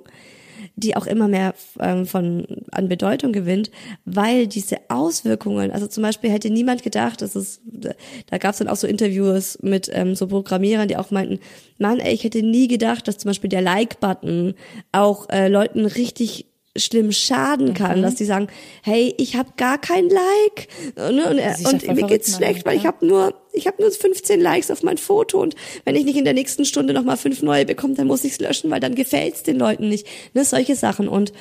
die 0.77 0.95
auch 0.95 1.05
immer 1.05 1.27
mehr 1.27 1.53
ähm, 1.81 2.05
von 2.05 2.47
an 2.71 2.87
Bedeutung 2.87 3.33
gewinnt, 3.33 3.71
weil 4.05 4.47
diese 4.47 4.77
Auswirkungen, 4.87 5.69
also 5.69 5.85
zum 5.85 6.03
Beispiel 6.03 6.29
hätte 6.31 6.49
niemand 6.49 6.81
gedacht, 6.81 7.21
dass 7.21 7.35
es, 7.35 7.59
da 7.65 8.37
gab 8.37 8.53
es 8.53 8.59
dann 8.59 8.69
auch 8.69 8.77
so 8.77 8.87
Interviews 8.87 9.59
mit 9.61 9.91
ähm, 9.93 10.15
so 10.15 10.27
Programmierern, 10.27 10.87
die 10.87 10.95
auch 10.95 11.11
meinten, 11.11 11.39
Mann, 11.77 11.99
ey, 11.99 12.13
ich 12.13 12.23
hätte 12.23 12.41
nie 12.41 12.69
gedacht, 12.69 13.05
dass 13.09 13.17
zum 13.17 13.29
Beispiel 13.29 13.49
der 13.49 13.61
Like-Button 13.61 14.53
auch 14.93 15.27
äh, 15.29 15.49
Leuten 15.49 15.85
richtig 15.85 16.45
schlimm 16.77 17.11
schaden 17.11 17.73
kann, 17.73 17.99
mhm. 17.99 18.03
dass 18.03 18.15
die 18.15 18.25
sagen, 18.25 18.47
hey, 18.81 19.13
ich 19.17 19.35
habe 19.35 19.49
gar 19.57 19.77
kein 19.77 20.07
Like 20.09 20.67
ne, 20.95 21.29
und, 21.29 21.73
und, 21.73 21.83
und 21.83 21.95
mir 21.95 22.07
geht's 22.07 22.37
schlecht, 22.37 22.65
weil 22.65 22.77
ich 22.77 22.85
habe 22.85 23.05
nur 23.05 23.35
ich 23.53 23.67
habe 23.67 23.81
nur 23.81 23.91
15 23.91 24.39
Likes 24.39 24.71
auf 24.71 24.81
mein 24.81 24.97
Foto 24.97 25.41
und 25.41 25.55
wenn 25.83 25.97
ich 25.97 26.05
nicht 26.05 26.15
in 26.15 26.23
der 26.23 26.33
nächsten 26.33 26.63
Stunde 26.63 26.93
noch 26.93 27.03
mal 27.03 27.17
fünf 27.17 27.41
neue 27.41 27.65
bekomme, 27.65 27.95
dann 27.95 28.07
muss 28.07 28.23
ich's 28.23 28.39
löschen, 28.39 28.71
weil 28.71 28.79
dann 28.79 28.95
gefällt's 28.95 29.43
den 29.43 29.57
Leuten 29.57 29.89
nicht. 29.89 30.07
Ne, 30.33 30.45
solche 30.45 30.75
Sachen 30.75 31.09
und 31.09 31.33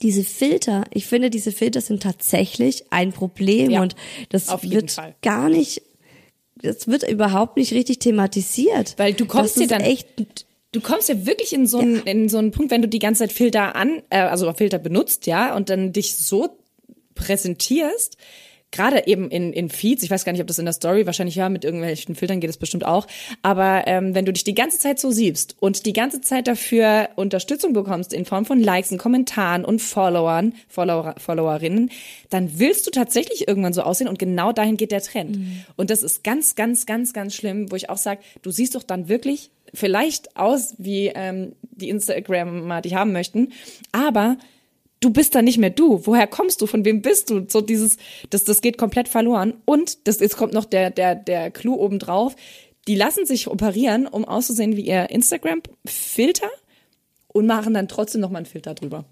diese 0.00 0.22
Filter, 0.22 0.84
ich 0.92 1.06
finde, 1.06 1.28
diese 1.28 1.50
Filter 1.50 1.80
sind 1.80 2.04
tatsächlich 2.04 2.84
ein 2.90 3.12
Problem 3.12 3.70
ja, 3.70 3.82
und 3.82 3.96
das 4.28 4.48
wird 4.62 4.92
Fall. 4.92 5.16
gar 5.22 5.48
nicht 5.48 5.82
das 6.62 6.88
wird 6.88 7.08
überhaupt 7.08 7.56
nicht 7.56 7.72
richtig 7.72 8.00
thematisiert. 8.00 8.94
Weil 8.96 9.12
du 9.14 9.26
kommst 9.26 9.58
dir 9.60 9.68
dann 9.68 9.80
echt 9.80 10.08
du 10.72 10.80
kommst 10.80 11.08
ja 11.08 11.26
wirklich 11.26 11.52
in 11.52 11.66
so 11.66 11.78
einen, 11.78 11.96
ja. 11.96 12.02
in 12.06 12.28
so 12.28 12.38
einen 12.38 12.50
Punkt, 12.50 12.70
wenn 12.70 12.82
du 12.82 12.88
die 12.88 12.98
ganze 12.98 13.20
Zeit 13.20 13.32
Filter 13.32 13.76
an, 13.76 14.02
äh, 14.10 14.18
also 14.18 14.52
Filter 14.52 14.78
benutzt, 14.78 15.26
ja, 15.26 15.54
und 15.56 15.70
dann 15.70 15.92
dich 15.92 16.16
so 16.16 16.58
präsentierst, 17.14 18.16
gerade 18.70 19.06
eben 19.06 19.30
in, 19.30 19.52
in 19.52 19.70
Feeds, 19.70 20.02
ich 20.02 20.10
weiß 20.10 20.24
gar 20.24 20.32
nicht, 20.32 20.42
ob 20.42 20.46
das 20.46 20.58
in 20.58 20.66
der 20.66 20.74
Story, 20.74 21.06
wahrscheinlich 21.06 21.36
ja, 21.36 21.48
mit 21.48 21.64
irgendwelchen 21.64 22.14
Filtern 22.14 22.40
geht 22.40 22.50
es 22.50 22.58
bestimmt 22.58 22.84
auch, 22.84 23.06
aber 23.42 23.84
ähm, 23.86 24.14
wenn 24.14 24.26
du 24.26 24.32
dich 24.32 24.44
die 24.44 24.54
ganze 24.54 24.78
Zeit 24.78 25.00
so 25.00 25.10
siehst 25.10 25.56
und 25.58 25.86
die 25.86 25.94
ganze 25.94 26.20
Zeit 26.20 26.46
dafür 26.46 27.08
Unterstützung 27.16 27.72
bekommst 27.72 28.12
in 28.12 28.26
Form 28.26 28.44
von 28.44 28.60
Likes 28.60 28.92
und 28.92 28.98
Kommentaren 28.98 29.64
und 29.64 29.80
Followern, 29.80 30.52
Follower, 30.68 31.14
Followerinnen, 31.16 31.90
dann 32.28 32.58
willst 32.58 32.86
du 32.86 32.90
tatsächlich 32.90 33.48
irgendwann 33.48 33.72
so 33.72 33.82
aussehen 33.82 34.08
und 34.08 34.18
genau 34.18 34.52
dahin 34.52 34.76
geht 34.76 34.92
der 34.92 35.02
Trend. 35.02 35.38
Mhm. 35.38 35.64
Und 35.76 35.88
das 35.88 36.02
ist 36.02 36.22
ganz, 36.22 36.54
ganz, 36.54 36.84
ganz, 36.84 37.14
ganz 37.14 37.34
schlimm, 37.34 37.70
wo 37.70 37.76
ich 37.76 37.88
auch 37.88 37.96
sage, 37.96 38.20
du 38.42 38.50
siehst 38.50 38.74
doch 38.74 38.82
dann 38.82 39.08
wirklich 39.08 39.50
vielleicht 39.74 40.36
aus, 40.36 40.74
wie 40.78 41.08
ähm, 41.14 41.52
die 41.62 41.88
Instagrammer 41.88 42.80
die 42.80 42.96
haben 42.96 43.12
möchten, 43.12 43.52
aber 43.92 44.36
du 45.00 45.10
bist 45.10 45.34
dann 45.34 45.44
nicht 45.44 45.58
mehr 45.58 45.70
du. 45.70 46.06
Woher 46.06 46.26
kommst 46.26 46.60
du? 46.60 46.66
Von 46.66 46.84
wem 46.84 47.02
bist 47.02 47.30
du? 47.30 47.46
So 47.48 47.60
dieses, 47.60 47.96
das, 48.30 48.44
das 48.44 48.60
geht 48.60 48.78
komplett 48.78 49.08
verloren. 49.08 49.54
Und 49.64 50.06
das, 50.06 50.20
jetzt 50.20 50.36
kommt 50.36 50.52
noch 50.52 50.64
der, 50.64 50.90
der, 50.90 51.14
der 51.14 51.50
Clou 51.50 51.74
obendrauf. 51.74 52.34
Die 52.86 52.94
lassen 52.94 53.26
sich 53.26 53.48
operieren, 53.48 54.06
um 54.06 54.24
auszusehen 54.24 54.76
wie 54.76 54.82
ihr 54.86 55.10
Instagram-Filter 55.10 56.48
und 57.28 57.46
machen 57.46 57.74
dann 57.74 57.88
trotzdem 57.88 58.20
noch 58.20 58.30
mal 58.30 58.38
einen 58.38 58.46
Filter 58.46 58.74
drüber. 58.74 59.04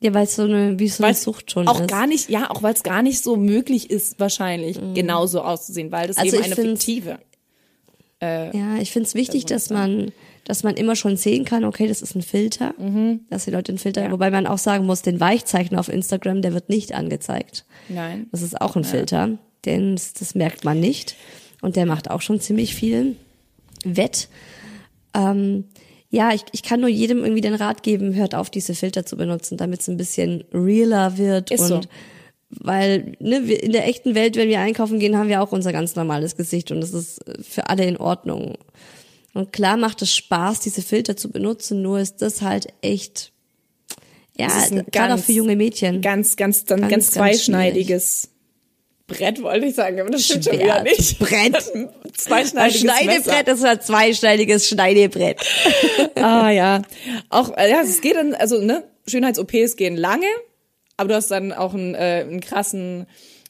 Ja, 0.00 0.12
weil 0.12 0.24
es 0.24 0.34
so 0.34 0.42
eine, 0.42 0.78
wie 0.78 0.88
so 0.88 1.02
eine 1.02 1.14
Sucht 1.14 1.50
schon 1.50 1.66
auch 1.66 1.80
ist. 1.80 1.88
gar 1.88 2.06
nicht, 2.06 2.28
ja, 2.28 2.50
auch 2.50 2.62
weil 2.62 2.74
es 2.74 2.82
gar 2.82 3.00
nicht 3.00 3.22
so 3.22 3.36
möglich 3.36 3.90
ist, 3.90 4.20
wahrscheinlich 4.20 4.78
mhm. 4.78 4.92
genauso 4.92 5.40
auszusehen, 5.40 5.92
weil 5.92 6.08
das 6.08 6.18
also 6.18 6.36
eben 6.36 6.44
eine 6.44 6.56
fiktive. 6.56 7.18
Äh, 8.24 8.56
ja, 8.56 8.76
ich 8.80 8.90
finde 8.90 9.06
es 9.06 9.14
wichtig, 9.14 9.44
dass 9.44 9.70
man, 9.70 10.12
dass 10.44 10.62
man 10.62 10.76
immer 10.76 10.96
schon 10.96 11.16
sehen 11.16 11.44
kann, 11.44 11.64
okay, 11.64 11.86
das 11.86 12.00
ist 12.00 12.14
ein 12.14 12.22
Filter, 12.22 12.74
mhm. 12.78 13.20
dass 13.28 13.44
die 13.44 13.50
Leute 13.50 13.72
einen 13.72 13.78
Filter, 13.78 14.04
ja. 14.04 14.10
wobei 14.10 14.30
man 14.30 14.46
auch 14.46 14.58
sagen 14.58 14.86
muss, 14.86 15.02
den 15.02 15.20
Weichzeichner 15.20 15.78
auf 15.78 15.88
Instagram, 15.88 16.40
der 16.40 16.54
wird 16.54 16.68
nicht 16.68 16.94
angezeigt. 16.94 17.66
Nein. 17.88 18.28
Das 18.32 18.42
ist 18.42 18.60
auch 18.60 18.76
ein 18.76 18.82
ja. 18.82 18.88
Filter, 18.88 19.38
denn 19.66 19.96
das, 19.96 20.14
das, 20.14 20.34
merkt 20.34 20.64
man 20.64 20.80
nicht 20.80 21.16
und 21.60 21.76
der 21.76 21.86
macht 21.86 22.10
auch 22.10 22.22
schon 22.22 22.40
ziemlich 22.40 22.74
viel 22.74 23.16
Wett. 23.84 24.28
Ähm, 25.14 25.64
ja, 26.10 26.32
ich, 26.32 26.44
ich 26.52 26.62
kann 26.62 26.80
nur 26.80 26.88
jedem 26.88 27.18
irgendwie 27.18 27.40
den 27.40 27.54
Rat 27.54 27.82
geben, 27.82 28.14
hört 28.14 28.34
auf, 28.34 28.48
diese 28.48 28.74
Filter 28.74 29.04
zu 29.04 29.16
benutzen, 29.16 29.58
damit 29.58 29.80
es 29.80 29.88
ein 29.88 29.96
bisschen 29.96 30.44
realer 30.52 31.18
wird 31.18 31.50
ist 31.50 31.60
und 31.70 31.84
so 31.84 31.88
weil 32.60 33.12
ne, 33.20 33.46
wir 33.46 33.62
in 33.62 33.72
der 33.72 33.86
echten 33.86 34.14
Welt, 34.14 34.36
wenn 34.36 34.48
wir 34.48 34.60
einkaufen 34.60 34.98
gehen, 34.98 35.16
haben 35.16 35.28
wir 35.28 35.42
auch 35.42 35.52
unser 35.52 35.72
ganz 35.72 35.96
normales 35.96 36.36
Gesicht 36.36 36.70
und 36.70 36.80
das 36.80 36.92
ist 36.92 37.20
für 37.42 37.68
alle 37.68 37.84
in 37.84 37.96
Ordnung. 37.96 38.56
Und 39.32 39.52
klar 39.52 39.76
macht 39.76 40.02
es 40.02 40.14
Spaß, 40.14 40.60
diese 40.60 40.82
Filter 40.82 41.16
zu 41.16 41.30
benutzen, 41.30 41.82
nur 41.82 41.98
ist 41.98 42.22
das 42.22 42.42
halt 42.42 42.68
echt, 42.82 43.32
ja, 44.36 44.48
gerade 44.92 45.14
auch 45.14 45.18
für 45.18 45.32
junge 45.32 45.56
Mädchen. 45.56 46.00
Ganz, 46.00 46.36
ganz, 46.36 46.64
dann 46.64 46.82
ganz, 46.82 46.92
ganz 46.92 47.10
zweischneidiges 47.12 48.28
Brett 49.06 49.42
wollte 49.42 49.66
ich 49.66 49.74
sagen, 49.74 50.00
aber 50.00 50.10
das 50.10 50.24
stimmt 50.24 50.44
schon 50.44 50.58
wieder 50.58 50.82
nicht. 50.82 51.18
Brett. 51.18 51.56
Zweischneidiges 52.16 52.80
Schneidebrett, 52.80 53.48
das 53.48 53.60
war 53.60 53.70
ein 53.70 53.80
zweischneidiges 53.80 54.68
Schneidebrett. 54.68 55.40
ah 56.14 56.48
ja, 56.50 56.82
auch 57.28 57.54
äh, 57.56 57.70
ja, 57.70 57.82
es 57.82 58.00
geht 58.00 58.16
dann, 58.16 58.34
also 58.34 58.60
ne, 58.60 58.84
Schönheits-OPs 59.06 59.76
gehen 59.76 59.96
lange, 59.96 60.28
aber 60.96 61.08
du 61.08 61.14
hast 61.14 61.30
dann 61.30 61.52
auch 61.52 61.74
einen, 61.74 61.94
äh, 61.94 62.24
einen 62.28 62.40
krassen, 62.40 63.06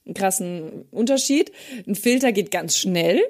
einen 0.07 0.14
krassen 0.14 0.84
Unterschied. 0.90 1.53
Ein 1.86 1.95
Filter 1.95 2.32
geht 2.32 2.51
ganz 2.51 2.76
schnell. 2.76 3.20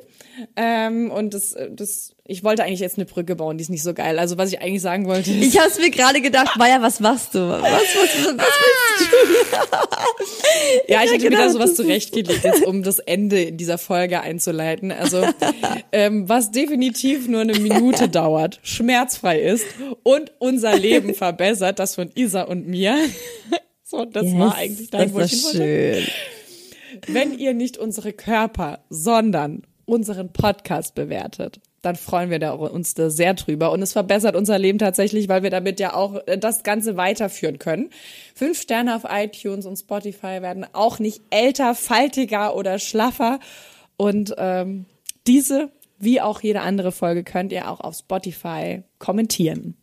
Ähm, 0.57 1.13
und 1.13 1.33
das, 1.33 1.55
das, 1.71 2.13
ich 2.27 2.43
wollte 2.43 2.65
eigentlich 2.65 2.81
jetzt 2.81 2.99
eine 2.99 3.05
Brücke 3.05 3.37
bauen, 3.37 3.57
die 3.57 3.63
ist 3.63 3.71
nicht 3.71 3.85
so 3.85 3.95
geil. 3.95 4.19
Also 4.19 4.37
was 4.37 4.53
ich 4.53 4.61
eigentlich 4.61 4.83
sagen 4.83 5.07
wollte. 5.07 5.31
Ist, 5.31 5.43
Ich 5.55 5.61
hab's 5.61 5.79
mir 5.79 5.91
gerade 5.91 6.21
gedacht, 6.21 6.57
Maja, 6.59 6.83
was 6.83 6.99
machst 6.99 7.37
du? 7.37 7.39
Was, 7.49 7.63
was, 7.63 7.71
was, 7.95 8.37
was 8.37 8.47
willst 8.99 9.13
du? 9.13 10.93
ja, 10.93 11.03
ich 11.05 11.11
hatte 11.11 11.19
genau, 11.19 11.39
wieder 11.39 11.51
sowas 11.51 11.71
das 11.71 11.71
ist- 11.71 11.77
zurechtgelegt, 11.87 12.43
jetzt, 12.45 12.67
um 12.67 12.83
das 12.83 12.99
Ende 12.99 13.53
dieser 13.53 13.79
Folge 13.79 14.23
einzuleiten. 14.23 14.91
Also 14.91 15.25
ähm, 15.93 16.29
was 16.29 16.51
definitiv 16.51 17.29
nur 17.29 17.43
eine 17.43 17.57
Minute 17.59 18.09
dauert, 18.09 18.59
schmerzfrei 18.65 19.39
ist 19.41 19.67
und 20.03 20.33
unser 20.41 20.77
Leben 20.77 21.15
verbessert, 21.15 21.79
das 21.79 21.95
von 21.95 22.11
Isa 22.17 22.43
und 22.43 22.67
mir. 22.67 22.97
So, 23.87 24.07
das 24.07 24.25
war 24.39 24.57
eigentlich 24.57 24.91
das 24.91 25.01
dein, 25.01 25.09
hin 25.09 25.15
wollte. 25.15 25.37
schön. 25.37 26.07
Wenn 27.07 27.39
ihr 27.39 27.53
nicht 27.53 27.77
unsere 27.77 28.15
Körper, 28.15 28.81
sondern 28.89 29.63
unseren 29.85 30.33
Podcast 30.33 30.95
bewertet, 30.95 31.61
dann 31.83 31.97
freuen 31.97 32.31
wir 32.31 32.39
da, 32.39 32.53
uns 32.53 32.95
da 32.95 33.11
sehr 33.11 33.35
drüber. 33.35 33.71
Und 33.71 33.83
es 33.83 33.93
verbessert 33.93 34.37
unser 34.37 34.59
Leben 34.59 34.79
tatsächlich, 34.79 35.29
weil 35.29 35.43
wir 35.43 35.51
damit 35.51 35.81
ja 35.81 35.93
auch 35.93 36.27
äh, 36.27 36.39
das 36.39 36.63
Ganze 36.63 36.97
weiterführen 36.97 37.59
können. 37.59 37.91
Fünf 38.35 38.59
Sterne 38.59 38.97
auf 38.97 39.03
iTunes 39.07 39.67
und 39.67 39.77
Spotify 39.77 40.41
werden 40.41 40.67
auch 40.73 40.99
nicht 40.99 41.21
älter, 41.29 41.75
faltiger 41.75 42.57
oder 42.57 42.79
schlaffer. 42.79 43.39
Und 43.99 44.35
ähm, 44.39 44.87
diese, 45.27 45.71
wie 45.99 46.23
auch 46.23 46.41
jede 46.41 46.63
andere 46.63 46.91
Folge, 46.91 47.23
könnt 47.23 47.53
ihr 47.53 47.71
auch 47.71 47.81
auf 47.81 47.97
Spotify 47.97 48.83
kommentieren. 48.99 49.77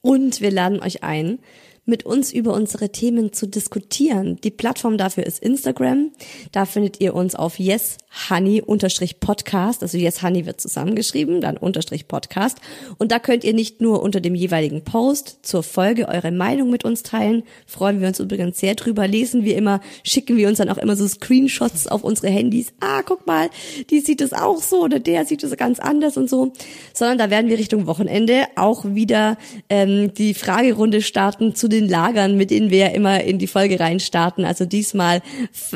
Und 0.00 0.40
wir 0.40 0.50
laden 0.50 0.80
euch 0.80 1.02
ein, 1.04 1.38
mit 1.84 2.06
uns 2.06 2.32
über 2.32 2.54
unsere 2.54 2.90
Themen 2.90 3.32
zu 3.32 3.46
diskutieren. 3.46 4.38
Die 4.44 4.52
Plattform 4.52 4.98
dafür 4.98 5.26
ist 5.26 5.42
Instagram. 5.42 6.12
Da 6.52 6.64
findet 6.64 7.00
ihr 7.00 7.12
uns 7.12 7.34
auf 7.34 7.58
yeshoney-podcast. 7.58 9.82
Also 9.82 9.98
yeshoney 9.98 10.46
wird 10.46 10.60
zusammengeschrieben, 10.60 11.40
dann 11.40 11.56
unterstrich 11.56 12.06
Podcast. 12.06 12.58
Und 12.98 13.10
da 13.10 13.18
könnt 13.18 13.42
ihr 13.42 13.52
nicht 13.52 13.80
nur 13.80 14.00
unter 14.00 14.20
dem 14.20 14.36
jeweiligen 14.36 14.84
Post 14.84 15.40
zur 15.42 15.64
Folge 15.64 16.06
eure 16.06 16.30
Meinung 16.30 16.70
mit 16.70 16.84
uns 16.84 17.02
teilen. 17.02 17.42
Freuen 17.66 18.00
wir 18.00 18.06
uns 18.06 18.20
übrigens 18.20 18.60
sehr 18.60 18.76
drüber. 18.76 19.08
Lesen 19.08 19.44
wir 19.44 19.56
immer, 19.56 19.80
schicken 20.04 20.36
wir 20.36 20.46
uns 20.46 20.58
dann 20.58 20.68
auch 20.68 20.78
immer 20.78 20.94
so 20.94 21.08
Screenshots 21.08 21.88
auf 21.88 22.04
unsere 22.04 22.28
Handys. 22.28 22.72
Ah, 22.78 23.02
guck 23.02 23.26
mal, 23.26 23.50
die 23.90 23.98
sieht 23.98 24.20
es 24.20 24.32
auch 24.32 24.62
so 24.62 24.84
oder 24.84 25.00
der 25.00 25.24
sieht 25.24 25.42
es 25.42 25.56
ganz 25.56 25.80
anders 25.80 26.16
und 26.16 26.30
so. 26.30 26.52
Sondern 26.94 27.18
da 27.18 27.28
werden 27.28 27.50
wir 27.50 27.58
Richtung 27.58 27.88
Wochenende 27.88 28.44
auch 28.54 28.84
wieder 28.84 29.36
ähm, 29.68 30.14
die 30.14 30.34
Fragerunde 30.34 31.02
starten 31.02 31.56
zu 31.56 31.71
den 31.72 31.88
Lagern, 31.88 32.36
mit 32.36 32.50
denen 32.50 32.70
wir 32.70 32.78
ja 32.78 32.86
immer 32.88 33.22
in 33.24 33.38
die 33.38 33.46
Folge 33.46 33.80
reinstarten. 33.80 34.44
Also 34.44 34.64
diesmal 34.64 35.22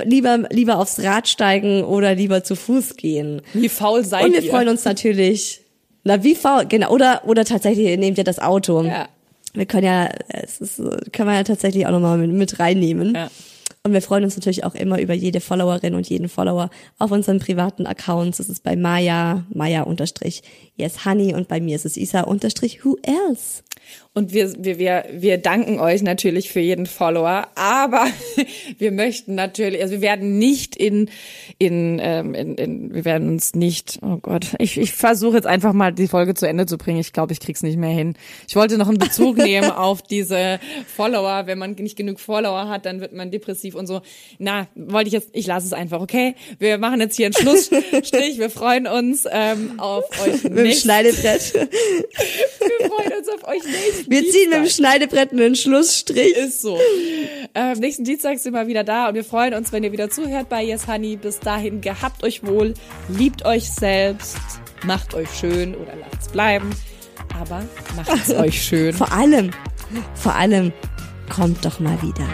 lieber, 0.04 0.44
lieber 0.50 0.78
aufs 0.78 1.00
Rad 1.00 1.28
steigen 1.28 1.82
oder 1.84 2.14
lieber 2.14 2.44
zu 2.44 2.54
Fuß 2.54 2.96
gehen. 2.96 3.42
Wie 3.52 3.68
faul 3.68 4.04
seid 4.04 4.24
Und 4.24 4.32
wir 4.32 4.42
ihr? 4.42 4.50
freuen 4.50 4.68
uns 4.68 4.84
natürlich. 4.84 5.60
Na, 6.04 6.22
wie 6.22 6.36
faul, 6.36 6.66
genau, 6.66 6.90
oder, 6.90 7.22
oder 7.26 7.44
tatsächlich 7.44 7.86
ihr 7.86 7.98
nehmt 7.98 8.18
ihr 8.18 8.24
das 8.24 8.38
Auto. 8.38 8.82
Ja. 8.84 9.08
Wir 9.54 9.66
können 9.66 9.86
ja, 9.86 10.10
es 10.28 10.60
ist, 10.60 10.80
kann 11.12 11.26
man 11.26 11.34
ja 11.34 11.42
tatsächlich 11.42 11.86
auch 11.86 11.90
nochmal 11.90 12.18
mit, 12.18 12.30
mit 12.30 12.60
reinnehmen. 12.60 13.14
Ja. 13.14 13.30
Und 13.86 13.92
wir 13.92 14.02
freuen 14.02 14.24
uns 14.24 14.36
natürlich 14.36 14.64
auch 14.64 14.74
immer 14.74 15.00
über 15.00 15.14
jede 15.14 15.40
Followerin 15.40 15.94
und 15.94 16.08
jeden 16.08 16.28
Follower 16.28 16.70
auf 16.98 17.12
unseren 17.12 17.38
privaten 17.38 17.86
Accounts. 17.86 18.38
Das 18.38 18.48
ist 18.48 18.64
bei 18.64 18.74
Maya, 18.74 19.44
Maya 19.54 19.82
unterstrich 19.82 20.42
yes 20.76 21.04
honey 21.04 21.34
und 21.34 21.46
bei 21.46 21.60
mir 21.60 21.76
ist 21.76 21.86
es 21.86 21.96
Isa 21.96 22.22
unterstrich 22.22 22.84
who 22.84 22.96
else. 23.02 23.62
Und 24.16 24.32
wir, 24.32 24.52
wir, 24.56 24.78
wir, 24.78 25.04
wir 25.12 25.36
danken 25.36 25.78
euch 25.78 26.02
natürlich 26.02 26.50
für 26.50 26.60
jeden 26.60 26.86
Follower, 26.86 27.48
aber 27.54 28.06
wir 28.78 28.90
möchten 28.90 29.34
natürlich, 29.34 29.82
also 29.82 29.92
wir 29.92 30.00
werden 30.00 30.38
nicht 30.38 30.74
in, 30.74 31.10
in, 31.58 32.00
ähm, 32.02 32.34
in, 32.34 32.54
in 32.54 32.94
wir 32.94 33.04
werden 33.04 33.28
uns 33.28 33.54
nicht, 33.54 33.98
oh 34.00 34.16
Gott, 34.16 34.54
ich, 34.58 34.78
ich 34.78 34.94
versuche 34.94 35.36
jetzt 35.36 35.46
einfach 35.46 35.74
mal 35.74 35.92
die 35.92 36.08
Folge 36.08 36.32
zu 36.32 36.48
Ende 36.48 36.64
zu 36.64 36.78
bringen. 36.78 36.98
Ich 36.98 37.12
glaube, 37.12 37.34
ich 37.34 37.40
krieg's 37.40 37.62
nicht 37.62 37.76
mehr 37.76 37.90
hin. 37.90 38.14
Ich 38.48 38.56
wollte 38.56 38.78
noch 38.78 38.88
einen 38.88 38.96
Bezug 38.96 39.36
nehmen 39.36 39.70
auf 39.70 40.00
diese 40.00 40.60
Follower. 40.86 41.42
Wenn 41.46 41.58
man 41.58 41.72
nicht 41.72 41.96
genug 41.96 42.18
Follower 42.18 42.68
hat, 42.68 42.86
dann 42.86 43.00
wird 43.02 43.12
man 43.12 43.30
depressiv 43.30 43.74
und 43.74 43.86
so. 43.86 44.00
Na, 44.38 44.66
wollte 44.74 45.08
ich 45.08 45.12
jetzt, 45.12 45.28
ich 45.32 45.46
lasse 45.46 45.66
es 45.66 45.74
einfach, 45.74 46.00
okay? 46.00 46.34
Wir 46.58 46.78
machen 46.78 47.00
jetzt 47.00 47.16
hier 47.16 47.26
einen 47.26 47.34
Schlussstrich. 47.34 48.38
Wir 48.38 48.48
freuen 48.48 48.86
uns 48.86 49.26
ähm, 49.30 49.78
auf 49.78 50.04
euch 50.26 50.44
Mit 50.44 50.56
dem 50.56 50.72
Schneidebrett. 50.72 51.52
wir 51.54 52.88
freuen 52.88 53.12
uns 53.18 53.28
auf 53.28 53.46
euch 53.46 53.62
nächsten 53.76 54.10
Wir 54.10 54.20
ziehen 54.22 54.50
mit 54.50 54.58
dem 54.58 54.62
Dienstag. 54.62 54.84
Schneidebrett 54.84 55.32
einen 55.32 55.56
Schlussstrich. 55.56 56.36
Ist 56.36 56.62
so. 56.62 56.78
Ähm, 57.54 57.78
nächsten 57.78 58.04
Dienstag 58.04 58.38
sind 58.38 58.52
wir 58.52 58.66
wieder 58.66 58.84
da 58.84 59.08
und 59.08 59.14
wir 59.14 59.24
freuen 59.24 59.54
uns, 59.54 59.72
wenn 59.72 59.82
ihr 59.84 59.92
wieder 59.92 60.10
zuhört 60.10 60.48
bei 60.48 60.62
Yes 60.62 60.86
Honey. 60.86 61.16
Bis 61.16 61.40
dahin, 61.40 61.80
gehabt 61.80 62.22
euch 62.22 62.44
wohl, 62.44 62.74
liebt 63.08 63.44
euch 63.44 63.70
selbst, 63.70 64.36
macht 64.84 65.14
euch 65.14 65.28
schön 65.38 65.74
oder 65.74 65.92
lasst's 65.96 66.28
bleiben. 66.28 66.70
Aber 67.38 67.64
macht's 67.94 68.30
euch 68.34 68.62
schön. 68.62 68.92
Vor 68.92 69.12
allem, 69.12 69.50
vor 70.14 70.34
allem, 70.34 70.72
kommt 71.28 71.64
doch 71.64 71.80
mal 71.80 72.00
wieder. 72.02 72.26